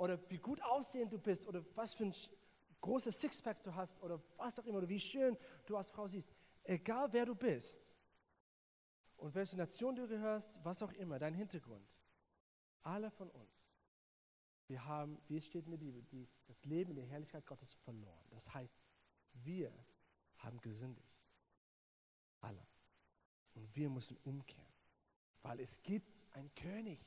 oder 0.00 0.18
wie 0.30 0.38
gut 0.38 0.62
aussehend 0.62 1.12
du 1.12 1.18
bist 1.18 1.46
oder 1.46 1.62
was 1.74 1.92
für 1.92 2.04
ein 2.04 2.14
großes 2.80 3.20
Sixpack 3.20 3.62
du 3.62 3.74
hast 3.74 4.02
oder 4.02 4.18
was 4.38 4.58
auch 4.58 4.64
immer 4.64 4.78
oder 4.78 4.88
wie 4.88 4.98
schön 4.98 5.36
du 5.66 5.76
als 5.76 5.90
Frau 5.90 6.06
siehst. 6.06 6.32
Egal 6.64 7.12
wer 7.12 7.26
du 7.26 7.34
bist 7.34 7.94
und 9.18 9.34
welche 9.34 9.58
Nation 9.58 9.94
du 9.94 10.08
gehörst, 10.08 10.58
was 10.64 10.82
auch 10.82 10.92
immer, 10.92 11.18
dein 11.18 11.34
Hintergrund. 11.34 12.00
Alle 12.82 13.10
von 13.10 13.30
uns, 13.30 13.70
wir 14.66 14.84
haben, 14.84 15.20
wie 15.26 15.36
es 15.36 15.46
steht 15.46 15.64
in 15.64 15.72
der 15.72 15.78
Bibel, 15.78 16.02
die, 16.02 16.28
das 16.46 16.64
Leben 16.64 16.90
in 16.90 16.96
der 16.96 17.06
Herrlichkeit 17.06 17.44
Gottes 17.44 17.74
verloren. 17.74 18.24
Das 18.30 18.54
heißt, 18.54 18.80
wir 19.32 19.72
haben 20.38 20.60
gesündigt. 20.60 21.24
Alle. 22.40 22.64
Und 23.54 23.74
wir 23.74 23.90
müssen 23.90 24.16
umkehren. 24.24 24.64
Weil 25.42 25.60
es 25.60 25.82
gibt 25.82 26.24
einen 26.32 26.54
König, 26.54 27.00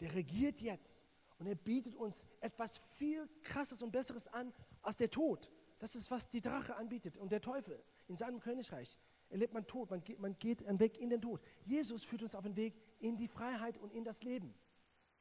der 0.00 0.14
regiert 0.14 0.60
jetzt. 0.60 1.06
Und 1.38 1.46
er 1.46 1.54
bietet 1.54 1.94
uns 1.94 2.24
etwas 2.40 2.78
viel 2.94 3.28
krasses 3.42 3.82
und 3.82 3.92
besseres 3.92 4.26
an 4.28 4.52
als 4.82 4.96
der 4.96 5.10
Tod. 5.10 5.50
Das 5.78 5.94
ist, 5.94 6.10
was 6.10 6.30
die 6.30 6.40
Drache 6.40 6.76
anbietet 6.76 7.18
und 7.18 7.30
der 7.30 7.42
Teufel 7.42 7.82
in 8.08 8.16
seinem 8.16 8.40
Königreich. 8.40 8.98
Erlebt 9.28 9.52
man 9.52 9.66
Tod, 9.66 9.90
man 9.90 10.02
geht, 10.02 10.18
man 10.18 10.38
geht 10.38 10.64
einen 10.66 10.80
Weg 10.80 10.98
in 10.98 11.10
den 11.10 11.20
Tod. 11.20 11.42
Jesus 11.64 12.04
führt 12.04 12.22
uns 12.22 12.34
auf 12.34 12.44
den 12.44 12.56
Weg 12.56 12.74
in 13.00 13.16
die 13.16 13.28
Freiheit 13.28 13.76
und 13.76 13.92
in 13.92 14.04
das 14.04 14.22
Leben. 14.22 14.54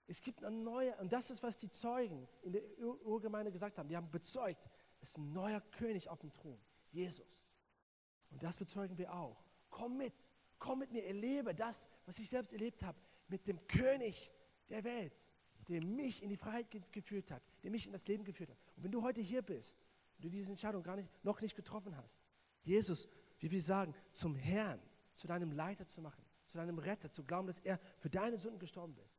Es 0.08 0.22
gibt 0.22 0.44
eine 0.44 0.56
neue, 0.56 0.96
und 0.98 1.12
das 1.12 1.32
ist, 1.32 1.42
was 1.42 1.58
die 1.58 1.70
Zeugen 1.70 2.28
in 2.44 2.54
der 2.54 2.64
Urgemeinde 3.04 3.52
gesagt 3.52 3.78
haben. 3.78 3.90
Die 3.90 3.96
haben 3.96 4.12
bezeugt, 4.12 4.70
es 5.02 5.10
ist 5.10 5.18
ein 5.18 5.32
neuer 5.34 5.62
König 5.62 6.10
auf 6.10 6.20
dem 6.20 6.32
Thron, 6.32 6.60
Jesus. 6.92 7.50
Und 8.30 8.44
das 8.44 8.58
bezeugen 8.58 8.98
wir 8.98 9.14
auch. 9.14 9.44
Komm 9.70 9.98
mit, 9.98 10.14
komm 10.60 10.80
mit 10.80 10.92
mir, 10.92 11.06
erlebe 11.06 11.56
das, 11.56 11.90
was 12.06 12.20
ich 12.20 12.30
selbst 12.30 12.54
erlebt 12.54 12.84
habe, 12.84 13.00
mit 13.28 13.48
dem 13.48 13.66
König 13.68 14.32
der 14.70 14.84
Welt 14.84 15.30
der 15.68 15.84
mich 15.84 16.22
in 16.22 16.30
die 16.30 16.38
Freiheit 16.38 16.68
geführt 16.92 17.32
hat, 17.32 17.42
der 17.64 17.72
mich 17.72 17.86
in 17.86 17.92
das 17.92 18.08
Leben 18.08 18.24
geführt 18.24 18.50
hat. 18.50 18.58
Und 18.76 18.84
wenn 18.84 18.92
du 18.92 19.02
heute 19.02 19.22
hier 19.22 19.42
bist, 19.42 19.78
du 20.20 20.30
diese 20.30 20.52
Entscheidung 20.52 20.84
gar 20.84 20.96
nicht, 20.96 21.10
noch 21.24 21.42
nicht 21.42 21.56
getroffen 21.56 21.96
hast, 21.98 22.22
Jesus, 22.64 23.08
wie 23.40 23.52
wir 23.52 23.62
sagen, 23.62 23.94
zum 24.14 24.36
Herrn, 24.36 24.82
zu 25.16 25.28
deinem 25.28 25.52
Leiter 25.52 25.88
zu 25.88 26.02
machen, 26.02 26.24
zu 26.46 26.58
deinem 26.58 26.78
Retter, 26.78 27.12
zu 27.12 27.24
glauben, 27.24 27.48
dass 27.48 27.60
er 27.60 27.80
für 28.00 28.10
deine 28.10 28.38
Sünden 28.38 28.60
gestorben 28.60 28.96
ist, 28.98 29.18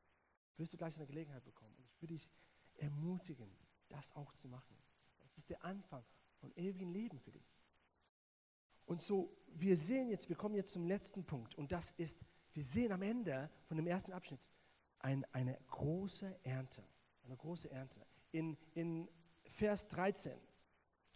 wirst 0.58 0.72
du 0.72 0.76
gleich 0.76 0.96
eine 0.96 1.06
Gelegenheit 1.06 1.44
bekommen. 1.44 1.74
Und 1.76 1.86
ich 1.86 2.02
würde 2.02 2.14
dich 2.14 2.30
ermutigen, 2.76 3.50
das 3.88 4.14
auch 4.14 4.32
zu 4.34 4.48
machen. 4.48 4.76
Das 5.18 5.36
ist 5.36 5.50
der 5.50 5.64
Anfang 5.64 6.04
von 6.38 6.52
ewigem 6.56 6.90
Leben 6.92 7.18
für 7.20 7.32
dich. 7.32 7.56
Und 8.84 9.02
so, 9.02 9.36
wir 9.48 9.76
sehen 9.76 10.08
jetzt, 10.08 10.28
wir 10.28 10.36
kommen 10.36 10.54
jetzt 10.54 10.72
zum 10.72 10.86
letzten 10.86 11.24
Punkt. 11.24 11.54
Und 11.56 11.72
das 11.72 11.90
ist, 11.92 12.20
wir 12.52 12.62
sehen 12.62 12.92
am 12.92 13.02
Ende 13.02 13.50
von 13.64 13.76
dem 13.76 13.86
ersten 13.86 14.12
Abschnitt, 14.12 14.48
ein, 15.00 15.24
eine 15.32 15.58
große 15.68 16.38
Ernte. 16.44 16.82
Eine 17.24 17.36
große 17.36 17.70
Ernte. 17.70 18.06
In, 18.30 18.56
in 18.74 19.08
Vers 19.44 19.88
13, 19.88 20.38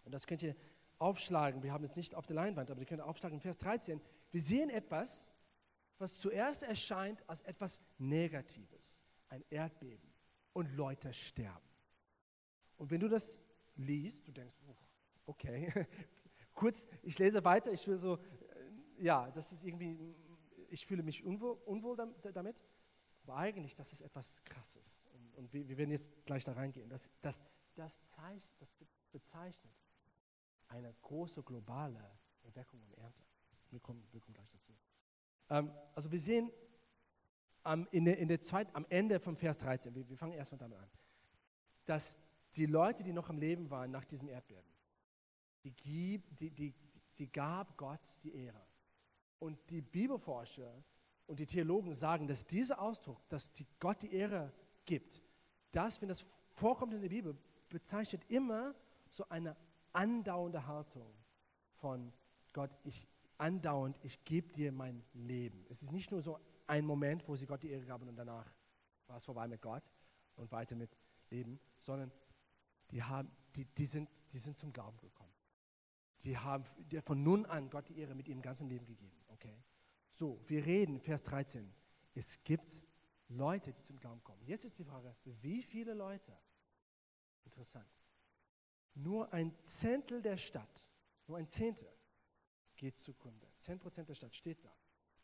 und 0.04 0.12
das 0.12 0.26
könnt 0.26 0.42
ihr 0.42 0.56
aufschlagen, 0.98 1.62
wir 1.62 1.72
haben 1.72 1.84
es 1.84 1.96
nicht 1.96 2.14
auf 2.14 2.26
der 2.26 2.36
Leinwand, 2.36 2.70
aber 2.70 2.80
ihr 2.80 2.86
könnt 2.86 3.00
aufschlagen 3.00 3.36
in 3.36 3.40
Vers 3.40 3.58
13, 3.58 4.00
wir 4.30 4.42
sehen 4.42 4.70
etwas, 4.70 5.32
was 5.98 6.18
zuerst 6.18 6.62
erscheint 6.62 7.22
als 7.28 7.42
etwas 7.42 7.80
Negatives, 7.98 9.04
ein 9.30 9.44
Erdbeben 9.50 10.12
und 10.52 10.70
Leute 10.76 11.12
sterben. 11.12 11.68
Und 12.76 12.90
wenn 12.90 13.00
du 13.00 13.08
das 13.08 13.42
liest, 13.76 14.26
du 14.28 14.32
denkst, 14.32 14.56
okay, 15.26 15.86
kurz, 16.54 16.86
ich 17.02 17.18
lese 17.18 17.44
weiter, 17.44 17.72
ich 17.72 17.86
will 17.86 17.96
so, 17.96 18.16
äh, 18.16 19.02
ja, 19.02 19.30
das 19.30 19.52
ist 19.52 19.64
irgendwie, 19.64 19.98
ich 20.68 20.84
fühle 20.86 21.02
mich 21.02 21.24
unwohl, 21.24 21.58
unwohl 21.64 21.96
damit. 21.96 22.64
Aber 23.22 23.36
eigentlich, 23.36 23.74
das 23.74 23.92
ist 23.92 24.00
etwas 24.00 24.42
Krasses. 24.44 25.08
Und, 25.12 25.36
und 25.36 25.52
wir, 25.52 25.68
wir, 25.68 25.76
werden 25.78 25.90
jetzt 25.90 26.10
gleich 26.24 26.44
da 26.44 26.52
reingehen. 26.52 26.88
Das, 26.88 27.10
das, 27.20 27.42
das, 27.74 28.00
zeigt, 28.00 28.50
das 28.58 28.74
bezeichnet 29.12 29.74
eine 30.68 30.94
große 31.02 31.42
globale 31.42 32.18
Erweckung 32.42 32.82
und 32.82 32.94
Ernte. 32.94 33.22
Wir 33.70 33.80
kommen, 33.80 34.06
wir 34.10 34.20
kommen 34.20 34.34
gleich 34.34 34.48
dazu. 34.48 34.72
Ähm, 35.50 35.70
also 35.94 36.10
wir 36.10 36.18
sehen 36.18 36.50
am, 37.62 37.86
in 37.90 38.04
der, 38.04 38.18
in 38.18 38.28
der 38.28 38.42
Zeit, 38.42 38.68
am 38.74 38.86
Ende 38.88 39.20
vom 39.20 39.36
Vers 39.36 39.58
13, 39.58 39.94
wir, 39.94 40.08
wir 40.08 40.16
fangen 40.16 40.32
erstmal 40.32 40.58
damit 40.58 40.78
an, 40.78 40.88
dass 41.84 42.18
die 42.56 42.66
Leute, 42.66 43.02
die 43.02 43.12
noch 43.12 43.28
am 43.30 43.38
Leben 43.38 43.70
waren 43.70 43.90
nach 43.90 44.04
diesem 44.04 44.28
Erdbeben, 44.28 44.70
die, 45.64 46.18
die, 46.18 46.50
die, 46.50 46.74
die 47.18 47.30
gab 47.30 47.76
Gott 47.76 48.00
die 48.22 48.34
Ehre. 48.34 48.62
Und 49.38 49.58
die 49.70 49.80
Bibelforscher 49.80 50.82
und 51.26 51.38
die 51.38 51.46
Theologen 51.46 51.94
sagen, 51.94 52.26
dass 52.26 52.46
dieser 52.46 52.80
Ausdruck, 52.80 53.26
dass 53.28 53.52
die 53.52 53.66
Gott 53.78 54.02
die 54.02 54.12
Ehre 54.12 54.52
gibt, 54.84 55.22
das, 55.70 56.00
wenn 56.00 56.08
das 56.08 56.26
vorkommt 56.50 56.94
in 56.94 57.00
der 57.00 57.08
Bibel, 57.08 57.36
bezeichnet 57.68 58.22
immer 58.28 58.74
so 59.10 59.24
eine 59.28 59.56
andauernde 59.92 60.66
Haltung 60.66 61.12
von 61.76 62.12
Gott, 62.52 62.70
ich 62.84 63.06
andauernd, 63.38 63.98
ich 64.02 64.24
gebe 64.24 64.52
dir 64.52 64.72
mein 64.72 65.02
Leben. 65.14 65.64
Es 65.68 65.82
ist 65.82 65.92
nicht 65.92 66.10
nur 66.10 66.20
so 66.20 66.38
ein 66.70 66.84
Moment, 66.84 67.26
wo 67.26 67.34
sie 67.34 67.46
Gott 67.46 67.62
die 67.64 67.70
Ehre 67.70 67.84
gaben 67.84 68.08
und 68.08 68.16
danach 68.16 68.46
war 69.08 69.16
es 69.16 69.24
vorbei 69.24 69.48
mit 69.48 69.60
Gott 69.60 69.82
und 70.36 70.50
weiter 70.52 70.76
mit 70.76 70.96
Leben, 71.28 71.58
sondern 71.80 72.12
die, 72.92 73.02
haben, 73.02 73.28
die, 73.56 73.64
die, 73.64 73.86
sind, 73.86 74.08
die 74.32 74.38
sind 74.38 74.56
zum 74.56 74.72
Glauben 74.72 74.98
gekommen. 75.00 75.34
Die 76.22 76.38
haben 76.38 76.64
von 77.04 77.22
nun 77.22 77.44
an 77.46 77.70
Gott 77.70 77.88
die 77.88 77.98
Ehre 77.98 78.14
mit 78.14 78.28
ihrem 78.28 78.40
ganzen 78.40 78.68
Leben 78.68 78.86
gegeben. 78.86 79.20
Okay? 79.28 79.62
So, 80.10 80.40
wir 80.46 80.64
reden, 80.64 81.00
Vers 81.00 81.24
13. 81.24 81.72
Es 82.14 82.42
gibt 82.44 82.84
Leute, 83.28 83.72
die 83.72 83.82
zum 83.82 83.98
Glauben 83.98 84.22
kommen. 84.22 84.42
Jetzt 84.44 84.64
ist 84.64 84.78
die 84.78 84.84
Frage, 84.84 85.16
wie 85.24 85.62
viele 85.62 85.94
Leute? 85.94 86.36
Interessant. 87.44 87.90
Nur 88.94 89.32
ein 89.32 89.52
Zehntel 89.62 90.22
der 90.22 90.36
Stadt, 90.36 90.88
nur 91.26 91.38
ein 91.38 91.48
Zehntel 91.48 91.88
geht 92.76 92.98
zugrunde. 92.98 93.48
Zehn 93.56 93.78
Prozent 93.78 94.08
der 94.08 94.14
Stadt 94.14 94.34
steht 94.34 94.64
da, 94.64 94.72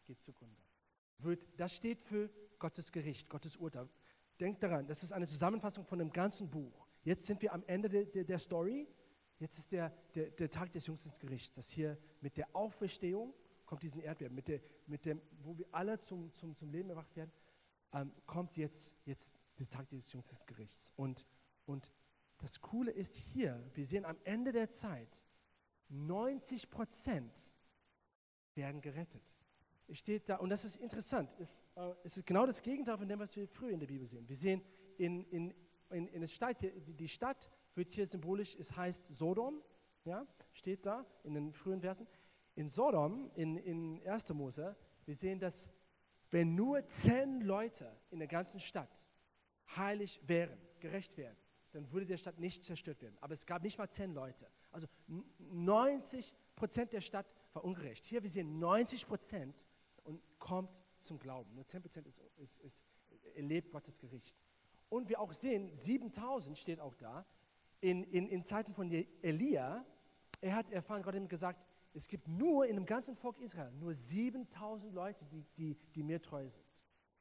geht 0.04 0.20
zugrunde. 0.20 0.65
Wird, 1.18 1.46
das 1.56 1.74
steht 1.74 2.00
für 2.00 2.30
Gottes 2.58 2.92
Gericht, 2.92 3.28
Gottes 3.28 3.56
Urteil. 3.56 3.88
Denkt 4.38 4.62
daran, 4.62 4.86
das 4.86 5.02
ist 5.02 5.12
eine 5.12 5.26
Zusammenfassung 5.26 5.84
von 5.84 5.98
dem 5.98 6.12
ganzen 6.12 6.50
Buch. 6.50 6.86
Jetzt 7.02 7.26
sind 7.26 7.40
wir 7.42 7.52
am 7.52 7.62
Ende 7.66 7.88
der, 7.88 8.04
der, 8.04 8.24
der 8.24 8.38
Story. 8.38 8.86
Jetzt 9.38 9.58
ist 9.58 9.72
der, 9.72 9.90
der, 10.14 10.30
der 10.30 10.50
Tag 10.50 10.72
des 10.72 10.86
jüngsten 10.86 11.10
Gerichts, 11.18 11.52
das 11.52 11.70
hier 11.70 11.98
mit 12.20 12.36
der 12.38 12.54
Auferstehung 12.54 13.34
kommt 13.66 13.82
diesen 13.82 14.00
Erdbeben, 14.00 14.34
mit, 14.34 14.48
der, 14.48 14.60
mit 14.86 15.04
dem, 15.04 15.20
wo 15.42 15.58
wir 15.58 15.66
alle 15.72 16.00
zum, 16.00 16.32
zum, 16.32 16.56
zum 16.56 16.70
Leben 16.70 16.88
erwacht 16.88 17.14
werden, 17.16 17.32
ähm, 17.92 18.12
kommt 18.24 18.56
jetzt, 18.56 18.96
jetzt 19.04 19.34
der 19.58 19.68
Tag 19.68 19.88
des 19.88 20.12
jüngsten 20.12 20.46
Gerichts. 20.46 20.92
Und, 20.96 21.26
und 21.66 21.92
das 22.38 22.60
Coole 22.60 22.92
ist 22.92 23.16
hier, 23.16 23.70
wir 23.74 23.84
sehen 23.84 24.04
am 24.04 24.18
Ende 24.24 24.52
der 24.52 24.70
Zeit, 24.70 25.24
90 25.88 26.70
Prozent 26.70 27.54
werden 28.54 28.80
gerettet. 28.80 29.35
Steht 29.92 30.28
da, 30.28 30.36
und 30.36 30.50
das 30.50 30.64
ist 30.64 30.76
interessant, 30.76 31.34
es, 31.38 31.62
äh, 31.76 31.92
es 32.02 32.16
ist 32.16 32.26
genau 32.26 32.44
das 32.44 32.60
Gegenteil 32.60 32.98
von 32.98 33.08
dem, 33.08 33.20
was 33.20 33.36
wir 33.36 33.46
früher 33.46 33.70
in 33.70 33.78
der 33.78 33.86
Bibel 33.86 34.06
sehen. 34.06 34.28
Wir 34.28 34.36
sehen, 34.36 34.62
in, 34.98 35.22
in, 35.24 35.54
in, 35.90 36.08
in 36.08 36.26
hier, 36.26 36.72
die 36.80 37.08
Stadt 37.08 37.48
wird 37.74 37.92
hier 37.92 38.06
symbolisch, 38.06 38.56
es 38.56 38.76
heißt 38.76 39.06
Sodom, 39.14 39.62
ja, 40.04 40.26
steht 40.52 40.86
da 40.86 41.06
in 41.22 41.34
den 41.34 41.52
frühen 41.52 41.80
Versen. 41.80 42.06
In 42.54 42.68
Sodom, 42.68 43.30
in, 43.34 43.56
in 43.58 44.06
1. 44.06 44.32
Mose, 44.32 44.76
wir 45.04 45.14
sehen, 45.14 45.38
dass 45.38 45.68
wenn 46.30 46.54
nur 46.54 46.86
zehn 46.86 47.42
Leute 47.42 47.94
in 48.10 48.18
der 48.18 48.28
ganzen 48.28 48.58
Stadt 48.58 49.08
heilig 49.76 50.20
wären, 50.26 50.58
gerecht 50.80 51.16
wären, 51.16 51.36
dann 51.72 51.90
würde 51.92 52.06
der 52.06 52.16
Stadt 52.16 52.38
nicht 52.38 52.64
zerstört 52.64 53.02
werden. 53.02 53.16
Aber 53.20 53.34
es 53.34 53.46
gab 53.46 53.62
nicht 53.62 53.78
mal 53.78 53.88
zehn 53.88 54.14
Leute. 54.14 54.48
Also 54.72 54.86
90 55.38 56.34
Prozent 56.54 56.92
der 56.92 57.00
Stadt 57.02 57.26
war 57.52 57.64
ungerecht. 57.64 58.04
Hier 58.04 58.22
wir 58.22 58.30
sehen 58.30 58.58
90 58.58 59.06
Prozent 59.06 59.66
und 60.06 60.22
kommt 60.38 60.84
zum 61.02 61.18
Glauben. 61.18 61.54
Nur 61.54 61.66
10 61.66 61.82
Prozent 61.82 62.06
ist, 62.06 62.20
ist, 62.36 62.58
ist, 62.60 62.84
erlebt 63.34 63.70
Gottes 63.70 63.98
Gericht. 63.98 64.36
Und 64.88 65.08
wir 65.08 65.20
auch 65.20 65.32
sehen, 65.32 65.74
7000 65.74 66.56
steht 66.56 66.80
auch 66.80 66.94
da, 66.94 67.26
in, 67.80 68.04
in, 68.04 68.28
in 68.28 68.44
Zeiten 68.44 68.72
von 68.72 68.90
Elia, 68.90 69.84
er 70.40 70.54
hat 70.54 70.70
erfahren, 70.70 71.02
Gott 71.02 71.14
hat 71.14 71.20
ihm 71.20 71.28
gesagt, 71.28 71.64
es 71.92 72.08
gibt 72.08 72.28
nur 72.28 72.66
in 72.66 72.76
dem 72.76 72.86
ganzen 72.86 73.16
Volk 73.16 73.38
Israel 73.38 73.72
nur 73.72 73.94
7000 73.94 74.92
Leute, 74.92 75.24
die, 75.26 75.44
die, 75.56 75.74
die 75.94 76.02
mir 76.02 76.20
treu 76.20 76.48
sind. 76.48 76.66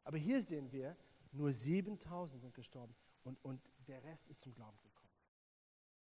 Aber 0.04 0.18
hier 0.18 0.42
sehen 0.42 0.72
wir, 0.72 0.96
nur 1.32 1.52
7000 1.52 2.42
sind 2.42 2.54
gestorben 2.54 2.96
und, 3.24 3.44
und 3.44 3.62
der 3.88 4.04
Rest 4.04 4.28
ist 4.28 4.42
zum 4.42 4.54
Glauben 4.54 4.78
gekommen. 4.82 5.10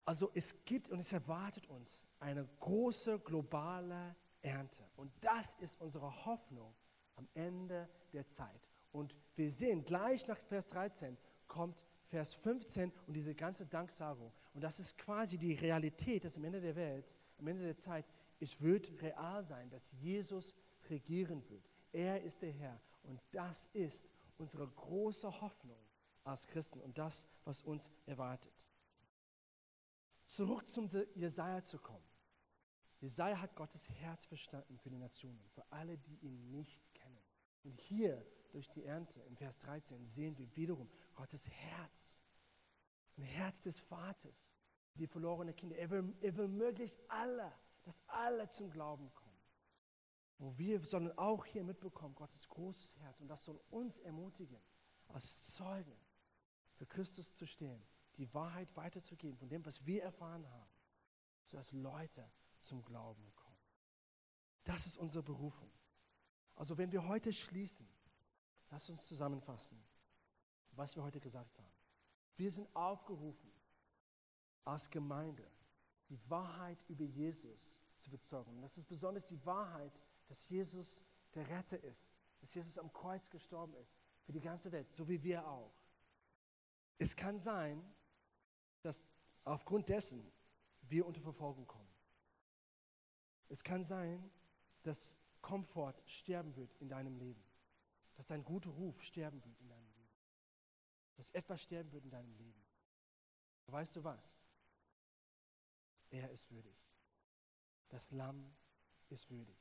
Also 0.05 0.31
es 0.33 0.63
gibt 0.65 0.89
und 0.89 0.99
es 0.99 1.11
erwartet 1.11 1.67
uns 1.67 2.05
eine 2.19 2.47
große 2.59 3.19
globale 3.19 4.15
Ernte. 4.47 4.89
Und 4.95 5.11
das 5.21 5.53
ist 5.55 5.79
unsere 5.81 6.25
Hoffnung 6.25 6.73
am 7.15 7.27
Ende 7.33 7.89
der 8.13 8.27
Zeit. 8.27 8.71
Und 8.91 9.13
wir 9.35 9.51
sehen, 9.51 9.83
gleich 9.83 10.27
nach 10.27 10.37
Vers 10.37 10.67
13 10.67 11.17
kommt 11.47 11.85
Vers 12.05 12.33
15 12.35 12.91
und 13.05 13.13
diese 13.13 13.35
ganze 13.35 13.65
Danksagung. 13.65 14.31
Und 14.53 14.63
das 14.63 14.79
ist 14.79 14.97
quasi 14.97 15.37
die 15.37 15.53
Realität, 15.53 16.23
dass 16.23 16.37
am 16.37 16.45
Ende 16.45 16.61
der 16.61 16.75
Welt, 16.75 17.13
am 17.37 17.47
Ende 17.47 17.63
der 17.63 17.77
Zeit, 17.77 18.05
es 18.39 18.61
wird 18.61 19.01
real 19.01 19.43
sein, 19.43 19.69
dass 19.69 19.91
Jesus 19.91 20.55
regieren 20.89 21.47
wird. 21.49 21.69
Er 21.91 22.21
ist 22.21 22.41
der 22.41 22.51
Herr 22.51 22.79
und 23.03 23.21
das 23.31 23.67
ist 23.73 24.07
unsere 24.37 24.67
große 24.67 25.41
Hoffnung 25.41 25.79
als 26.23 26.47
Christen 26.47 26.79
und 26.81 26.97
das, 26.97 27.27
was 27.43 27.61
uns 27.61 27.91
erwartet. 28.05 28.67
Zurück 30.25 30.69
zum 30.69 30.89
Jesaja 31.15 31.63
zu 31.63 31.79
kommen. 31.79 32.06
Jesaja 32.99 33.39
hat 33.39 33.55
Gottes 33.55 33.89
Herz 33.89 34.25
verstanden 34.25 34.77
für 34.79 34.89
die 34.89 34.97
Nationen, 34.97 35.47
für 35.49 35.71
alle, 35.71 35.97
die 35.97 36.17
ihn 36.17 36.49
nicht 36.49 36.93
kennen. 36.93 37.21
Und 37.63 37.79
hier 37.81 38.25
durch 38.51 38.69
die 38.69 38.85
Ernte 38.85 39.21
im 39.21 39.35
Vers 39.35 39.57
13 39.59 40.07
sehen 40.07 40.37
wir 40.37 40.55
wiederum 40.55 40.89
Gottes 41.15 41.49
Herz. 41.49 42.21
Ein 43.17 43.23
Herz 43.23 43.61
des 43.61 43.79
Vaters, 43.79 44.55
die 44.95 45.07
verlorene 45.07 45.53
Kinder. 45.53 45.75
Er 45.77 45.89
will, 45.89 46.15
er 46.21 46.35
will 46.37 46.47
möglichst 46.47 46.99
alle 47.07 47.53
dass 47.87 48.03
alle 48.07 48.49
zum 48.49 48.69
Glauben 48.69 49.13
kommen. 49.13 49.41
Wo 50.39 50.57
wir 50.57 50.83
sollen 50.83 51.17
auch 51.17 51.45
hier 51.45 51.63
mitbekommen, 51.63 52.13
Gottes 52.15 52.47
großes 52.49 52.97
Herz. 52.99 53.21
Und 53.21 53.29
das 53.29 53.45
soll 53.45 53.57
uns 53.69 53.99
ermutigen, 53.99 54.61
als 55.07 55.53
Zeugen 55.53 55.97
für 56.73 56.85
Christus 56.85 57.33
zu 57.33 57.47
stehen, 57.47 57.81
die 58.17 58.31
Wahrheit 58.33 58.75
weiterzugeben 58.75 59.37
von 59.37 59.47
dem, 59.47 59.65
was 59.65 59.85
wir 59.85 60.03
erfahren 60.03 60.45
haben, 60.51 60.69
sodass 61.43 61.71
Leute 61.71 62.29
zum 62.67 62.83
Glauben 62.83 63.33
kommen. 63.35 63.57
Das 64.63 64.85
ist 64.85 64.97
unsere 64.97 65.23
Berufung. 65.23 65.71
Also 66.55 66.77
wenn 66.77 66.91
wir 66.91 67.07
heute 67.07 67.31
schließen, 67.31 67.87
lass 68.69 68.89
uns 68.89 69.07
zusammenfassen, 69.07 69.81
was 70.71 70.95
wir 70.95 71.03
heute 71.03 71.19
gesagt 71.19 71.57
haben. 71.57 71.73
Wir 72.35 72.51
sind 72.51 72.67
aufgerufen, 72.75 73.51
als 74.65 74.89
Gemeinde 74.89 75.49
die 76.09 76.19
Wahrheit 76.29 76.83
über 76.87 77.03
Jesus 77.03 77.81
zu 77.97 78.09
bezeugen. 78.09 78.61
Das 78.61 78.77
ist 78.77 78.85
besonders 78.87 79.25
die 79.25 79.43
Wahrheit, 79.45 80.03
dass 80.27 80.49
Jesus 80.49 81.03
der 81.33 81.47
Retter 81.47 81.81
ist, 81.83 82.09
dass 82.39 82.53
Jesus 82.53 82.77
am 82.77 82.91
Kreuz 82.91 83.29
gestorben 83.29 83.73
ist 83.75 83.97
für 84.23 84.31
die 84.33 84.41
ganze 84.41 84.71
Welt, 84.71 84.91
so 84.91 85.07
wie 85.07 85.21
wir 85.23 85.47
auch. 85.47 85.73
Es 86.97 87.15
kann 87.15 87.39
sein, 87.39 87.83
dass 88.81 89.03
aufgrund 89.43 89.89
dessen 89.89 90.31
wir 90.81 91.05
unter 91.05 91.21
Verfolgung 91.21 91.65
kommen. 91.65 91.86
Es 93.49 93.63
kann 93.63 93.83
sein, 93.83 94.31
dass 94.83 95.15
Komfort 95.41 96.01
sterben 96.05 96.55
wird 96.55 96.73
in 96.75 96.89
deinem 96.89 97.15
Leben, 97.17 97.43
dass 98.15 98.27
dein 98.27 98.43
guter 98.43 98.69
Ruf 98.69 99.01
sterben 99.01 99.43
wird 99.43 99.59
in 99.59 99.67
deinem 99.67 99.89
Leben, 99.93 100.09
dass 101.15 101.29
etwas 101.31 101.61
sterben 101.63 101.91
wird 101.91 102.03
in 102.03 102.11
deinem 102.11 102.33
Leben. 102.35 102.61
Weißt 103.67 103.95
du 103.95 104.03
was? 104.03 104.43
Er 106.09 106.29
ist 106.31 106.49
würdig. 106.51 106.77
Das 107.89 108.11
Lamm 108.11 108.55
ist 109.09 109.29
würdig. 109.29 109.57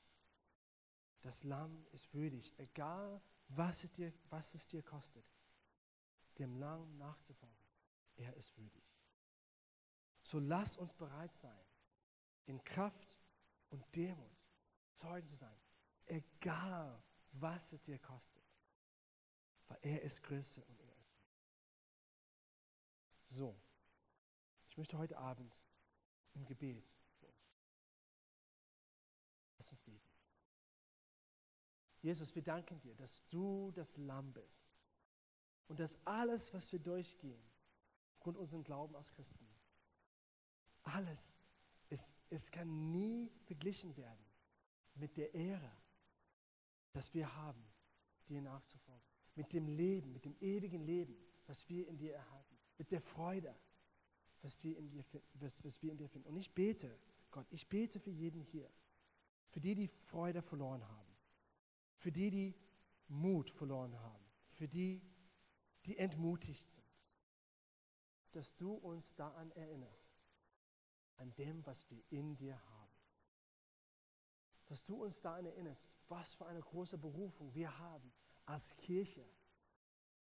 Das 1.23 1.43
Lamm 1.45 1.87
ist 1.93 2.13
würdig, 2.15 2.55
egal 2.59 3.21
was 3.49 3.85
es 3.85 3.93
dir, 3.93 4.13
was 4.31 4.55
es 4.55 4.69
dir 4.69 4.83
kostet, 4.83 5.25
dem 6.39 6.57
Lamm 6.57 6.97
nachzufolgen. 6.99 7.57
Er 8.17 8.35
ist 8.37 8.57
würdig. 8.57 8.85
So 10.23 10.39
lass 10.39 10.77
uns 10.77 10.93
bereit 10.93 11.35
sein, 11.35 11.65
in 12.47 12.63
Kraft 12.65 13.19
und 13.71 13.85
Demut 13.95 14.37
Zeugen 14.95 15.27
zu 15.29 15.37
sein, 15.37 15.57
egal 16.07 17.03
was 17.33 17.73
es 17.73 17.83
dir 17.83 17.99
kostet. 17.99 18.43
Weil 19.69 19.79
er 19.83 20.03
ist 20.03 20.23
größer 20.23 20.67
und 20.67 20.81
er 20.81 20.97
ist. 20.97 21.21
So, 23.27 23.61
ich 24.69 24.77
möchte 24.77 24.97
heute 24.97 25.19
Abend 25.19 25.61
im 26.35 26.45
Gebet 26.45 26.89
für 27.19 27.27
uns. 27.27 27.59
Lass 29.59 29.71
uns 29.73 29.83
beten. 29.83 30.09
Jesus, 32.01 32.35
wir 32.35 32.43
danken 32.43 32.79
dir, 32.81 32.95
dass 32.95 33.27
du 33.29 33.73
das 33.73 33.97
Lamm 33.97 34.33
bist, 34.33 34.77
Und 35.69 35.81
dass 35.81 35.99
alles, 36.07 36.55
was 36.55 36.71
wir 36.71 36.79
durchgehen, 36.79 37.43
aufgrund 38.13 38.37
unserem 38.37 38.63
Glauben 38.63 38.95
als 38.95 39.11
Christen, 39.11 39.49
alles, 40.85 41.37
es, 41.89 42.15
es 42.31 42.51
kann 42.51 42.91
nie 42.91 43.31
verglichen 43.45 43.97
werden 43.97 44.25
mit 44.95 45.17
der 45.17 45.35
Ehre, 45.35 45.71
das 46.93 47.13
wir 47.15 47.35
haben, 47.37 47.63
dir 48.29 48.43
nachzufolgen. 48.43 49.05
Mit 49.35 49.53
dem 49.53 49.69
Leben, 49.69 50.13
mit 50.13 50.25
dem 50.25 50.37
ewigen 50.41 50.85
Leben, 50.85 51.17
was 51.47 51.69
wir 51.69 51.87
in 51.87 51.99
dir 51.99 52.15
erhalten. 52.15 52.57
Mit 52.79 52.91
der 52.91 53.01
Freude, 53.01 53.55
was, 54.43 54.57
dir 54.57 54.77
in 54.77 54.89
dir, 54.89 55.05
was, 55.35 55.63
was 55.65 55.83
wir 55.83 55.93
in 55.93 55.99
dir 55.99 56.09
finden. 56.09 56.29
Und 56.29 56.37
ich 56.37 56.53
bete, 56.53 56.99
Gott, 57.31 57.47
ich 57.51 57.69
bete 57.69 58.01
für 58.01 58.11
jeden 58.11 58.41
hier. 58.41 58.71
Für 59.51 59.61
die, 59.61 59.75
die 59.75 59.89
Freude 59.89 60.43
verloren 60.43 60.87
haben. 60.87 61.17
Für 61.97 62.11
die, 62.11 62.31
die 62.31 62.55
Mut 63.09 63.51
verloren 63.51 63.99
haben. 64.01 64.25
Für 64.51 64.69
die, 64.69 65.03
die 65.85 65.99
entmutigt 65.99 66.71
sind. 66.71 66.85
Dass 68.33 68.55
du 68.57 68.73
uns 68.75 69.15
daran 69.15 69.51
erinnerst, 69.53 70.16
an 71.19 71.35
dem, 71.35 71.65
was 71.67 71.89
wir 71.91 72.03
in 72.11 72.37
dir 72.37 72.61
haben. 72.67 72.93
Dass 74.67 74.85
du 74.85 75.05
uns 75.05 75.21
daran 75.21 75.47
erinnerst, 75.47 75.89
was 76.09 76.35
für 76.35 76.47
eine 76.47 76.61
große 76.61 76.99
Berufung 76.99 77.55
wir 77.55 77.79
haben 77.79 78.13
als 78.47 78.77
Kirche, 78.77 79.25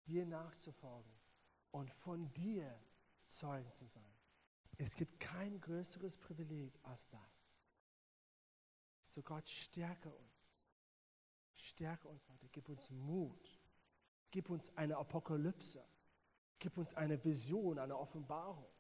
dir 0.07 0.27
nachzufolgen 0.27 1.13
und 1.71 1.91
von 1.91 2.33
dir 2.33 2.79
Zeugen 3.25 3.73
zu 3.73 3.87
sein. 3.87 4.15
Es 4.77 4.95
gibt 4.97 5.21
kein 5.21 5.61
größeres 5.61 6.17
Privileg 6.17 6.79
als 6.83 7.09
das. 7.09 7.21
So 9.07 9.23
Gott, 9.23 9.49
stärke 9.49 10.11
uns. 10.11 10.59
Stärke 11.55 12.09
uns 12.09 12.29
weiter. 12.29 12.49
Gib 12.51 12.69
uns 12.69 12.91
Mut. 12.91 13.61
Gib 14.31 14.51
uns 14.51 14.77
eine 14.77 14.97
Apokalypse. 14.97 15.85
Gib 16.59 16.77
uns 16.77 16.93
eine 16.95 17.23
Vision, 17.25 17.79
eine 17.79 17.97
Offenbarung 17.97 18.74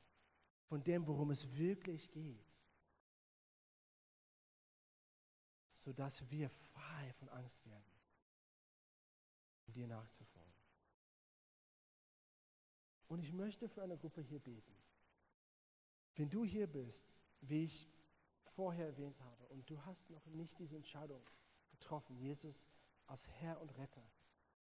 von 0.64 0.82
dem, 0.82 1.06
worum 1.06 1.30
es 1.30 1.56
wirklich 1.56 2.10
geht. 2.10 2.44
Sodass 5.74 6.30
wir 6.30 6.48
frei 6.48 7.12
von 7.14 7.28
Angst 7.28 7.64
werden, 7.66 7.92
um 9.66 9.74
dir 9.74 9.86
nachzufolgen. 9.86 10.54
Und 13.08 13.20
ich 13.20 13.32
möchte 13.32 13.68
für 13.68 13.82
eine 13.82 13.98
Gruppe 13.98 14.22
hier 14.22 14.40
beten. 14.40 14.74
Wenn 16.16 16.30
du 16.30 16.44
hier 16.44 16.66
bist, 16.66 17.12
wie 17.40 17.64
ich 17.64 17.88
vorher 18.54 18.86
erwähnt 18.86 19.20
habe, 19.20 19.46
und 19.48 19.68
du 19.68 19.84
hast 19.84 20.08
noch 20.10 20.24
nicht 20.26 20.58
diese 20.58 20.76
Entscheidung 20.76 21.22
getroffen, 21.70 22.16
Jesus 22.16 22.66
als 23.06 23.28
Herr 23.28 23.60
und 23.60 23.76
Retter 23.76 24.04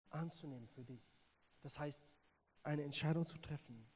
anzunehmen 0.09 0.67
für 0.67 0.83
dich. 0.83 1.13
Das 1.61 1.79
heißt, 1.79 2.13
eine 2.63 2.83
Entscheidung 2.83 3.25
zu 3.25 3.37
treffen, 3.39 3.89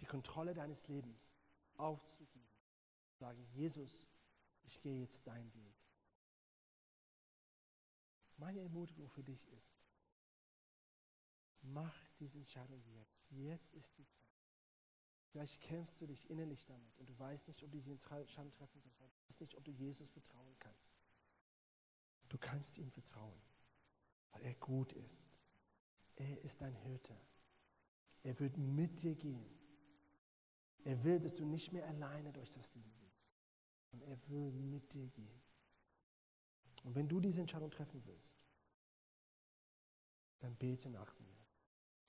die 0.00 0.06
Kontrolle 0.06 0.54
deines 0.54 0.86
Lebens 0.88 1.32
aufzugeben. 1.76 2.48
Sagen, 3.14 3.44
Jesus, 3.52 4.06
ich 4.64 4.80
gehe 4.80 5.00
jetzt 5.00 5.26
deinen 5.26 5.52
Weg. 5.54 5.74
Meine 8.36 8.60
Ermutigung 8.60 9.08
für 9.10 9.24
dich 9.24 9.46
ist, 9.48 9.72
mach 11.62 11.96
diese 12.20 12.38
Entscheidung 12.38 12.82
jetzt. 12.86 13.20
Jetzt 13.30 13.74
ist 13.74 13.96
die 13.98 14.06
Zeit. 14.06 14.28
Vielleicht 15.30 15.60
kämpfst 15.60 16.00
du 16.00 16.06
dich 16.06 16.30
innerlich 16.30 16.64
damit 16.66 16.96
und 16.98 17.08
du 17.08 17.18
weißt 17.18 17.48
nicht, 17.48 17.62
ob 17.62 17.70
du 17.70 17.76
diese 17.76 17.90
Entscheidung 17.90 18.52
treffen 18.52 18.80
sollst, 18.80 18.96
du 18.96 19.28
weißt 19.28 19.40
nicht, 19.40 19.56
ob 19.56 19.64
du 19.64 19.70
Jesus 19.72 20.08
vertrauen 20.10 20.56
kannst. 20.58 20.98
Du 22.28 22.38
kannst 22.38 22.78
ihm 22.78 22.90
vertrauen, 22.90 23.40
weil 24.30 24.42
er 24.42 24.54
gut 24.54 24.92
ist. 24.92 25.38
Er 26.16 26.42
ist 26.42 26.60
dein 26.60 26.74
Hirte. 26.74 27.16
Er 28.22 28.38
wird 28.38 28.56
mit 28.56 29.02
dir 29.02 29.14
gehen. 29.14 29.57
Er 30.88 31.04
will, 31.04 31.20
dass 31.20 31.34
du 31.34 31.44
nicht 31.44 31.70
mehr 31.70 31.86
alleine 31.86 32.32
durch 32.32 32.48
das 32.48 32.74
Leben 32.74 32.90
gehst. 32.96 33.28
Und 33.92 34.00
er 34.00 34.16
will 34.30 34.50
mit 34.52 34.90
dir 34.94 35.06
gehen. 35.08 35.42
Und 36.82 36.94
wenn 36.94 37.06
du 37.06 37.20
diese 37.20 37.42
Entscheidung 37.42 37.70
treffen 37.70 38.02
willst, 38.06 38.38
dann 40.38 40.56
bete 40.56 40.88
nach 40.88 41.18
mir. 41.20 41.36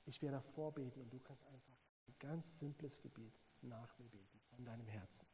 Ich 0.05 0.21
werde 0.21 0.39
vorbeten 0.39 1.01
und 1.01 1.11
du 1.11 1.19
kannst 1.19 1.43
einfach 1.47 1.75
ein 2.07 2.15
ganz 2.19 2.57
simples 2.57 3.01
Gebet 3.01 3.37
nach 3.61 3.99
mir 3.99 4.07
beten, 4.07 4.39
von 4.49 4.63
deinem 4.63 4.87
Herzen. 4.87 5.27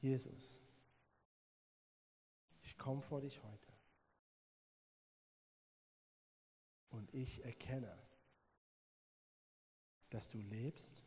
Jesus, 0.00 0.60
ich 2.60 2.76
komme 2.76 3.00
vor 3.00 3.22
dich 3.22 3.42
heute 3.42 3.72
und 6.90 7.14
ich 7.14 7.42
erkenne, 7.42 8.05
dass 10.16 10.28
du 10.30 10.40
lebst 10.40 11.04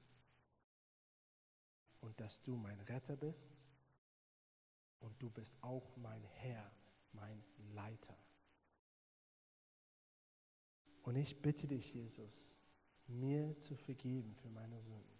und 2.01 2.19
dass 2.19 2.43
du 2.43 2.55
mein 2.55 2.79
Retter 2.81 3.15
bist 3.15 3.57
und 4.99 5.19
du 5.19 5.31
bist 5.31 5.57
auch 5.63 5.97
mein 5.97 6.23
Herr, 6.23 6.71
mein 7.13 7.43
Leiter. 7.73 8.15
Und 11.01 11.15
ich 11.15 11.41
bitte 11.41 11.67
dich, 11.67 11.91
Jesus, 11.91 12.55
mir 13.07 13.59
zu 13.59 13.75
vergeben 13.75 14.35
für 14.35 14.49
meine 14.51 14.79
Sünden. 14.79 15.19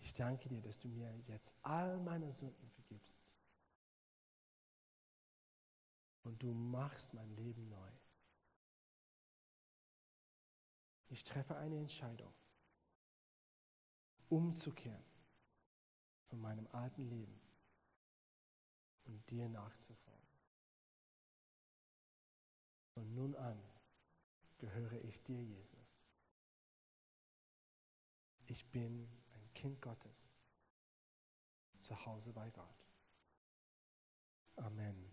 Ich 0.00 0.12
danke 0.12 0.50
dir, 0.50 0.60
dass 0.60 0.78
du 0.78 0.88
mir 0.88 1.18
jetzt 1.28 1.54
all 1.62 1.98
meine 1.98 2.30
Sünden 2.30 2.68
vergibst. 2.72 3.24
Und 6.24 6.42
du 6.42 6.52
machst 6.52 7.14
mein 7.14 7.34
Leben 7.36 7.70
neu. 7.70 7.87
Ich 11.08 11.24
treffe 11.24 11.56
eine 11.56 11.78
Entscheidung, 11.78 12.32
umzukehren 14.28 15.04
von 16.26 16.40
meinem 16.40 16.66
alten 16.72 17.08
Leben 17.08 17.40
und 19.04 19.30
dir 19.30 19.48
nachzufolgen. 19.48 20.18
Von 22.92 23.14
nun 23.14 23.34
an 23.36 23.58
gehöre 24.58 25.00
ich 25.04 25.22
dir, 25.22 25.42
Jesus. 25.42 25.98
Ich 28.46 28.66
bin 28.70 29.08
ein 29.34 29.54
Kind 29.54 29.80
Gottes, 29.80 30.34
zu 31.80 32.04
Hause 32.06 32.32
bei 32.32 32.50
Gott. 32.50 32.84
Amen. 34.56 35.07